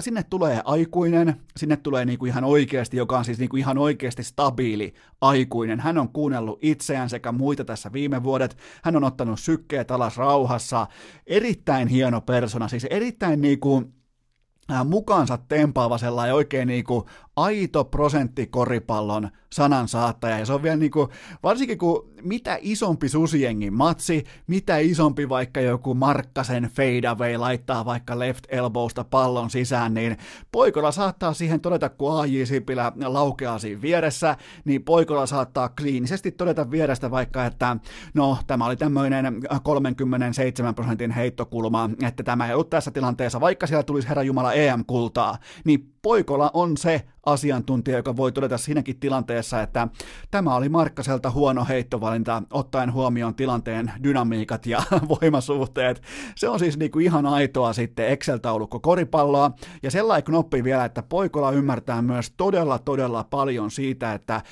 sinne 0.00 0.22
tulee 0.22 0.62
aikuinen, 0.64 1.36
sinne 1.56 1.76
tulee 1.76 2.04
niinku 2.04 2.26
ihan 2.26 2.44
oikeasti, 2.44 2.96
joka 2.96 3.18
on 3.18 3.24
siis 3.24 3.38
niinku 3.38 3.56
ihan 3.56 3.78
oikeasti 3.78 4.22
stabiili 4.22 4.94
aikuinen. 5.20 5.80
Hän 5.80 5.97
on 5.98 6.12
kuunnellut 6.12 6.58
itseään 6.62 7.10
sekä 7.10 7.32
muita 7.32 7.64
tässä 7.64 7.92
viime 7.92 8.22
vuodet, 8.22 8.56
hän 8.82 8.96
on 8.96 9.04
ottanut 9.04 9.40
sykkeet 9.40 9.90
alas 9.90 10.16
rauhassa, 10.16 10.86
erittäin 11.26 11.88
hieno 11.88 12.20
persona, 12.20 12.68
siis 12.68 12.84
erittäin 12.84 13.40
niinku, 13.40 13.82
äh, 14.72 14.86
mukaansa 14.86 15.38
tempaava 15.48 15.98
sellainen 15.98 16.34
oikein 16.34 16.68
niinku 16.68 17.08
aito 17.42 17.84
prosentti 17.84 18.46
koripallon 18.46 19.30
sanansaattaja, 19.52 20.38
ja 20.38 20.46
se 20.46 20.52
on 20.52 20.62
vielä 20.62 20.76
niin 20.76 20.90
kuin, 20.90 21.08
varsinkin 21.42 21.78
kun 21.78 22.08
mitä 22.22 22.58
isompi 22.60 23.08
susiengin 23.08 23.74
matsi, 23.74 24.24
mitä 24.46 24.78
isompi 24.78 25.28
vaikka 25.28 25.60
joku 25.60 25.94
Markkasen 25.94 26.70
fadeaway 26.74 27.36
laittaa 27.36 27.84
vaikka 27.84 28.18
left 28.18 28.44
elbowsta 28.48 29.04
pallon 29.04 29.50
sisään, 29.50 29.94
niin 29.94 30.16
poikolla 30.52 30.92
saattaa 30.92 31.34
siihen 31.34 31.60
todeta, 31.60 31.88
kun 31.88 32.20
AJ 32.20 32.44
Sipilä 32.44 32.92
laukeaa 33.04 33.58
siinä 33.58 33.82
vieressä, 33.82 34.36
niin 34.64 34.84
poikolla 34.84 35.26
saattaa 35.26 35.68
kliinisesti 35.68 36.32
todeta 36.32 36.70
vierestä 36.70 37.10
vaikka, 37.10 37.46
että 37.46 37.76
no, 38.14 38.38
tämä 38.46 38.66
oli 38.66 38.76
tämmöinen 38.76 39.42
37 39.62 40.74
prosentin 40.74 41.10
heittokulma, 41.10 41.90
että 42.02 42.22
tämä 42.22 42.46
ei 42.46 42.54
ollut 42.54 42.70
tässä 42.70 42.90
tilanteessa, 42.90 43.40
vaikka 43.40 43.66
siellä 43.66 43.82
tulisi 43.82 44.08
Herra 44.08 44.22
Jumala 44.22 44.52
EM-kultaa, 44.52 45.38
niin 45.64 45.92
Poikola 46.02 46.50
on 46.54 46.76
se 46.76 47.04
asiantuntija, 47.32 47.96
joka 47.96 48.16
voi 48.16 48.32
todeta 48.32 48.58
siinäkin 48.58 48.98
tilanteessa, 49.00 49.62
että 49.62 49.88
tämä 50.30 50.54
oli 50.54 50.68
Markkaselta 50.68 51.30
huono 51.30 51.66
heittovalinta, 51.68 52.42
ottaen 52.50 52.92
huomioon 52.92 53.34
tilanteen 53.34 53.92
dynamiikat 54.02 54.66
ja 54.66 54.82
voimasuhteet. 55.20 56.02
Se 56.36 56.48
on 56.48 56.58
siis 56.58 56.78
niinku 56.78 56.98
ihan 56.98 57.26
aitoa 57.26 57.72
sitten 57.72 58.08
Excel-taulukko 58.08 58.80
koripalloa, 58.80 59.50
ja 59.82 59.90
sellainen 59.90 60.24
knoppi 60.24 60.64
vielä, 60.64 60.84
että 60.84 61.02
Poikola 61.02 61.50
ymmärtää 61.50 62.02
myös 62.02 62.32
todella, 62.36 62.78
todella 62.78 63.24
paljon 63.24 63.70
siitä, 63.70 64.12
että 64.12 64.34
äh, 64.34 64.42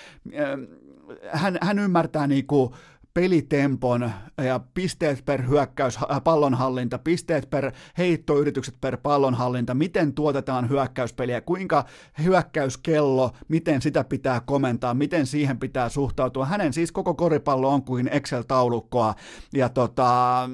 hän, 1.32 1.58
hän 1.60 1.78
ymmärtää 1.78 2.26
niinku 2.26 2.74
pelitempon 3.16 4.10
ja 4.44 4.60
pisteet 4.74 5.24
per 5.24 5.48
hyökkäys, 5.48 5.96
äh, 5.96 6.22
pallonhallinta, 6.24 6.98
pisteet 6.98 7.50
per 7.50 7.72
heittoyritykset 7.98 8.74
per 8.80 8.96
pallonhallinta, 8.96 9.74
miten 9.74 10.12
tuotetaan 10.12 10.68
hyökkäyspeliä, 10.68 11.40
kuinka 11.40 11.84
hyökkäyskello, 12.22 13.30
miten 13.48 13.82
sitä 13.82 14.04
pitää 14.04 14.40
komentaa, 14.40 14.94
miten 14.94 15.26
siihen 15.26 15.58
pitää 15.58 15.88
suhtautua. 15.88 16.46
Hänen 16.46 16.72
siis 16.72 16.92
koko 16.92 17.14
koripallo 17.14 17.68
on 17.68 17.82
kuin 17.82 18.08
Excel-taulukkoa. 18.08 19.14
Ja 19.54 19.68
tota, 19.68 20.50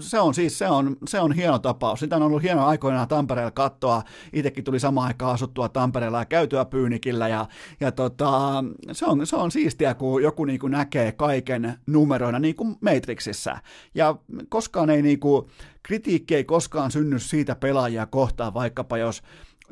se 0.00 0.20
on 0.20 0.34
siis, 0.34 0.58
se 0.58 0.68
on, 0.68 0.96
se 1.08 1.20
on 1.20 1.32
hieno 1.32 1.58
tapaus. 1.58 2.00
Sitä 2.00 2.16
on 2.16 2.22
ollut 2.22 2.42
hieno 2.42 2.66
aikoinaan 2.66 3.08
Tampereella 3.08 3.50
katsoa. 3.50 4.02
Itsekin 4.32 4.64
tuli 4.64 4.80
samaan 4.80 5.06
aikaan 5.06 5.34
asuttua 5.34 5.68
Tampereella 5.68 6.18
ja 6.18 6.24
käytyä 6.24 6.64
Pyynikillä. 6.64 7.28
Ja, 7.28 7.46
ja 7.80 7.92
tota, 7.92 8.64
se, 8.92 9.06
on, 9.06 9.26
se 9.26 9.36
on 9.36 9.50
siistiä, 9.50 9.94
kun 9.94 10.22
joku 10.22 10.44
niin 10.44 10.60
kuin 10.60 10.70
näkee 10.70 11.12
kaiken 11.12 11.74
numeroina, 11.86 12.38
niin 12.38 12.56
kuin 12.56 12.76
Matrixissa. 12.80 13.58
Ja 13.94 14.16
koskaan 14.48 14.90
ei 14.90 15.02
niin 15.02 15.20
kuin, 15.20 15.46
kritiikki 15.82 16.34
ei 16.34 16.44
koskaan 16.44 16.90
synny 16.90 17.18
siitä 17.18 17.54
pelaajia 17.54 18.06
kohtaan, 18.06 18.54
vaikkapa 18.54 18.98
jos 18.98 19.22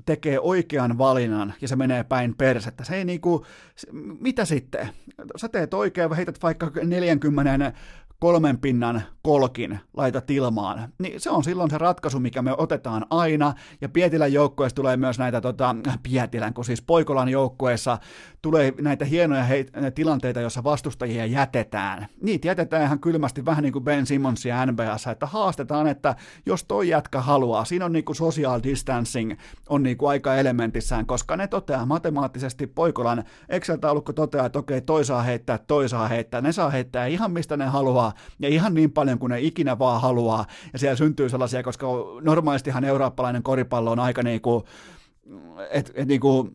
tekee 0.07 0.41
oikean 0.41 0.99
valinnan 0.99 1.55
ja 1.61 1.69
se 1.69 1.77
menee 1.77 2.05
päin 2.05 2.35
persettä. 2.37 2.85
Se 2.85 2.97
ei 2.97 3.05
niinku, 3.05 3.47
mitä 4.21 4.45
sitten? 4.45 4.89
Sä 5.37 5.49
teet 5.49 5.75
oikein, 5.75 6.13
heität 6.13 6.43
vaikka 6.43 6.71
40 6.85 7.73
kolmen 8.21 8.59
pinnan 8.59 9.03
kolkin 9.23 9.81
laitat 9.97 10.31
ilmaan, 10.31 10.93
niin 10.99 11.21
se 11.21 11.31
on 11.31 11.45
silloin 11.45 11.71
se 11.71 11.79
ratkaisu, 11.79 12.21
mikä 12.21 12.43
me 12.43 12.55
otetaan 12.59 13.07
aina, 13.11 13.55
ja 13.81 13.89
Pietilän 13.89 14.33
joukkueessa 14.33 14.77
tulee 14.77 14.97
myös 14.97 15.19
näitä, 15.19 15.41
tota, 15.41 15.77
Pietilän, 16.03 16.55
kun 16.55 16.65
siis 16.65 16.83
Poikolan 16.83 17.29
joukkueessa 17.29 17.99
tulee 18.43 18.75
näitä 18.81 19.05
hienoja 19.05 19.45
heit- 19.45 19.91
tilanteita, 19.95 20.41
joissa 20.41 20.65
vastustajia 20.65 21.27
jätetään. 21.27 22.07
Niitä 22.23 22.49
jätetään 22.49 22.83
ihan 22.83 23.01
kylmästi 23.01 23.45
vähän 23.45 23.63
niin 23.63 23.73
kuin 23.73 23.85
Ben 23.85 24.07
Simmonsia 24.07 24.67
NBAssa, 24.67 25.11
että 25.11 25.27
haastetaan, 25.27 25.87
että 25.87 26.17
jos 26.47 26.65
toi 26.65 26.89
jätkä 26.89 27.21
haluaa, 27.21 27.65
siinä 27.65 27.85
on 27.85 27.93
niin 27.93 28.05
kuin 28.05 28.17
social 28.17 28.61
distancing, 28.63 29.33
on 29.69 29.83
niin 29.83 29.97
kuin 29.97 30.11
aika 30.11 30.35
elementissään, 30.35 31.07
koska 31.07 31.37
ne 31.37 31.47
toteaa 31.47 31.87
matemaattisesti 31.87 32.67
Poikolan 32.67 33.25
Excel-taulukko 33.49 34.13
toteaa, 34.13 34.47
että 34.47 34.59
okei, 34.59 34.81
toi 34.81 35.05
saa 35.05 35.23
heittää, 35.23 35.59
toi 35.59 35.89
saa 35.89 36.09
heittää, 36.09 36.41
ne 36.41 36.53
saa 36.53 36.71
heittää 36.71 37.07
ihan 37.07 37.33
mistä 37.33 37.57
ne 37.57 37.67
haluaa, 37.67 38.10
ja 38.39 38.49
ihan 38.49 38.75
niin 38.75 38.91
paljon 38.91 39.19
kuin 39.19 39.31
ne 39.31 39.41
ikinä 39.41 39.79
vaan 39.79 40.01
haluaa, 40.01 40.47
ja 40.73 40.79
siellä 40.79 40.97
syntyy 40.97 41.29
sellaisia, 41.29 41.63
koska 41.63 41.87
normaalistihan 42.21 42.85
eurooppalainen 42.85 43.43
koripallo 43.43 43.91
on 43.91 43.99
aika 43.99 44.23
niin 44.23 44.41
kuin, 44.41 44.65
et, 45.71 45.93
et 45.95 46.09
niin 46.09 46.21
kuin, 46.21 46.51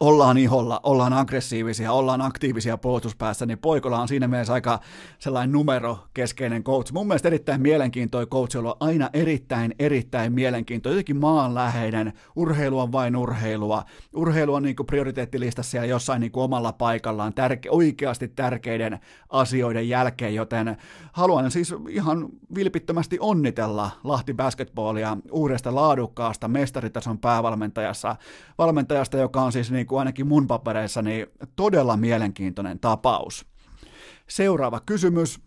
ollaan 0.00 0.38
iholla, 0.38 0.80
ollaan 0.82 1.12
aggressiivisia, 1.12 1.92
ollaan 1.92 2.20
aktiivisia 2.20 2.78
puolustuspäässä, 2.78 3.46
niin 3.46 3.58
Poikola 3.58 3.98
on 3.98 4.08
siinä 4.08 4.28
mielessä 4.28 4.52
aika 4.52 4.80
sellainen 5.18 5.52
numero 5.52 5.98
keskeinen 6.14 6.64
coach. 6.64 6.92
Mun 6.92 7.06
mielestä 7.06 7.28
erittäin 7.28 7.60
mielenkiintoinen 7.60 8.28
coach, 8.28 8.56
on 8.56 8.74
aina 8.80 9.10
erittäin, 9.12 9.74
erittäin 9.78 10.32
mielenkiintoinen, 10.32 10.94
jotenkin 10.94 11.16
maanläheinen, 11.16 12.12
urheilu 12.36 12.78
on 12.78 12.92
vain 12.92 13.16
urheilua, 13.16 13.84
urheilu 14.14 14.54
on 14.54 14.62
niin 14.62 14.76
prioriteettilistassa 14.86 15.70
siellä 15.70 15.86
jossain 15.86 16.20
niin 16.20 16.32
omalla 16.34 16.72
paikallaan, 16.72 17.34
tärke, 17.34 17.70
oikeasti 17.70 18.28
tärkeiden 18.28 19.00
asioiden 19.30 19.88
jälkeen, 19.88 20.34
joten 20.34 20.76
haluan 21.12 21.50
siis 21.50 21.74
ihan 21.88 22.28
vilpittömästi 22.54 23.16
onnitella 23.20 23.90
Lahti 24.04 24.34
Basketballia 24.34 25.16
uudesta 25.30 25.74
laadukkaasta 25.74 26.48
mestaritason 26.48 27.18
päävalmentajassa, 27.18 28.16
valmentajasta, 28.58 29.18
joka 29.18 29.42
on 29.42 29.52
siis 29.52 29.70
niin 29.70 29.83
kuin 29.86 29.98
ainakin 29.98 30.26
mun 30.26 30.46
papereissani 30.46 31.26
todella 31.56 31.96
mielenkiintoinen 31.96 32.78
tapaus. 32.80 33.46
Seuraava 34.28 34.80
kysymys. 34.80 35.40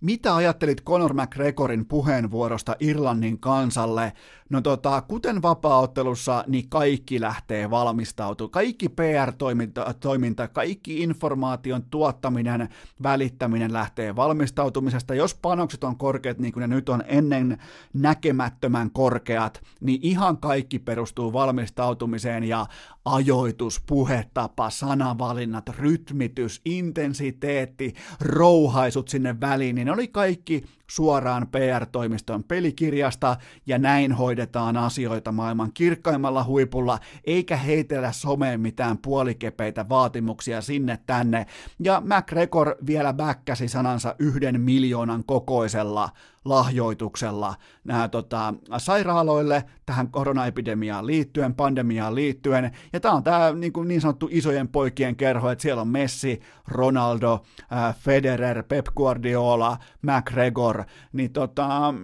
Mitä 0.00 0.36
ajattelit 0.36 0.84
Conor 0.84 1.14
McGregorin 1.14 1.86
puheenvuorosta 1.86 2.76
Irlannin 2.80 3.40
kansalle? 3.40 4.12
No 4.52 4.60
tota, 4.60 5.02
kuten 5.02 5.42
vapaaottelussa, 5.42 6.44
niin 6.46 6.68
kaikki 6.68 7.20
lähtee 7.20 7.70
valmistautumaan. 7.70 8.50
Kaikki 8.50 8.88
PR-toiminta, 8.88 9.94
toiminta, 10.00 10.48
kaikki 10.48 11.02
informaation 11.02 11.82
tuottaminen, 11.82 12.68
välittäminen 13.02 13.72
lähtee 13.72 14.16
valmistautumisesta. 14.16 15.14
Jos 15.14 15.34
panokset 15.34 15.84
on 15.84 15.96
korkeat, 15.96 16.38
niin 16.38 16.52
kuin 16.52 16.60
ne 16.60 16.66
nyt 16.66 16.88
on 16.88 17.02
ennen 17.06 17.58
näkemättömän 17.94 18.90
korkeat, 18.90 19.62
niin 19.80 20.00
ihan 20.02 20.38
kaikki 20.38 20.78
perustuu 20.78 21.32
valmistautumiseen 21.32 22.44
ja 22.44 22.66
ajoitus, 23.04 23.82
puhetapa, 23.86 24.70
sanavalinnat, 24.70 25.68
rytmitys, 25.68 26.60
intensiteetti, 26.64 27.92
rouhaisut 28.20 29.08
sinne 29.08 29.40
väliin, 29.40 29.74
niin 29.74 29.86
ne 29.86 29.92
oli 29.92 30.08
kaikki 30.08 30.64
suoraan 30.94 31.46
PR-toimiston 31.48 32.44
pelikirjasta 32.44 33.36
ja 33.66 33.78
näin 33.78 34.12
hoidetaan 34.12 34.76
asioita 34.76 35.32
maailman 35.32 35.72
kirkkaimmalla 35.74 36.44
huipulla, 36.44 36.98
eikä 37.24 37.56
heitellä 37.56 38.12
someen 38.12 38.60
mitään 38.60 38.98
puolikepeitä 38.98 39.88
vaatimuksia 39.88 40.60
sinne 40.60 40.98
tänne. 41.06 41.46
Ja 41.78 42.02
McGregor 42.04 42.76
vielä 42.86 43.12
bäkkäsi 43.12 43.68
sanansa 43.68 44.14
yhden 44.18 44.60
miljoonan 44.60 45.24
kokoisella 45.24 46.08
lahjoituksella 46.44 47.54
nämä, 47.84 48.08
tota, 48.08 48.54
sairaaloille 48.78 49.64
tähän 49.86 50.10
koronaepidemiaan 50.10 51.06
liittyen, 51.06 51.54
pandemiaan 51.54 52.14
liittyen. 52.14 52.70
Ja 52.92 53.00
tämä 53.00 53.14
on 53.14 53.22
tämä 53.22 53.52
niin, 53.52 53.72
kuin 53.72 53.88
niin 53.88 54.00
sanottu 54.00 54.28
isojen 54.30 54.68
poikien 54.68 55.16
kerho, 55.16 55.50
että 55.50 55.62
siellä 55.62 55.82
on 55.82 55.88
Messi, 55.88 56.40
Ronaldo, 56.68 57.42
äh, 57.72 57.96
Federer, 57.96 58.62
Pep 58.62 58.86
Guardiola, 58.96 59.78
McGregor, 60.02 60.84
niin 61.12 61.32
tota, 61.32 61.94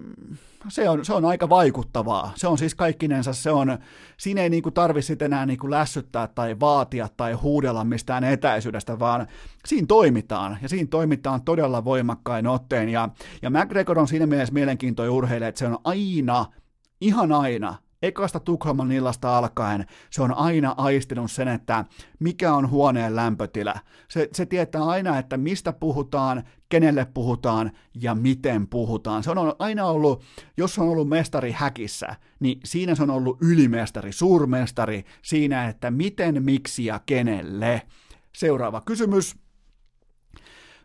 se 0.68 0.88
on, 0.88 1.04
se 1.04 1.12
on 1.12 1.24
aika 1.24 1.48
vaikuttavaa. 1.48 2.32
Se 2.36 2.46
on 2.48 2.58
siis 2.58 2.74
kaikkinensa, 2.74 3.32
se 3.32 3.50
on, 3.50 3.78
siinä 4.16 4.40
ei 4.40 4.50
niinku 4.50 4.70
tarvi 4.70 5.02
sitten 5.02 5.26
enää 5.26 5.46
niinku 5.46 5.70
lässyttää 5.70 6.26
tai 6.26 6.60
vaatia 6.60 7.08
tai 7.16 7.32
huudella 7.32 7.84
mistään 7.84 8.24
etäisyydestä, 8.24 8.98
vaan 8.98 9.26
siinä 9.66 9.86
toimitaan, 9.86 10.58
ja 10.62 10.68
siinä 10.68 10.88
toimitaan 10.90 11.42
todella 11.42 11.84
voimakkain 11.84 12.46
otteen, 12.46 12.88
ja, 12.88 13.08
ja 13.42 13.50
McGregor 13.50 13.98
on 13.98 14.08
siinä 14.08 14.26
mielessä 14.26 14.54
mielenkiintoinen 14.54 15.12
urheilija, 15.12 15.48
että 15.48 15.58
se 15.58 15.66
on 15.66 15.78
aina, 15.84 16.46
ihan 17.00 17.32
aina, 17.32 17.74
ekasta 18.02 18.40
Tukholman 18.40 18.92
illasta 18.92 19.38
alkaen 19.38 19.86
se 20.10 20.22
on 20.22 20.34
aina 20.34 20.74
aistinut 20.76 21.30
sen, 21.30 21.48
että 21.48 21.84
mikä 22.18 22.54
on 22.54 22.70
huoneen 22.70 23.16
lämpötila. 23.16 23.74
Se, 24.08 24.28
se 24.32 24.46
tietää 24.46 24.84
aina, 24.84 25.18
että 25.18 25.36
mistä 25.36 25.72
puhutaan, 25.72 26.42
kenelle 26.68 27.04
puhutaan 27.04 27.70
ja 27.94 28.14
miten 28.14 28.68
puhutaan. 28.68 29.22
Se 29.22 29.30
on 29.30 29.54
aina 29.58 29.86
ollut, 29.86 30.24
jos 30.56 30.78
on 30.78 30.88
ollut 30.88 31.08
mestari 31.08 31.52
häkissä, 31.52 32.16
niin 32.40 32.60
siinä 32.64 32.94
se 32.94 33.02
on 33.02 33.10
ollut 33.10 33.38
ylimestari, 33.42 34.12
suurmestari 34.12 35.04
siinä, 35.22 35.68
että 35.68 35.90
miten, 35.90 36.44
miksi 36.44 36.84
ja 36.84 37.00
kenelle. 37.06 37.82
Seuraava 38.36 38.80
kysymys. 38.80 39.36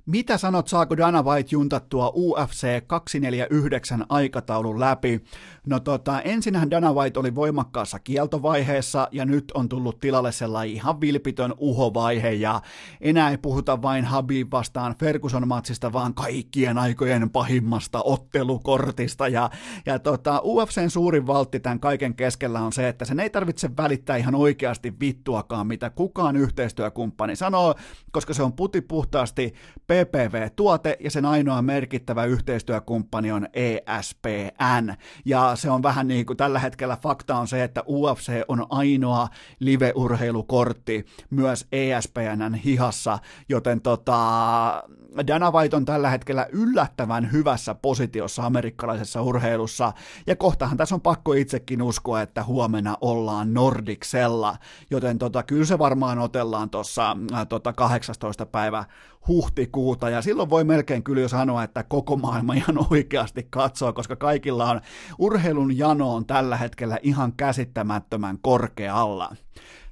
Mitä 0.06 0.38
sanot, 0.38 0.68
saako 0.68 0.98
Dana 0.98 1.24
White 1.24 1.50
juntattua 1.52 2.12
UFC 2.16 2.68
249 2.88 4.06
aikataulun 4.10 4.80
läpi? 4.80 5.24
No 5.68 5.80
tota, 5.80 6.22
ensinhän 6.22 6.72
Dana 6.72 6.94
White 6.94 7.20
oli 7.20 7.36
voimakkaassa 7.36 8.00
kieltovaiheessa 8.00 9.08
ja 9.12 9.26
nyt 9.26 9.52
on 9.54 9.70
tullut 9.70 10.00
tilalle 10.00 10.32
sellainen 10.32 10.76
ihan 10.76 11.02
vilpitön 11.02 11.54
uhovaihe 11.58 12.32
ja 12.32 12.62
enää 13.02 13.30
ei 13.30 13.38
puhuta 13.38 13.82
vain 13.82 14.06
Habib 14.06 14.48
vastaan 14.52 14.96
Ferguson-matsista, 14.96 15.94
vaan 15.94 16.14
kaikkien 16.14 16.78
aikojen 16.78 17.30
pahimmasta 17.30 18.02
ottelukortista 18.04 19.28
ja, 19.28 19.50
ja 19.86 20.00
tota, 20.00 20.42
UFCn 20.44 20.90
suurin 20.90 21.28
valtti 21.28 21.60
tämän 21.60 21.80
kaiken 21.80 22.16
keskellä 22.16 22.62
on 22.62 22.74
se, 22.74 22.88
että 22.88 23.06
sen 23.06 23.20
ei 23.20 23.30
tarvitse 23.30 23.70
välittää 23.78 24.18
ihan 24.18 24.36
oikeasti 24.36 24.94
vittuakaan, 25.00 25.68
mitä 25.68 25.90
kukaan 25.90 26.36
yhteistyökumppani 26.36 27.36
sanoo, 27.36 27.76
koska 28.12 28.34
se 28.34 28.44
on 28.44 28.54
puti 28.54 28.82
puhtaasti 28.82 29.54
PPV-tuote 29.94 30.98
ja 31.00 31.12
sen 31.12 31.26
ainoa 31.26 31.62
merkittävä 31.62 32.26
yhteistyökumppani 32.26 33.32
on 33.32 33.48
ESPN. 33.54 34.94
Ja 35.26 35.52
se 35.56 35.70
on 35.70 35.84
vähän 35.84 36.08
niin 36.08 36.26
kuin 36.26 36.38
tällä 36.38 36.60
hetkellä 36.60 36.98
fakta 37.02 37.38
on 37.38 37.48
se, 37.48 37.64
että 37.64 37.84
UFC 37.88 38.32
on 38.48 38.66
ainoa 38.70 39.28
live-urheilukortti 39.60 41.06
myös 41.30 41.68
ESPNn 41.72 42.54
hihassa, 42.54 43.20
joten 43.50 43.82
tota, 43.82 44.84
Dana 45.28 45.52
White 45.52 45.76
on 45.76 45.86
tällä 45.86 46.10
hetkellä 46.10 46.48
yllättävän 46.52 47.32
hyvässä 47.32 47.76
positiossa 47.76 48.46
amerikkalaisessa 48.46 49.22
urheilussa, 49.22 49.94
ja 50.28 50.36
kohtahan 50.36 50.78
tässä 50.78 50.96
on 50.96 51.02
pakko 51.02 51.34
itsekin 51.34 51.82
uskoa, 51.82 52.22
että 52.22 52.44
huomenna 52.44 52.98
ollaan 53.02 53.54
Nordicsella, 53.54 54.58
joten 54.92 55.20
tota, 55.20 55.44
kyllä 55.44 55.66
se 55.66 55.80
varmaan 55.80 56.20
otellaan 56.20 56.70
tuossa 56.70 57.18
tota 57.50 57.74
18. 57.74 58.46
päivä 58.46 58.86
huhtikuuta, 59.28 60.10
ja 60.10 60.22
silloin 60.22 60.50
voi 60.50 60.64
melkein 60.64 61.04
kyllä 61.04 61.22
jo 61.22 61.28
sanoa, 61.30 61.64
että 61.64 61.84
koko 61.84 62.16
maailma 62.16 62.54
ihan 62.54 62.88
oikeasti 62.90 63.48
katsoo, 63.50 63.94
koska 63.94 64.16
kaikilla 64.16 64.72
on 64.72 64.82
urheilun 65.20 65.78
jano 65.78 66.16
on 66.16 66.26
tällä 66.26 66.58
hetkellä 66.58 67.00
ihan 67.02 67.34
käsittämättömän 67.34 68.38
korkealla. 68.42 69.36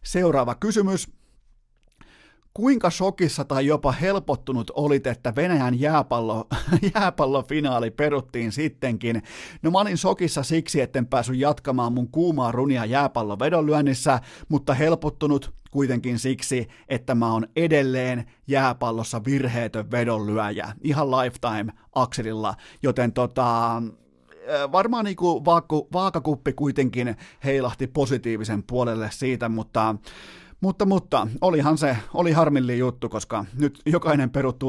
Seuraava 0.03 0.55
kysymys. 0.55 1.20
Kuinka 2.53 2.89
shokissa 2.89 3.45
tai 3.45 3.65
jopa 3.65 3.91
helpottunut 3.91 4.71
olit, 4.75 5.07
että 5.07 5.35
Venäjän 5.35 5.79
jääpallo, 5.79 6.47
jääpallofinaali 6.95 7.91
peruttiin 7.91 8.51
sittenkin? 8.51 9.23
No 9.61 9.71
mä 9.71 9.79
olin 9.79 9.97
shokissa 9.97 10.43
siksi, 10.43 10.81
etten 10.81 11.07
päässyt 11.07 11.37
jatkamaan 11.37 11.93
mun 11.93 12.07
kuumaa 12.07 12.51
runia 12.51 12.85
jääpallovedonlyönnissä, 12.85 14.19
mutta 14.49 14.73
helpottunut 14.73 15.53
kuitenkin 15.71 16.19
siksi, 16.19 16.67
että 16.87 17.15
mä 17.15 17.33
oon 17.33 17.47
edelleen 17.55 18.25
jääpallossa 18.47 19.21
virheetön 19.25 19.91
vedonlyöjä, 19.91 20.73
ihan 20.83 21.07
lifetime-akselilla, 21.11 22.53
joten 22.83 23.13
tota, 23.13 23.81
varmaan 24.71 25.05
niin 25.05 25.15
kuin 25.15 25.45
vaakakuppi 25.93 26.53
kuitenkin 26.53 27.15
heilahti 27.43 27.87
positiivisen 27.87 28.63
puolelle 28.63 29.09
siitä, 29.11 29.49
mutta 29.49 29.95
mutta, 30.62 30.86
mutta 30.86 31.28
olihan 31.41 31.78
se, 31.78 31.97
oli 32.14 32.32
harmillinen 32.32 32.80
juttu, 32.80 33.09
koska 33.09 33.45
nyt 33.59 33.82
jokainen 33.86 34.30
peruttu 34.30 34.68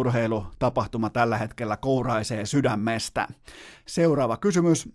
tapahtuma 0.59 1.11
tällä 1.11 1.39
hetkellä 1.39 1.77
kouraisee 1.77 2.47
sydämestä. 2.47 3.29
Seuraava 3.87 4.37
kysymys. 4.37 4.89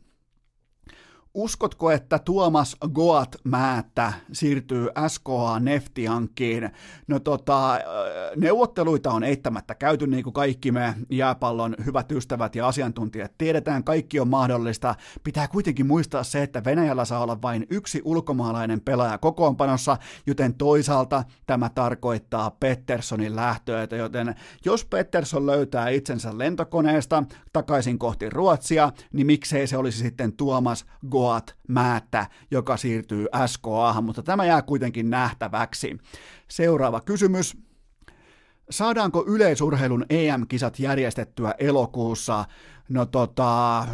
Uskotko, 1.38 1.92
että 1.92 2.20
Tuomas 2.20 2.76
Goat 2.94 3.36
Määttä 3.44 4.14
siirtyy 4.32 4.90
SKA 5.08 5.60
Neftiankkiin? 5.60 6.70
No 7.08 7.20
tota, 7.20 7.80
neuvotteluita 8.36 9.12
on 9.12 9.24
eittämättä 9.24 9.76
käyty 9.76 10.08
niin 10.08 10.24
kuin 10.24 10.34
kaikki 10.34 10.72
me 10.72 10.96
jääpallon 11.10 11.76
hyvät 11.86 12.12
ystävät 12.12 12.56
ja 12.56 12.68
asiantuntijat 12.68 13.32
tiedetään, 13.38 13.84
kaikki 13.84 14.20
on 14.20 14.28
mahdollista. 14.28 14.96
Pitää 15.24 15.48
kuitenkin 15.48 15.88
muistaa 15.88 16.24
se, 16.24 16.44
että 16.44 16.64
Venäjällä 16.64 17.06
saa 17.06 17.24
olla 17.24 17.42
vain 17.42 17.68
yksi 17.70 18.02
ulkomaalainen 18.06 18.82
pelaaja 18.82 19.18
kokoonpanossa, 19.18 19.98
joten 20.28 20.54
toisaalta 20.54 21.24
tämä 21.46 21.70
tarkoittaa 21.70 22.52
Petterssonin 22.52 23.36
lähtöä, 23.36 23.88
joten 23.98 24.36
jos 24.66 24.86
Pettersson 24.86 25.46
löytää 25.46 25.90
itsensä 25.90 26.38
lentokoneesta 26.38 27.24
takaisin 27.54 28.00
kohti 28.00 28.30
Ruotsia, 28.30 28.92
niin 29.14 29.28
miksei 29.28 29.68
se 29.68 29.78
olisi 29.78 29.98
sitten 29.98 30.34
Tuomas 30.34 30.86
Goat 31.10 31.27
Goat 31.28 31.56
Määttä, 31.68 32.28
joka 32.52 32.78
siirtyy 32.78 33.28
SKAhan, 33.46 34.04
mutta 34.04 34.24
tämä 34.24 34.46
jää 34.46 34.62
kuitenkin 34.62 35.10
nähtäväksi. 35.10 35.98
Seuraava 36.48 37.02
kysymys. 37.02 37.58
Saadaanko 38.70 39.24
yleisurheilun 39.28 40.06
EM-kisat 40.10 40.80
järjestettyä 40.80 41.54
elokuussa? 41.58 42.46
No 42.90 43.06
tota, 43.06 43.86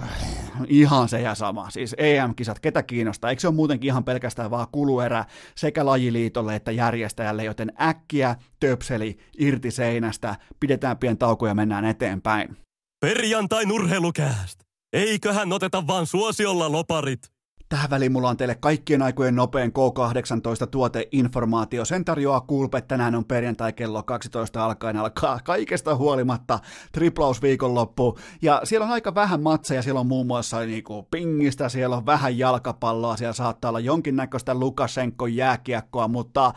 ihan 0.67 1.09
se 1.09 1.21
ja 1.21 1.35
sama. 1.35 1.69
Siis 1.69 1.95
EM-kisat, 1.97 2.59
ketä 2.59 2.83
kiinnostaa? 2.83 3.29
Eikö 3.29 3.39
se 3.39 3.47
ole 3.47 3.55
muutenkin 3.55 3.87
ihan 3.87 4.03
pelkästään 4.03 4.51
vaan 4.51 4.67
kuluerä 4.71 5.25
sekä 5.55 5.85
lajiliitolle 5.85 6.55
että 6.55 6.71
järjestäjälle, 6.71 7.43
joten 7.43 7.71
äkkiä 7.81 8.35
töpseli 8.59 9.17
irti 9.37 9.71
seinästä, 9.71 10.35
pidetään 10.59 10.97
pien 10.97 11.17
tauko 11.17 11.47
ja 11.47 11.55
mennään 11.55 11.85
eteenpäin. 11.85 12.57
Perjantai 13.05 13.65
nurheilukääst. 13.65 14.72
Eiköhän 14.93 15.53
oteta 15.53 15.87
vaan 15.87 16.07
suosiolla 16.07 16.71
loparit. 16.71 17.32
Tähän 17.73 17.89
väliin 17.89 18.11
mulla 18.11 18.29
on 18.29 18.37
teille 18.37 18.55
kaikkien 18.55 19.01
aikojen 19.01 19.35
nopein 19.35 19.71
K18 19.71 20.67
tuoteinformaatio. 20.71 21.85
Sen 21.85 22.05
tarjoaa 22.05 22.41
Kulpe. 22.41 22.81
Tänään 22.81 23.15
on 23.15 23.25
perjantai 23.25 23.73
kello 23.73 24.03
12 24.03 24.65
alkaen 24.65 24.97
alkaa 24.97 25.39
kaikesta 25.43 25.95
huolimatta 25.95 26.59
triplausviikonloppu. 26.91 28.17
Ja 28.41 28.61
siellä 28.63 28.85
on 28.85 28.91
aika 28.91 29.15
vähän 29.15 29.41
matseja. 29.41 29.81
Siellä 29.81 29.99
on 29.99 30.07
muun 30.07 30.27
muassa 30.27 30.59
niinku 30.59 31.07
pingistä, 31.11 31.69
siellä 31.69 31.97
on 31.97 32.05
vähän 32.05 32.37
jalkapalloa, 32.37 33.17
siellä 33.17 33.33
saattaa 33.33 33.69
olla 33.69 33.79
jonkinnäköistä 33.79 34.55
Lukashenko 34.55 35.27
jääkiekkoa, 35.27 36.07
mutta 36.07 36.53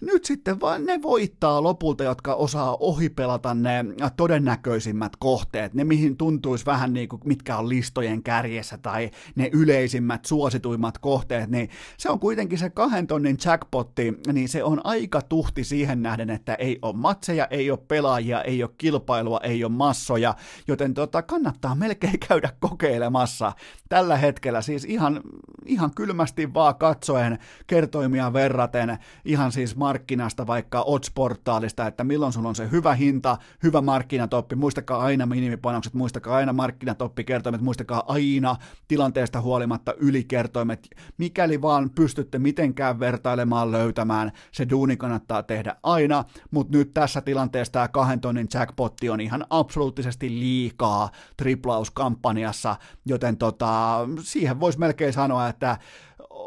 nyt 0.00 0.24
sitten 0.24 0.60
vaan 0.60 0.86
ne 0.86 1.02
voittaa 1.02 1.62
lopulta, 1.62 2.04
jotka 2.04 2.34
osaa 2.34 2.76
ohipelata 2.80 3.54
ne 3.54 3.84
todennäköisimmät 4.16 5.12
kohteet. 5.18 5.74
Ne 5.74 5.84
mihin 5.84 6.16
tuntuisi 6.16 6.66
vähän 6.66 6.92
niinku, 6.92 7.20
mitkä 7.24 7.56
on 7.56 7.68
listojen 7.68 8.22
kärjessä 8.22 8.78
tai 8.78 9.10
ne 9.34 9.50
yleisimmät 9.52 10.24
suosit 10.24 10.55
suosituimmat 10.56 10.98
kohteet, 10.98 11.50
niin 11.50 11.70
se 11.98 12.10
on 12.10 12.20
kuitenkin 12.20 12.58
se 12.58 12.70
kahden 12.70 13.06
tonnin 13.06 13.38
jackpotti, 13.44 14.14
niin 14.32 14.48
se 14.48 14.64
on 14.64 14.80
aika 14.84 15.22
tuhti 15.22 15.64
siihen 15.64 16.02
nähden, 16.02 16.30
että 16.30 16.54
ei 16.54 16.78
ole 16.82 16.96
matseja, 16.96 17.46
ei 17.50 17.70
ole 17.70 17.78
pelaajia, 17.88 18.42
ei 18.42 18.62
ole 18.62 18.70
kilpailua, 18.78 19.40
ei 19.42 19.64
ole 19.64 19.72
massoja, 19.72 20.34
joten 20.68 20.94
tota, 20.94 21.22
kannattaa 21.22 21.74
melkein 21.74 22.18
käydä 22.28 22.50
kokeilemassa 22.60 23.52
tällä 23.88 24.16
hetkellä, 24.16 24.62
siis 24.62 24.84
ihan, 24.84 25.20
ihan 25.66 25.90
kylmästi 25.94 26.54
vaan 26.54 26.74
katsoen 26.74 27.38
kertoimia 27.66 28.32
verraten, 28.32 28.98
ihan 29.24 29.52
siis 29.52 29.76
markkinasta 29.76 30.46
vaikka 30.46 30.82
Odds-portaalista, 30.82 31.86
että 31.86 32.04
milloin 32.04 32.32
sulla 32.32 32.48
on 32.48 32.54
se 32.54 32.70
hyvä 32.70 32.94
hinta, 32.94 33.38
hyvä 33.62 33.80
markkinatoppi, 33.80 34.56
muistakaa 34.56 35.00
aina 35.00 35.26
minimipanokset, 35.26 35.94
muistakaa 35.94 36.36
aina 36.36 36.52
markkinatoppi 36.52 37.24
kertoimet, 37.24 37.60
muistakaa 37.60 38.04
aina 38.06 38.56
tilanteesta 38.88 39.40
huolimatta 39.40 39.94
ylikertoimet, 39.94 40.45
kertoimet, 40.46 40.88
mikäli 41.18 41.62
vaan 41.62 41.90
pystytte 41.90 42.38
mitenkään 42.38 43.00
vertailemaan 43.00 43.72
löytämään, 43.72 44.32
se 44.52 44.66
duuni 44.70 44.96
kannattaa 44.96 45.42
tehdä 45.42 45.76
aina, 45.82 46.24
mutta 46.50 46.76
nyt 46.76 46.94
tässä 46.94 47.20
tilanteessa 47.20 47.72
tämä 47.72 47.88
kahden 47.88 48.20
tonnin 48.20 48.48
jackpotti 48.54 49.10
on 49.10 49.20
ihan 49.20 49.46
absoluuttisesti 49.50 50.30
liikaa 50.30 51.10
triplauskampanjassa, 51.36 52.76
joten 53.06 53.36
tota, 53.36 53.98
siihen 54.22 54.60
voisi 54.60 54.78
melkein 54.78 55.12
sanoa, 55.12 55.48
että 55.48 55.78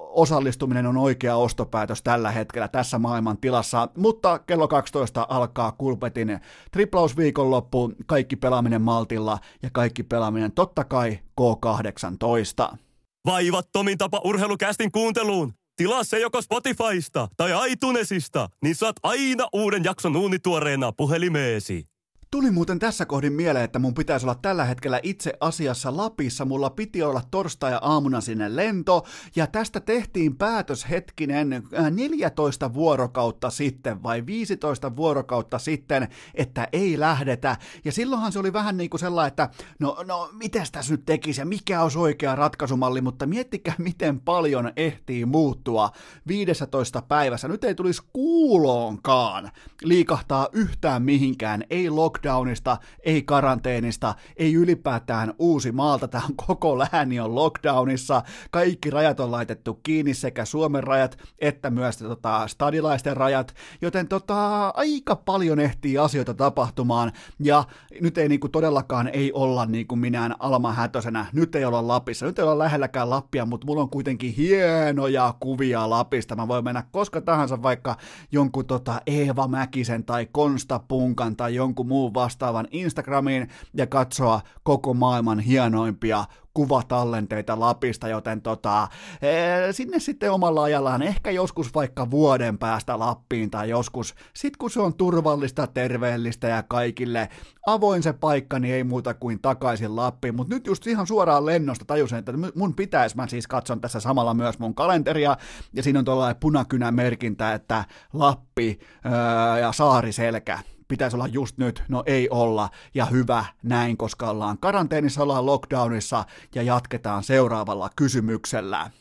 osallistuminen 0.09 0.87
on 0.87 0.97
oikea 0.97 1.35
ostopäätös 1.35 2.03
tällä 2.03 2.31
hetkellä 2.31 2.67
tässä 2.67 2.99
maailman 2.99 3.37
tilassa, 3.37 3.87
mutta 3.97 4.39
kello 4.39 4.67
12 4.67 5.27
alkaa 5.29 5.71
Kulpetin 5.71 6.39
triplausviikonloppu, 6.71 7.93
kaikki 8.05 8.35
pelaaminen 8.35 8.81
maltilla 8.81 9.37
ja 9.63 9.69
kaikki 9.73 10.03
pelaaminen 10.03 10.51
totta 10.51 10.83
kai 10.83 11.19
K18. 11.41 12.77
Vaivattomin 13.25 13.97
tapa 13.97 14.21
urheilukästin 14.23 14.91
kuunteluun. 14.91 15.53
Tilaa 15.75 16.03
se 16.03 16.19
joko 16.19 16.41
Spotifysta 16.41 17.27
tai 17.37 17.71
iTunesista, 17.71 18.49
niin 18.63 18.75
saat 18.75 18.95
aina 19.03 19.47
uuden 19.53 19.83
jakson 19.83 20.15
uunituoreena 20.15 20.91
puhelimeesi. 20.91 21.87
Tuli 22.31 22.51
muuten 22.51 22.79
tässä 22.79 23.05
kohdin 23.05 23.33
mieleen, 23.33 23.65
että 23.65 23.79
mun 23.79 23.93
pitäisi 23.93 24.25
olla 24.25 24.35
tällä 24.35 24.65
hetkellä 24.65 24.99
itse 25.03 25.33
asiassa 25.39 25.97
Lapissa. 25.97 26.45
Mulla 26.45 26.69
piti 26.69 27.03
olla 27.03 27.21
torstai-aamuna 27.31 28.21
sinne 28.21 28.55
lento, 28.55 29.05
ja 29.35 29.47
tästä 29.47 29.79
tehtiin 29.79 30.37
päätös 30.37 30.89
hetkinen 30.89 31.63
14 31.91 32.65
äh, 32.65 32.73
vuorokautta 32.73 33.49
sitten 33.49 34.03
vai 34.03 34.25
15 34.25 34.95
vuorokautta 34.95 35.59
sitten, 35.59 36.07
että 36.35 36.67
ei 36.73 36.99
lähdetä. 36.99 37.57
Ja 37.85 37.91
silloinhan 37.91 38.31
se 38.31 38.39
oli 38.39 38.53
vähän 38.53 38.77
niin 38.77 38.89
kuin 38.89 38.99
sellainen, 38.99 39.27
että 39.27 39.49
no, 39.79 39.97
no 40.07 40.29
miten 40.33 40.65
tässä 40.71 40.93
nyt 40.93 41.05
tekisi 41.05 41.41
ja 41.41 41.45
mikä 41.45 41.83
olisi 41.83 41.99
oikea 41.99 42.35
ratkaisumalli, 42.35 43.01
mutta 43.01 43.25
miettikää 43.25 43.75
miten 43.89 44.19
paljon 44.19 44.71
ehtii 44.75 45.25
muuttua 45.25 45.91
15 46.27 47.01
päivässä. 47.01 47.47
Nyt 47.47 47.63
ei 47.63 47.75
tulisi 47.75 48.01
kuuloonkaan 48.13 49.51
liikahtaa 49.83 50.47
yhtään 50.51 51.01
mihinkään, 51.03 51.63
ei 51.69 51.89
lock 51.89 52.18
lockdownista, 52.19 52.77
ei 53.03 53.21
karanteenista, 53.21 54.15
ei 54.37 54.53
ylipäätään 54.53 55.33
uusi 55.39 55.71
maalta. 55.71 56.07
Tämä 56.07 56.23
on 56.29 56.35
koko 56.47 56.79
lääni 56.79 57.19
on 57.19 57.35
lockdownissa. 57.35 58.21
Kaikki 58.51 58.89
rajat 58.89 59.19
on 59.19 59.31
laitettu 59.31 59.79
kiinni, 59.83 60.13
sekä 60.13 60.45
Suomen 60.45 60.83
rajat 60.83 61.17
että 61.39 61.69
myös 61.69 61.97
tota, 61.97 62.47
stadilaisten 62.47 63.17
rajat. 63.17 63.53
Joten 63.81 64.07
tota, 64.07 64.69
aika 64.69 65.15
paljon 65.15 65.59
ehtii 65.59 65.97
asioita 65.97 66.33
tapahtumaan. 66.33 67.11
Ja 67.39 67.63
nyt 68.01 68.17
ei 68.17 68.29
niinku 68.29 68.49
todellakaan 68.49 69.07
ei 69.07 69.31
olla 69.33 69.65
niinku 69.65 69.95
minään 69.95 70.35
Alma 70.39 70.73
Hätösenä. 70.73 71.25
Nyt 71.33 71.55
ei 71.55 71.65
olla 71.65 71.87
Lapissa. 71.87 72.25
Nyt 72.25 72.39
ei 72.39 72.43
olla 72.43 72.59
lähelläkään 72.59 73.09
Lappia, 73.09 73.45
mutta 73.45 73.65
mulla 73.67 73.81
on 73.81 73.89
kuitenkin 73.89 74.33
hienoja 74.33 75.33
kuvia 75.39 75.89
Lapista. 75.89 76.35
Mä 76.35 76.47
voin 76.47 76.63
mennä 76.63 76.83
koska 76.91 77.21
tahansa 77.21 77.63
vaikka 77.63 77.95
jonkun 78.31 78.65
tota 78.65 79.01
Eeva 79.07 79.47
Mäkisen 79.47 80.03
tai 80.03 80.27
Konsta 80.31 80.79
Punkan 80.87 81.35
tai 81.35 81.55
jonkun 81.55 81.87
muun 81.87 82.08
muun 82.09 82.25
vastaavan 82.25 82.67
Instagramiin 82.71 83.47
ja 83.73 83.87
katsoa 83.87 84.41
koko 84.63 84.93
maailman 84.93 85.39
hienoimpia 85.39 86.25
kuvatallenteita 86.53 87.59
Lapista, 87.59 88.07
joten 88.07 88.41
tota, 88.41 88.87
ee, 89.21 89.73
sinne 89.73 89.99
sitten 89.99 90.31
omalla 90.31 90.63
ajallaan, 90.63 91.01
ehkä 91.01 91.31
joskus 91.31 91.73
vaikka 91.73 92.11
vuoden 92.11 92.57
päästä 92.57 92.99
Lappiin 92.99 93.51
tai 93.51 93.69
joskus, 93.69 94.15
sit 94.33 94.57
kun 94.57 94.71
se 94.71 94.81
on 94.81 94.93
turvallista, 94.93 95.67
terveellistä 95.67 96.47
ja 96.47 96.63
kaikille 96.63 97.29
avoin 97.67 98.03
se 98.03 98.13
paikka, 98.13 98.59
niin 98.59 98.73
ei 98.73 98.83
muuta 98.83 99.13
kuin 99.13 99.41
takaisin 99.41 99.95
Lappiin, 99.95 100.35
mutta 100.35 100.55
nyt 100.55 100.67
just 100.67 100.87
ihan 100.87 101.07
suoraan 101.07 101.45
lennosta 101.45 101.85
tajusin, 101.85 102.17
että 102.17 102.33
mun 102.55 102.75
pitäisi, 102.75 103.15
mä 103.15 103.27
siis 103.27 103.47
katson 103.47 103.81
tässä 103.81 103.99
samalla 103.99 104.33
myös 104.33 104.59
mun 104.59 104.75
kalenteria, 104.75 105.37
ja 105.73 105.83
siinä 105.83 105.99
on 105.99 106.05
tuollainen 106.05 106.39
punakynä 106.39 106.91
merkintä, 106.91 107.53
että 107.53 107.85
Lappi 108.13 108.79
öö, 109.05 109.59
ja 109.59 109.71
Saariselkä, 109.71 110.59
pitäisi 110.89 111.15
olla 111.15 111.27
just 111.27 111.57
nyt, 111.57 111.83
no 111.87 112.03
ei 112.05 112.29
olla, 112.29 112.69
ja 112.93 113.05
hyvä 113.05 113.45
näin, 113.63 113.97
koska 113.97 114.29
ollaan 114.29 114.57
karanteenissa, 114.57 115.23
ollaan 115.23 115.45
lockdownissa, 115.45 116.25
ja 116.55 116.63
jatketaan 116.63 117.23
seuraavalla 117.23 117.89
kysymyksellä 117.95 118.91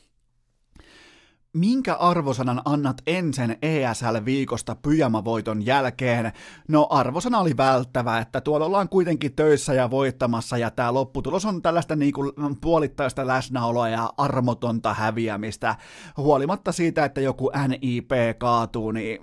minkä 1.59 1.95
arvosanan 1.95 2.63
annat 2.65 3.03
ensin 3.07 3.57
ESL-viikosta 3.63 4.77
pyjamavoiton 4.83 5.67
jälkeen? 5.67 6.33
No 6.69 6.87
arvosana 6.91 7.39
oli 7.39 7.57
välttävä, 7.57 8.19
että 8.19 8.41
tuolla 8.41 8.67
ollaan 8.67 8.89
kuitenkin 8.89 9.35
töissä 9.35 9.75
ja 9.75 9.91
voittamassa 9.91 10.59
ja 10.59 10.71
tämä 10.71 10.95
lopputulos 10.95 11.45
on 11.45 11.63
tällaista 11.63 11.97
niinku 11.97 12.33
puolittaista 12.61 13.27
läsnäoloa 13.27 13.89
ja 13.89 14.13
armotonta 14.17 14.95
häviämistä. 14.95 15.77
Huolimatta 16.17 16.73
siitä, 16.73 17.05
että 17.05 17.21
joku 17.21 17.51
NIP 17.69 18.11
kaatuu, 18.39 18.91
niin 18.91 19.21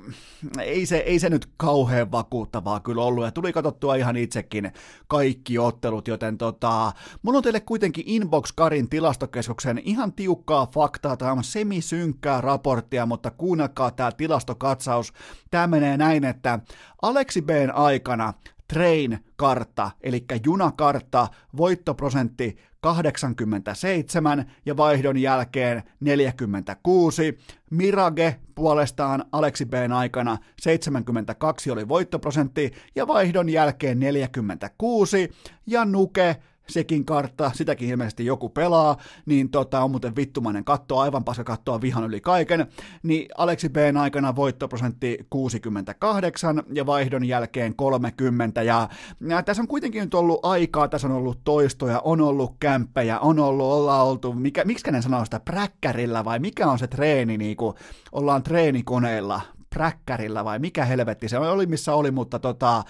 ei 0.59 0.85
se, 0.85 0.97
ei 0.97 1.19
se 1.19 1.29
nyt 1.29 1.47
kauhean 1.57 2.11
vakuuttavaa 2.11 2.79
kyllä 2.79 3.03
ollut 3.03 3.25
ja 3.25 3.31
tuli 3.31 3.53
katsottua 3.53 3.95
ihan 3.95 4.17
itsekin 4.17 4.71
kaikki 5.07 5.59
ottelut, 5.59 6.07
joten 6.07 6.37
tota, 6.37 6.93
mulla 7.21 7.37
on 7.37 7.43
teille 7.43 7.59
kuitenkin 7.59 8.03
Inbox 8.07 8.51
Karin 8.55 8.89
tilastokeskuksen 8.89 9.81
ihan 9.85 10.13
tiukkaa 10.13 10.67
faktaa, 10.67 11.17
tämä 11.17 11.31
on 11.31 11.43
semisynkkää 11.43 12.24
synkkää 12.25 12.41
raporttia, 12.41 13.05
mutta 13.05 13.31
kuunnelkaa 13.31 13.91
tämä 13.91 14.11
tilastokatsaus. 14.11 15.13
Tämä 15.51 15.67
menee 15.67 15.97
näin, 15.97 16.23
että 16.23 16.59
Aleksi 17.01 17.41
B:n 17.41 17.71
aikana 17.73 18.33
Train-kartta, 18.73 19.91
eli 20.01 20.25
junakartta, 20.45 21.27
voittoprosentti 21.57 22.57
87 22.81 24.45
ja 24.65 24.77
vaihdon 24.77 25.17
jälkeen 25.17 25.83
46. 25.99 27.37
Mirage 27.71 28.39
puolestaan 28.55 29.25
Aleksi 29.31 29.65
B:n 29.65 29.91
aikana 29.91 30.37
72 30.61 31.71
oli 31.71 31.87
voittoprosentti 31.87 32.71
ja 32.95 33.07
vaihdon 33.07 33.49
jälkeen 33.49 33.99
46 33.99 35.31
ja 35.67 35.85
Nuke 35.85 36.35
sekin 36.69 37.05
kartta, 37.05 37.51
sitäkin 37.53 37.89
ilmeisesti 37.89 38.25
joku 38.25 38.49
pelaa, 38.49 38.97
niin 39.25 39.49
tota, 39.49 39.83
on 39.83 39.91
muuten 39.91 40.15
vittumainen 40.15 40.63
katto, 40.63 40.99
aivan 40.99 41.23
paska 41.23 41.43
kattoa 41.43 41.81
vihan 41.81 42.03
yli 42.03 42.21
kaiken, 42.21 42.67
niin 43.03 43.27
Aleksi 43.37 43.69
B:n 43.69 43.97
aikana 43.97 44.35
voittoprosentti 44.35 45.17
68 45.29 46.63
ja 46.73 46.85
vaihdon 46.85 47.25
jälkeen 47.25 47.75
30, 47.75 48.61
ja, 48.61 48.89
ja 49.27 49.43
tässä 49.43 49.63
on 49.63 49.67
kuitenkin 49.67 50.03
nyt 50.03 50.13
ollut 50.13 50.39
aikaa, 50.43 50.87
tässä 50.87 51.07
on 51.07 51.13
ollut 51.13 51.39
toistoja, 51.43 52.01
on 52.03 52.21
ollut 52.21 52.55
kämppejä, 52.59 53.19
on 53.19 53.39
ollut, 53.39 53.65
ollaan 53.65 54.05
oltu, 54.05 54.33
mikä, 54.33 54.65
miksi 54.65 54.91
ne 54.91 55.01
sanoo 55.01 55.25
sitä 55.25 55.39
präkkärillä 55.39 56.25
vai 56.25 56.39
mikä 56.39 56.67
on 56.67 56.79
se 56.79 56.87
treeni, 56.87 57.37
niin 57.37 57.57
kuin 57.57 57.75
ollaan 58.11 58.43
treenikoneilla, 58.43 59.41
präkkärillä 59.69 60.45
vai 60.45 60.59
mikä 60.59 60.85
helvetti 60.85 61.29
se 61.29 61.37
oli, 61.37 61.65
missä 61.65 61.93
oli, 61.93 62.11
mutta 62.11 62.39
tota, 62.39 62.83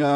öö, 0.00 0.06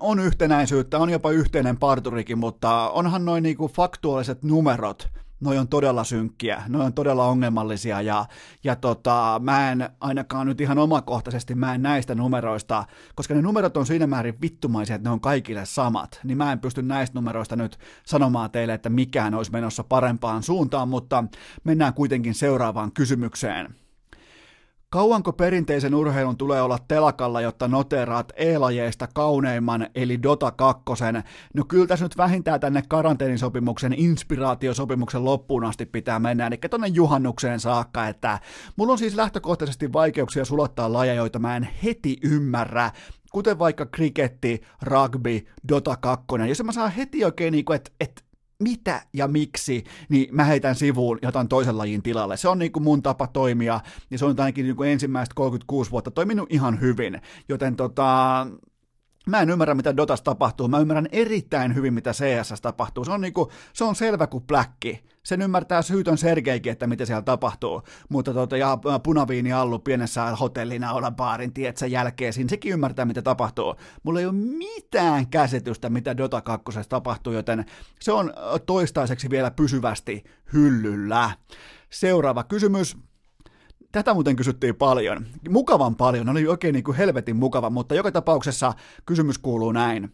on 0.00 0.20
yhtenäisyyttä, 0.20 0.98
on 0.98 1.10
jopa 1.10 1.30
yhteinen 1.30 1.76
parturikin, 1.76 2.38
mutta 2.38 2.90
onhan 2.90 3.24
noin 3.24 3.42
niinku 3.42 3.68
faktuaaliset 3.68 4.42
numerot, 4.42 5.08
noi 5.40 5.58
on 5.58 5.68
todella 5.68 6.04
synkkiä, 6.04 6.62
noi 6.68 6.84
on 6.84 6.92
todella 6.92 7.26
ongelmallisia 7.26 8.02
ja, 8.02 8.26
ja 8.64 8.76
tota, 8.76 9.40
mä 9.44 9.72
en 9.72 9.90
ainakaan 10.00 10.46
nyt 10.46 10.60
ihan 10.60 10.78
omakohtaisesti, 10.78 11.54
mä 11.54 11.74
en 11.74 11.82
näistä 11.82 12.14
numeroista, 12.14 12.84
koska 13.14 13.34
ne 13.34 13.42
numerot 13.42 13.76
on 13.76 13.86
siinä 13.86 14.06
määrin 14.06 14.40
vittumaisia, 14.40 14.96
että 14.96 15.08
ne 15.08 15.12
on 15.12 15.20
kaikille 15.20 15.66
samat, 15.66 16.20
niin 16.24 16.38
mä 16.38 16.52
en 16.52 16.58
pysty 16.58 16.82
näistä 16.82 17.18
numeroista 17.18 17.56
nyt 17.56 17.78
sanomaan 18.06 18.50
teille, 18.50 18.74
että 18.74 18.88
mikään 18.88 19.34
olisi 19.34 19.52
menossa 19.52 19.84
parempaan 19.84 20.42
suuntaan, 20.42 20.88
mutta 20.88 21.24
mennään 21.64 21.94
kuitenkin 21.94 22.34
seuraavaan 22.34 22.92
kysymykseen. 22.92 23.74
Kauanko 24.90 25.32
perinteisen 25.32 25.94
urheilun 25.94 26.36
tulee 26.36 26.62
olla 26.62 26.78
telakalla, 26.88 27.40
jotta 27.40 27.68
noteraat 27.68 28.32
e-lajeista 28.36 29.08
kauneimman, 29.14 29.86
eli 29.94 30.22
Dota 30.22 30.50
2? 30.50 30.84
No 31.54 31.64
kyllä 31.64 31.86
tässä 31.86 32.04
nyt 32.04 32.16
vähintään 32.16 32.60
tänne 32.60 32.82
karanteenisopimuksen, 32.88 33.92
inspiraatiosopimuksen 33.92 35.24
loppuun 35.24 35.64
asti 35.64 35.86
pitää 35.86 36.18
mennä, 36.18 36.46
eli 36.46 36.56
tonne 36.70 36.86
juhannukseen 36.86 37.60
saakka, 37.60 38.08
että 38.08 38.38
mulla 38.76 38.92
on 38.92 38.98
siis 38.98 39.14
lähtökohtaisesti 39.16 39.92
vaikeuksia 39.92 40.44
sulattaa 40.44 40.92
lajeja, 40.92 41.14
joita 41.16 41.38
mä 41.38 41.56
en 41.56 41.68
heti 41.84 42.16
ymmärrä, 42.22 42.90
kuten 43.32 43.58
vaikka 43.58 43.86
kriketti, 43.86 44.62
rugby, 44.82 45.46
Dota 45.68 45.96
2, 45.96 46.26
jos 46.48 46.64
mä 46.64 46.72
saan 46.72 46.92
heti 46.92 47.24
oikein 47.24 47.52
niin 47.52 47.64
kuin, 47.64 47.76
että 47.76 47.90
et, 48.00 48.24
mitä 48.62 49.02
ja 49.12 49.28
miksi, 49.28 49.84
niin 50.08 50.28
mä 50.34 50.44
heitän 50.44 50.74
sivuun 50.74 51.18
ja 51.22 51.28
otan 51.28 51.48
toisen 51.48 51.78
lajin 51.78 52.02
tilalle. 52.02 52.36
Se 52.36 52.48
on 52.48 52.58
niin 52.58 52.72
kuin 52.72 52.82
mun 52.82 53.02
tapa 53.02 53.26
toimia, 53.26 53.80
ja 54.10 54.18
se 54.18 54.24
on 54.24 54.34
ainakin 54.38 54.64
niin 54.64 54.76
kuin 54.76 54.90
ensimmäistä 54.90 55.34
36 55.34 55.90
vuotta 55.90 56.10
toiminut 56.10 56.52
ihan 56.52 56.80
hyvin. 56.80 57.20
Joten 57.48 57.76
tota, 57.76 58.46
Mä 59.28 59.40
en 59.40 59.50
ymmärrä, 59.50 59.74
mitä 59.74 59.96
Dotas 59.96 60.22
tapahtuu. 60.22 60.68
Mä 60.68 60.78
ymmärrän 60.78 61.08
erittäin 61.12 61.74
hyvin, 61.74 61.94
mitä 61.94 62.12
CS 62.12 62.60
tapahtuu. 62.62 63.04
Se 63.04 63.12
on, 63.12 63.20
niinku, 63.20 63.52
se 63.72 63.84
on 63.84 63.94
selvä 63.94 64.26
kuin 64.26 64.44
pläkki. 64.44 65.04
Sen 65.22 65.42
ymmärtää 65.42 65.82
syytön 65.82 66.18
Sergeikin, 66.18 66.72
että 66.72 66.86
mitä 66.86 67.04
siellä 67.04 67.22
tapahtuu. 67.22 67.82
Mutta 68.08 68.34
tota, 68.34 68.56
ja 68.56 68.78
punaviini 69.02 69.52
allu 69.52 69.78
pienessä 69.78 70.36
hotellina 70.36 70.92
olla 70.92 71.10
baarin 71.10 71.52
tietsä 71.52 71.86
jälkeen, 71.86 72.32
siinä 72.32 72.48
sekin 72.48 72.72
ymmärtää, 72.72 73.04
mitä 73.04 73.22
tapahtuu. 73.22 73.74
Mulla 74.02 74.20
ei 74.20 74.26
ole 74.26 74.34
mitään 74.34 75.26
käsitystä, 75.26 75.90
mitä 75.90 76.16
Dota 76.16 76.40
2 76.40 76.64
tapahtuu, 76.88 77.32
joten 77.32 77.64
se 78.00 78.12
on 78.12 78.32
toistaiseksi 78.66 79.30
vielä 79.30 79.50
pysyvästi 79.50 80.24
hyllyllä. 80.52 81.30
Seuraava 81.90 82.44
kysymys. 82.44 83.07
Tätä 83.98 84.14
muuten 84.14 84.36
kysyttiin 84.36 84.76
paljon. 84.76 85.26
Mukavan 85.48 85.96
paljon, 85.96 86.28
oli 86.28 86.48
oikein 86.48 86.72
niin 86.72 86.84
kuin 86.84 86.96
helvetin 86.96 87.36
mukava, 87.36 87.70
mutta 87.70 87.94
joka 87.94 88.12
tapauksessa 88.12 88.72
kysymys 89.06 89.38
kuuluu 89.38 89.72
näin. 89.72 90.12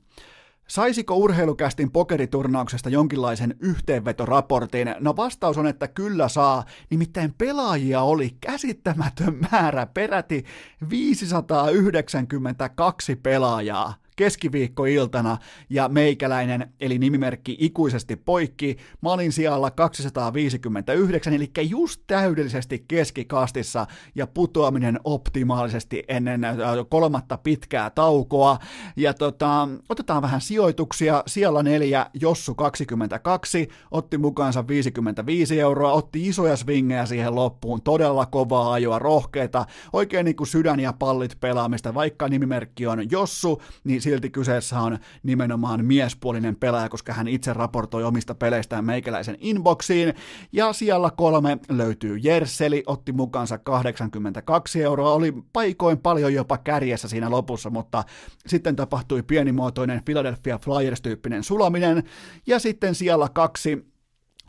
Saisiko 0.68 1.16
urheilukästin 1.16 1.90
pokeriturnauksesta 1.90 2.88
jonkinlaisen 2.88 3.56
yhteenvetoraportin? 3.60 4.94
No 5.00 5.16
vastaus 5.16 5.58
on, 5.58 5.66
että 5.66 5.88
kyllä 5.88 6.28
saa, 6.28 6.64
nimittäin 6.90 7.34
pelaajia 7.38 8.02
oli 8.02 8.36
käsittämätön 8.40 9.38
määrä, 9.50 9.86
peräti 9.86 10.44
592 10.90 13.16
pelaajaa 13.16 14.03
keskiviikkoiltana 14.16 15.38
ja 15.70 15.88
meikäläinen, 15.88 16.72
eli 16.80 16.98
nimimerkki 16.98 17.56
ikuisesti 17.60 18.16
poikki. 18.16 18.76
Mä 19.02 19.12
olin 19.12 19.32
siellä 19.32 19.70
259, 19.70 21.34
eli 21.34 21.50
just 21.68 22.00
täydellisesti 22.06 22.84
keskikastissa 22.88 23.86
ja 24.14 24.26
putoaminen 24.26 25.00
optimaalisesti 25.04 26.02
ennen 26.08 26.44
äh, 26.44 26.56
kolmatta 26.88 27.38
pitkää 27.38 27.90
taukoa. 27.90 28.58
Ja 28.96 29.14
tota, 29.14 29.68
otetaan 29.88 30.22
vähän 30.22 30.40
sijoituksia. 30.40 31.22
Siellä 31.26 31.62
neljä, 31.62 32.06
Jossu 32.20 32.54
22, 32.54 33.68
otti 33.90 34.18
mukaansa 34.18 34.68
55 34.68 35.60
euroa, 35.60 35.92
otti 35.92 36.28
isoja 36.28 36.56
swingejä 36.56 37.06
siihen 37.06 37.34
loppuun, 37.34 37.82
todella 37.82 38.26
kovaa 38.26 38.72
ajoa, 38.72 38.98
rohkeita, 38.98 39.66
oikein 39.92 40.24
niin 40.24 40.36
kuin 40.36 40.46
sydän 40.46 40.80
ja 40.80 40.92
pallit 40.92 41.40
pelaamista, 41.40 41.94
vaikka 41.94 42.28
nimimerkki 42.28 42.86
on 42.86 43.10
Jossu, 43.10 43.62
niin 43.84 44.02
silti 44.04 44.30
kyseessä 44.30 44.80
on 44.80 44.98
nimenomaan 45.22 45.84
miespuolinen 45.84 46.56
pelaaja, 46.56 46.88
koska 46.88 47.12
hän 47.12 47.28
itse 47.28 47.52
raportoi 47.52 48.04
omista 48.04 48.34
peleistään 48.34 48.84
meikäläisen 48.84 49.36
inboxiin. 49.40 50.14
Ja 50.52 50.72
siellä 50.72 51.10
kolme 51.16 51.58
löytyy 51.68 52.16
Jerseli, 52.18 52.82
otti 52.86 53.12
mukaansa 53.12 53.58
82 53.58 54.82
euroa, 54.82 55.12
oli 55.12 55.34
paikoin 55.52 55.98
paljon 55.98 56.34
jopa 56.34 56.58
kärjessä 56.58 57.08
siinä 57.08 57.30
lopussa, 57.30 57.70
mutta 57.70 58.04
sitten 58.46 58.76
tapahtui 58.76 59.22
pienimuotoinen 59.22 60.04
Philadelphia 60.04 60.58
Flyers-tyyppinen 60.58 61.42
sulaminen. 61.42 62.02
Ja 62.46 62.58
sitten 62.58 62.94
siellä 62.94 63.28
kaksi 63.28 63.93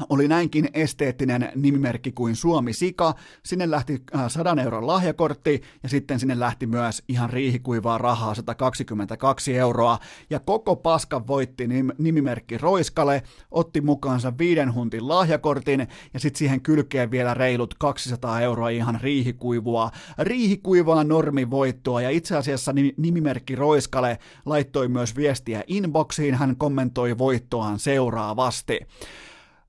oli 0.10 0.28
näinkin 0.28 0.70
esteettinen 0.74 1.52
nimimerkki 1.56 2.12
kuin 2.12 2.36
Suomi 2.36 2.74
Sika. 2.74 3.14
Sinne 3.44 3.72
lähti 3.72 4.04
100 4.28 4.50
äh, 4.50 4.66
euron 4.66 4.88
lahjakortti 4.88 5.62
ja 5.84 5.90
sitten 5.90 6.20
sinne 6.20 6.40
lähti 6.40 6.68
myös 6.68 7.04
ihan 7.08 7.30
riihikuivaa 7.30 7.98
rahaa 7.98 8.36
122 8.36 9.58
euroa. 9.58 10.00
Ja 10.30 10.40
koko 10.40 10.76
paska 10.76 11.28
voitti 11.28 11.68
nimimerkki 11.98 12.58
Roiskale, 12.58 13.24
otti 13.52 13.82
mukaansa 13.82 14.38
viiden 14.38 14.74
huntin 14.74 15.08
lahjakortin 15.08 15.88
ja 16.14 16.20
sitten 16.20 16.40
siihen 16.40 16.62
kylkeen 16.62 17.12
vielä 17.12 17.34
reilut 17.34 17.74
200 17.74 18.42
euroa 18.42 18.70
ihan 18.70 19.00
riihikuivua, 19.02 19.92
riihikuivaa 20.20 21.04
normivoittoa. 21.04 22.02
Ja 22.02 22.10
itse 22.10 22.38
asiassa 22.38 22.74
nimimerkki 22.98 23.56
Roiskale 23.56 24.20
laittoi 24.46 24.88
myös 24.88 25.16
viestiä 25.16 25.64
inboxiin, 25.68 26.36
hän 26.36 26.56
kommentoi 26.56 27.18
voittoaan 27.18 27.80
seuraavasti. 27.80 28.80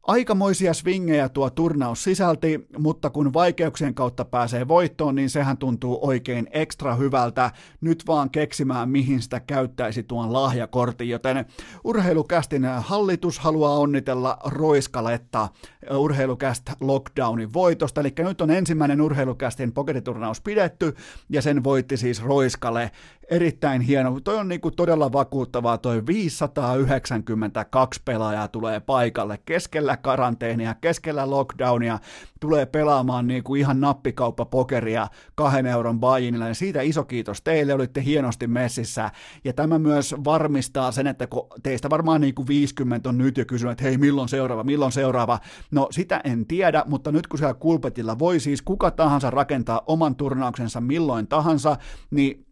Aikamoisia 0.06 0.74
swingejä 0.74 1.28
tuo 1.28 1.50
turnaus 1.50 2.04
sisälti, 2.04 2.66
mutta 2.78 3.10
kun 3.10 3.32
vaikeuksien 3.32 3.94
kautta 3.94 4.24
pääsee 4.24 4.68
voittoon, 4.68 5.14
niin 5.14 5.30
sehän 5.30 5.56
tuntuu 5.56 5.98
oikein 6.02 6.48
ekstra 6.50 6.94
hyvältä. 6.94 7.50
Nyt 7.80 8.02
vaan 8.06 8.30
keksimään, 8.30 8.88
mihin 8.88 9.22
sitä 9.22 9.40
käyttäisi 9.40 10.02
tuon 10.02 10.32
lahjakortin, 10.32 11.08
joten 11.08 11.44
urheilukästin 11.84 12.64
hallitus 12.64 13.38
haluaa 13.38 13.78
onnitella 13.78 14.38
Roiskaletta 14.44 15.48
urheilukäst 15.96 16.62
lockdownin 16.80 17.52
voitosta, 17.52 18.00
eli 18.00 18.12
nyt 18.18 18.40
on 18.40 18.50
ensimmäinen 18.50 19.00
urheilukästin 19.00 19.72
pokeriturnaus 19.72 20.40
pidetty, 20.40 20.94
ja 21.30 21.42
sen 21.42 21.64
voitti 21.64 21.96
siis 21.96 22.22
Roiskale 22.22 22.90
erittäin 23.30 23.80
hieno. 23.80 24.20
Toi 24.20 24.36
on 24.36 24.48
niinku 24.48 24.70
todella 24.70 25.12
vakuuttavaa, 25.12 25.78
toi 25.78 26.06
592 26.06 28.00
pelaajaa 28.04 28.48
tulee 28.48 28.80
paikalle 28.80 29.38
keskellä 29.44 29.95
karanteenia, 29.96 30.74
keskellä 30.74 31.30
lockdownia, 31.30 31.98
tulee 32.40 32.66
pelaamaan 32.66 33.26
niinku 33.26 33.54
ihan 33.54 33.80
nappikauppa 33.80 34.44
pokeria 34.44 35.08
kahden 35.34 35.66
euron 35.66 36.00
bajinilla, 36.00 36.48
ja 36.48 36.54
siitä 36.54 36.82
iso 36.82 37.04
kiitos 37.04 37.42
teille, 37.42 37.74
olitte 37.74 38.04
hienosti 38.04 38.46
messissä, 38.46 39.10
ja 39.44 39.52
tämä 39.52 39.78
myös 39.78 40.14
varmistaa 40.24 40.92
sen, 40.92 41.06
että 41.06 41.26
kun 41.26 41.46
teistä 41.62 41.90
varmaan 41.90 42.20
niinku 42.20 42.46
50 42.46 43.08
on 43.08 43.18
nyt 43.18 43.38
jo 43.38 43.44
kysynyt, 43.44 43.72
että 43.72 43.84
hei 43.84 43.98
milloin 43.98 44.28
seuraava, 44.28 44.64
milloin 44.64 44.92
seuraava, 44.92 45.38
no 45.70 45.88
sitä 45.90 46.20
en 46.24 46.46
tiedä, 46.46 46.84
mutta 46.86 47.12
nyt 47.12 47.26
kun 47.26 47.38
siellä 47.38 47.54
kulpetilla 47.54 48.18
voi 48.18 48.40
siis 48.40 48.62
kuka 48.62 48.90
tahansa 48.90 49.30
rakentaa 49.30 49.82
oman 49.86 50.16
turnauksensa 50.16 50.80
milloin 50.80 51.28
tahansa, 51.28 51.76
niin 52.10 52.45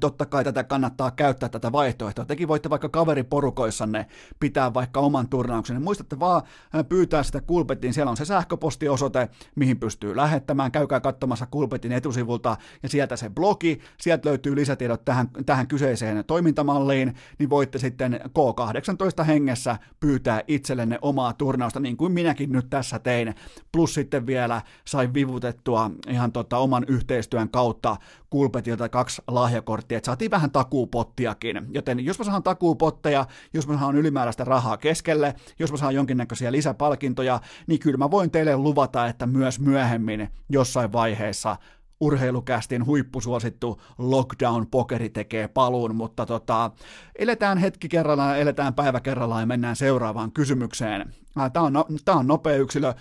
totta 0.00 0.26
kai 0.26 0.44
tätä 0.44 0.64
kannattaa 0.64 1.10
käyttää 1.10 1.48
tätä 1.48 1.72
vaihtoehtoa. 1.72 2.24
Tekin 2.24 2.48
voitte 2.48 2.70
vaikka 2.70 2.88
kaveriporukoissanne 2.88 4.06
pitää 4.40 4.74
vaikka 4.74 5.00
oman 5.00 5.28
turnauksen. 5.28 5.82
Muistatte 5.82 6.20
vaan 6.20 6.42
äh, 6.74 6.88
pyytää 6.88 7.22
sitä 7.22 7.40
Kulpettiin. 7.40 7.94
Siellä 7.94 8.10
on 8.10 8.16
se 8.16 8.24
sähköpostiosoite, 8.24 9.28
mihin 9.54 9.80
pystyy 9.80 10.16
lähettämään. 10.16 10.72
Käykää 10.72 11.00
katsomassa 11.00 11.46
Kulpetin 11.46 11.92
etusivulta 11.92 12.56
ja 12.82 12.88
sieltä 12.88 13.16
se 13.16 13.30
blogi. 13.30 13.80
Sieltä 14.00 14.28
löytyy 14.28 14.56
lisätiedot 14.56 15.04
tähän, 15.04 15.28
tähän 15.46 15.66
kyseiseen 15.66 16.24
toimintamalliin. 16.24 17.14
Niin 17.38 17.50
voitte 17.50 17.78
sitten 17.78 18.20
K18 18.24 19.24
hengessä 19.24 19.78
pyytää 20.00 20.42
itsellenne 20.48 20.98
omaa 21.02 21.32
turnausta, 21.32 21.80
niin 21.80 21.96
kuin 21.96 22.12
minäkin 22.12 22.52
nyt 22.52 22.70
tässä 22.70 22.98
tein. 22.98 23.34
Plus 23.72 23.94
sitten 23.94 24.26
vielä 24.26 24.62
sai 24.84 25.14
vivutettua 25.14 25.90
ihan 26.08 26.32
tota 26.32 26.58
oman 26.58 26.84
yhteistyön 26.88 27.48
kautta 27.48 27.96
Kulpetilta 28.30 28.88
kaksi 28.88 29.22
lahjakorttia, 29.28 29.98
että 29.98 30.06
saatiin 30.06 30.30
vähän 30.30 30.50
takuupottiakin. 30.50 31.66
Joten 31.70 32.04
jos 32.04 32.18
mä 32.18 32.24
saan 32.24 32.42
takuupotteja, 32.42 33.26
jos 33.54 33.68
mä 33.68 33.78
saan 33.78 33.96
ylimääräistä 33.96 34.44
rahaa 34.44 34.76
keskelle, 34.76 35.34
jos 35.58 35.70
mä 35.70 35.76
saan 35.76 35.94
jonkinnäköisiä 35.94 36.52
lisäpalkintoja, 36.52 37.40
niin 37.66 37.80
kyllä 37.80 37.96
mä 37.96 38.10
voin 38.10 38.30
teille 38.30 38.56
luvata, 38.56 39.06
että 39.06 39.26
myös 39.26 39.60
myöhemmin 39.60 40.28
jossain 40.48 40.92
vaiheessa 40.92 41.56
urheilukästin 42.00 42.86
huippusuosittu 42.86 43.80
lockdown-pokeri 43.98 45.08
tekee 45.08 45.48
paluun, 45.48 45.96
mutta 45.96 46.26
tota, 46.26 46.70
eletään 47.18 47.58
hetki 47.58 47.88
kerrallaan, 47.88 48.38
eletään 48.38 48.74
päivä 48.74 49.00
kerrallaan 49.00 49.42
ja 49.42 49.46
mennään 49.46 49.76
seuraavaan 49.76 50.32
kysymykseen. 50.32 51.14
Tämä 51.52 51.66
on, 51.66 51.72
no, 51.72 51.86
tää 52.04 52.14
on 52.14 52.26
nopea 52.26 52.56
yksilö. 52.56 52.94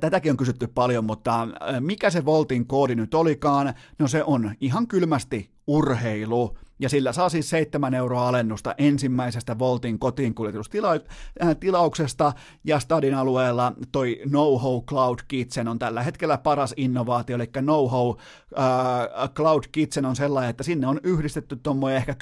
Tätäkin 0.00 0.30
on 0.30 0.36
kysytty 0.36 0.66
paljon, 0.66 1.04
mutta 1.04 1.48
mikä 1.80 2.10
se 2.10 2.24
Voltin 2.24 2.66
koodi 2.66 2.94
nyt 2.94 3.14
olikaan? 3.14 3.74
No 3.98 4.08
se 4.08 4.24
on 4.24 4.54
ihan 4.60 4.86
kylmästi 4.86 5.50
urheilu 5.66 6.58
ja 6.78 6.88
sillä 6.88 7.12
saa 7.12 7.28
siis 7.28 7.50
7 7.50 7.94
euroa 7.94 8.28
alennusta 8.28 8.74
ensimmäisestä 8.78 9.58
Voltin 9.58 9.98
kotiin 9.98 10.34
kuljetustilauksesta, 10.34 12.32
ja 12.64 12.80
Stadin 12.80 13.14
alueella 13.14 13.72
toi 13.92 14.20
NoHo 14.30 14.82
Cloud 14.82 15.18
Kitchen 15.28 15.68
on 15.68 15.78
tällä 15.78 16.02
hetkellä 16.02 16.38
paras 16.38 16.74
innovaatio, 16.76 17.36
eli 17.36 17.50
NoHo 17.60 18.18
äh, 18.58 19.30
Cloud 19.30 19.62
Kitchen 19.72 20.06
on 20.06 20.16
sellainen, 20.16 20.50
että 20.50 20.62
sinne 20.62 20.86
on 20.86 21.00
yhdistetty 21.02 21.56
tuommoinen 21.56 21.96
ehkä 21.96 22.16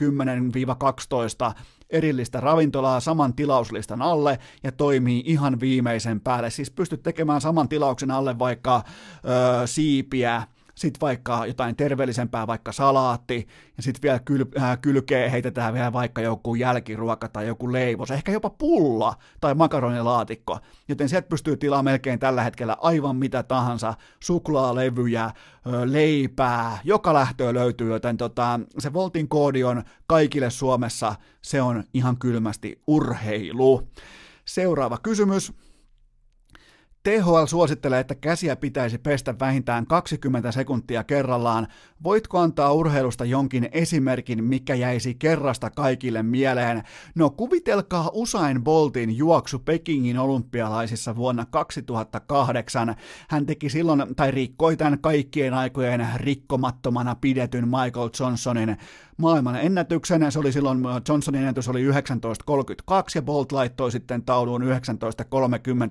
10-12 1.50 1.54
erillistä 1.90 2.40
ravintolaa 2.40 3.00
saman 3.00 3.34
tilauslistan 3.34 4.02
alle 4.02 4.38
ja 4.62 4.72
toimii 4.72 5.22
ihan 5.26 5.60
viimeisen 5.60 6.20
päälle. 6.20 6.50
Siis 6.50 6.70
pystyt 6.70 7.02
tekemään 7.02 7.40
saman 7.40 7.68
tilauksen 7.68 8.10
alle 8.10 8.38
vaikka 8.38 8.76
ö, 8.76 9.66
siipiä, 9.66 10.42
sitten 10.74 11.00
vaikka 11.00 11.46
jotain 11.46 11.76
terveellisempää, 11.76 12.46
vaikka 12.46 12.72
salaatti, 12.72 13.48
ja 13.76 13.82
sitten 13.82 14.02
vielä 14.02 14.18
kyl, 14.18 14.44
äh, 14.58 14.78
kylkeen 14.80 15.30
heitetään 15.30 15.74
vielä 15.74 15.92
vaikka 15.92 16.20
joku 16.20 16.54
jälkiruoka 16.54 17.28
tai 17.28 17.46
joku 17.46 17.72
leivos, 17.72 18.10
ehkä 18.10 18.32
jopa 18.32 18.50
pulla 18.50 19.14
tai 19.40 19.54
makaronilaatikko, 19.54 20.58
joten 20.88 21.08
sieltä 21.08 21.28
pystyy 21.28 21.56
tilaamaan 21.56 21.92
melkein 21.92 22.18
tällä 22.18 22.42
hetkellä 22.42 22.76
aivan 22.80 23.16
mitä 23.16 23.42
tahansa, 23.42 23.94
suklaalevyjä, 24.20 25.30
leipää, 25.84 26.78
joka 26.84 27.14
lähtöä 27.14 27.54
löytyy, 27.54 27.90
joten 27.92 28.16
tota, 28.16 28.60
se 28.78 28.92
Voltin 28.92 29.28
koodi 29.28 29.64
on 29.64 29.82
kaikille 30.06 30.50
Suomessa, 30.50 31.14
se 31.42 31.62
on 31.62 31.84
ihan 31.94 32.18
kylmästi 32.18 32.80
urheilu. 32.86 33.88
Seuraava 34.44 34.98
kysymys. 34.98 35.52
THL 37.02 37.44
suosittelee, 37.46 38.00
että 38.00 38.14
käsiä 38.14 38.56
pitäisi 38.56 38.98
pestä 38.98 39.34
vähintään 39.40 39.86
20 39.86 40.52
sekuntia 40.52 41.04
kerrallaan. 41.04 41.66
Voitko 42.04 42.38
antaa 42.38 42.72
urheilusta 42.72 43.24
jonkin 43.24 43.68
esimerkin, 43.72 44.44
mikä 44.44 44.74
jäisi 44.74 45.14
kerrasta 45.14 45.70
kaikille 45.70 46.22
mieleen? 46.22 46.82
No 47.14 47.30
kuvitelkaa 47.30 48.10
Usain 48.12 48.64
Boltin 48.64 49.16
juoksu 49.16 49.58
Pekingin 49.58 50.18
olympialaisissa 50.18 51.16
vuonna 51.16 51.46
2008. 51.50 52.96
Hän 53.28 53.46
teki 53.46 53.68
silloin, 53.68 54.14
tai 54.16 54.30
rikkoi 54.30 54.76
tämän 54.76 54.98
kaikkien 54.98 55.54
aikojen 55.54 56.08
rikkomattomana 56.16 57.14
pidetyn 57.14 57.68
Michael 57.68 58.10
Johnsonin 58.20 58.76
maailman 59.16 59.56
ennätyksen. 59.56 60.32
Se 60.32 60.38
oli 60.38 60.52
silloin, 60.52 60.78
Johnsonin 61.08 61.40
ennätys 61.40 61.68
oli 61.68 61.90
19.32 61.90 61.94
ja 63.14 63.22
Bolt 63.22 63.52
laittoi 63.52 63.92
sitten 63.92 64.22
tauluun 64.22 64.62
19.30 64.62 64.68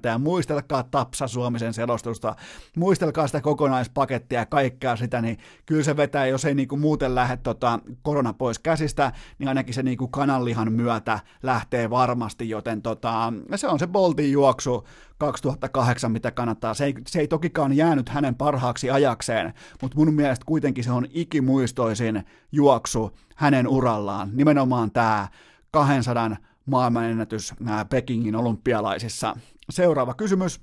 ja 0.03 0.17
muistelkaa 0.17 0.83
Tapsa 0.83 1.27
Suomisen 1.27 1.73
selostusta, 1.73 2.35
muistelkaa 2.77 3.27
sitä 3.27 3.41
kokonaispakettia 3.41 4.39
ja 4.39 4.45
kaikkea 4.45 4.95
sitä, 4.95 5.21
niin 5.21 5.37
kyllä 5.65 5.83
se 5.83 5.97
vetää, 5.97 6.25
jos 6.25 6.45
ei 6.45 6.55
niinku 6.55 6.77
muuten 6.77 7.15
lähde 7.15 7.37
tota 7.37 7.79
korona 8.01 8.33
pois 8.33 8.59
käsistä, 8.59 9.11
niin 9.39 9.47
ainakin 9.47 9.73
se 9.73 9.83
niinku 9.83 10.07
kananlihan 10.07 10.71
myötä 10.71 11.19
lähtee 11.43 11.89
varmasti, 11.89 12.49
joten 12.49 12.81
tota, 12.81 13.33
se 13.55 13.67
on 13.67 13.79
se 13.79 13.87
Boltin 13.87 14.31
juoksu 14.31 14.87
2008, 15.17 16.11
mitä 16.11 16.31
kannattaa. 16.31 16.73
Se 16.73 16.85
ei, 16.85 16.93
se 17.07 17.19
ei 17.19 17.27
tokikaan 17.27 17.73
jäänyt 17.73 18.09
hänen 18.09 18.35
parhaaksi 18.35 18.89
ajakseen, 18.89 19.53
mutta 19.81 19.97
mun 19.97 20.13
mielestä 20.13 20.45
kuitenkin 20.45 20.83
se 20.83 20.91
on 20.91 21.07
ikimuistoisin 21.09 22.23
juoksu 22.51 23.10
hänen 23.35 23.67
urallaan. 23.67 24.29
Nimenomaan 24.33 24.91
tämä 24.91 25.27
200 25.71 26.37
maailmanennätys 26.65 27.53
Pekingin 27.89 28.35
olympialaisissa. 28.35 29.35
Seuraava 29.69 30.13
kysymys. 30.13 30.61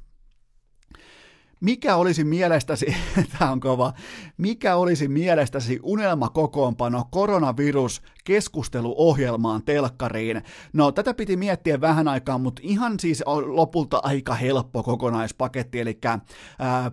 Mikä 1.60 1.96
olisi 1.96 2.24
mielestäsi, 2.24 2.96
tämä 3.38 3.50
on 3.50 3.60
kova, 3.60 3.92
mikä 4.36 4.76
olisi 4.76 5.08
mielestäsi 5.08 5.80
unelmakokoonpano 5.82 7.04
koronavirus 7.10 8.02
keskusteluohjelmaan 8.24 9.62
telkkariin? 9.62 10.42
No 10.72 10.92
tätä 10.92 11.14
piti 11.14 11.36
miettiä 11.36 11.80
vähän 11.80 12.08
aikaa, 12.08 12.38
mutta 12.38 12.62
ihan 12.64 13.00
siis 13.00 13.24
lopulta 13.46 14.00
aika 14.02 14.34
helppo 14.34 14.82
kokonaispaketti, 14.82 15.80
eli 15.80 15.98
äh, 16.06 16.20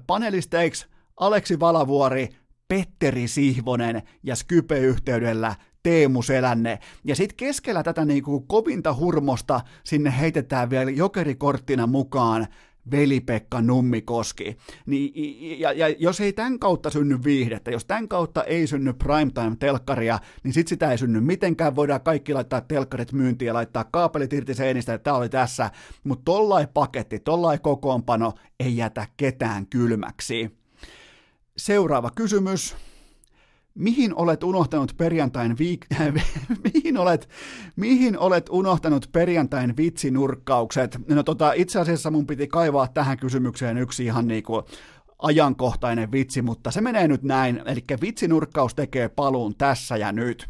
panelisteiksi 0.07 0.87
Aleksi 1.19 1.59
Valavuori, 1.59 2.29
Petteri 2.67 3.27
Sihvonen 3.27 4.01
ja 4.23 4.35
Skype-yhteydellä 4.35 5.55
Teemu 5.83 6.21
Selänne. 6.21 6.79
Ja 7.03 7.15
sitten 7.15 7.37
keskellä 7.37 7.83
tätä 7.83 8.05
niinku 8.05 8.39
kovinta 8.39 8.93
hurmosta 8.93 9.61
sinne 9.83 10.13
heitetään 10.19 10.69
vielä 10.69 10.91
jokerikorttina 10.91 11.87
mukaan 11.87 12.47
Veli-Pekka 12.91 13.61
Nummikoski. 13.61 14.57
Niin, 14.85 15.59
ja, 15.59 15.71
ja 15.71 15.89
jos 15.89 16.21
ei 16.21 16.33
tämän 16.33 16.59
kautta 16.59 16.89
synny 16.89 17.23
viihdettä, 17.23 17.71
jos 17.71 17.85
tämän 17.85 18.07
kautta 18.07 18.43
ei 18.43 18.67
synny 18.67 18.93
primetime-telkkaria, 18.93 20.19
niin 20.43 20.53
sit 20.53 20.67
sitä 20.67 20.91
ei 20.91 20.97
synny 20.97 21.21
mitenkään. 21.21 21.75
Voidaan 21.75 22.01
kaikki 22.01 22.33
laittaa 22.33 22.61
telkkarit 22.61 23.11
myyntiin 23.11 23.47
ja 23.47 23.53
laittaa 23.53 23.83
kaapelit 23.83 24.33
irti 24.33 24.53
seinistä, 24.53 24.93
että 24.93 25.03
tämä 25.03 25.17
oli 25.17 25.29
tässä. 25.29 25.71
Mutta 26.03 26.23
tollai 26.25 26.67
paketti, 26.73 27.19
tollai 27.19 27.59
kokoonpano 27.59 28.33
ei 28.59 28.77
jätä 28.77 29.07
ketään 29.17 29.67
kylmäksi. 29.67 30.64
Seuraava 31.57 32.11
kysymys 32.15 32.75
mihin 33.75 34.15
olet 34.15 34.43
unohtanut 34.43 34.93
perjantain 34.97 35.51
viik- 35.51 36.11
mihin, 36.73 36.97
olet, 36.97 37.29
mihin 37.75 38.19
olet 38.19 38.49
unohtanut 38.49 39.09
perjantain 39.11 39.77
vitsinurkkaukset? 39.77 40.97
No 41.07 41.23
tota, 41.23 41.53
itse 41.53 41.79
asiassa 41.79 42.11
mun 42.11 42.27
piti 42.27 42.47
kaivaa 42.47 42.87
tähän 42.87 43.17
kysymykseen 43.17 43.77
yksi 43.77 44.05
ihan 44.05 44.27
niinku 44.27 44.63
ajankohtainen 45.19 46.11
vitsi, 46.11 46.41
mutta 46.41 46.71
se 46.71 46.81
menee 46.81 47.07
nyt 47.07 47.23
näin, 47.23 47.61
eli 47.65 47.83
vitsinurkkaus 48.01 48.75
tekee 48.75 49.09
paluun 49.09 49.55
tässä 49.55 49.97
ja 49.97 50.11
nyt. 50.11 50.47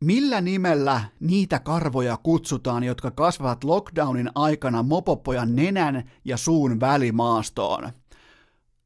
Millä 0.00 0.40
nimellä 0.40 1.00
niitä 1.20 1.58
karvoja 1.58 2.16
kutsutaan, 2.22 2.84
jotka 2.84 3.10
kasvavat 3.10 3.64
lockdownin 3.64 4.30
aikana 4.34 4.82
mopopojan 4.82 5.56
nenän 5.56 6.10
ja 6.24 6.36
suun 6.36 6.80
välimaastoon? 6.80 7.92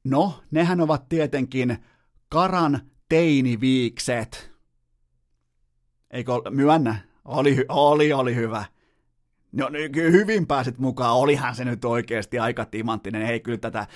No, 0.08 0.40
nehän 0.50 0.80
ovat 0.80 1.08
tietenkin 1.08 1.78
karan 2.28 2.80
teiniviikset. 3.08 4.50
Eikö 6.10 6.32
myönnä? 6.50 6.98
Oli, 7.24 7.64
oli, 7.68 8.12
oli 8.12 8.34
hyvä. 8.34 8.64
No 9.52 9.68
niin, 9.68 9.92
hyvin 9.94 10.46
pääsit 10.46 10.78
mukaan, 10.78 11.16
olihan 11.16 11.54
se 11.54 11.64
nyt 11.64 11.84
oikeasti 11.84 12.38
aika 12.38 12.64
timanttinen. 12.64 13.22
Ei 13.22 13.40
kyllä 13.40 13.58
tätä, 13.58 13.86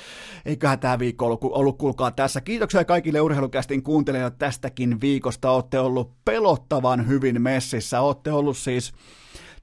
eiköhän 0.44 0.78
tämä 0.78 0.98
viikko 0.98 1.26
ollut, 1.26 1.40
ollut 1.42 1.78
kuulkaa 1.78 2.10
tässä. 2.10 2.40
Kiitoksia 2.40 2.84
kaikille 2.84 3.20
urheilukästin 3.20 3.82
kuuntelijoille 3.82 4.36
tästäkin 4.38 5.00
viikosta. 5.00 5.50
Olette 5.50 5.78
ollut 5.78 6.12
pelottavan 6.24 7.08
hyvin 7.08 7.42
messissä. 7.42 8.00
Olette 8.00 8.32
ollut 8.32 8.56
siis 8.56 8.92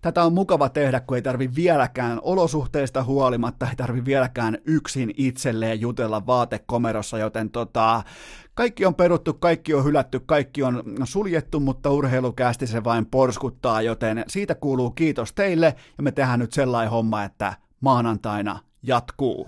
Tätä 0.01 0.23
on 0.23 0.34
mukava 0.34 0.69
tehdä, 0.69 0.99
kun 0.99 1.17
ei 1.17 1.21
tarvi 1.21 1.49
vieläkään 1.55 2.19
olosuhteista 2.21 3.03
huolimatta, 3.03 3.69
ei 3.69 3.76
tarvi 3.76 4.05
vieläkään 4.05 4.57
yksin 4.65 5.13
itselleen 5.17 5.81
jutella 5.81 6.26
vaatekomerossa, 6.26 7.17
joten 7.17 7.49
tota, 7.49 8.03
kaikki 8.53 8.85
on 8.85 8.95
peruttu, 8.95 9.34
kaikki 9.34 9.73
on 9.73 9.85
hylätty, 9.85 10.19
kaikki 10.19 10.63
on 10.63 10.84
suljettu, 11.03 11.59
mutta 11.59 11.89
urheilukästi 11.89 12.67
se 12.67 12.84
vain 12.84 13.05
porskuttaa, 13.05 13.81
joten 13.81 14.23
siitä 14.27 14.55
kuuluu 14.55 14.91
kiitos 14.91 15.34
teille, 15.34 15.76
ja 15.97 16.03
me 16.03 16.11
tehdään 16.11 16.39
nyt 16.39 16.53
sellainen 16.53 16.91
homma, 16.91 17.23
että 17.23 17.53
maanantaina 17.81 18.59
jatkuu. 18.84 19.47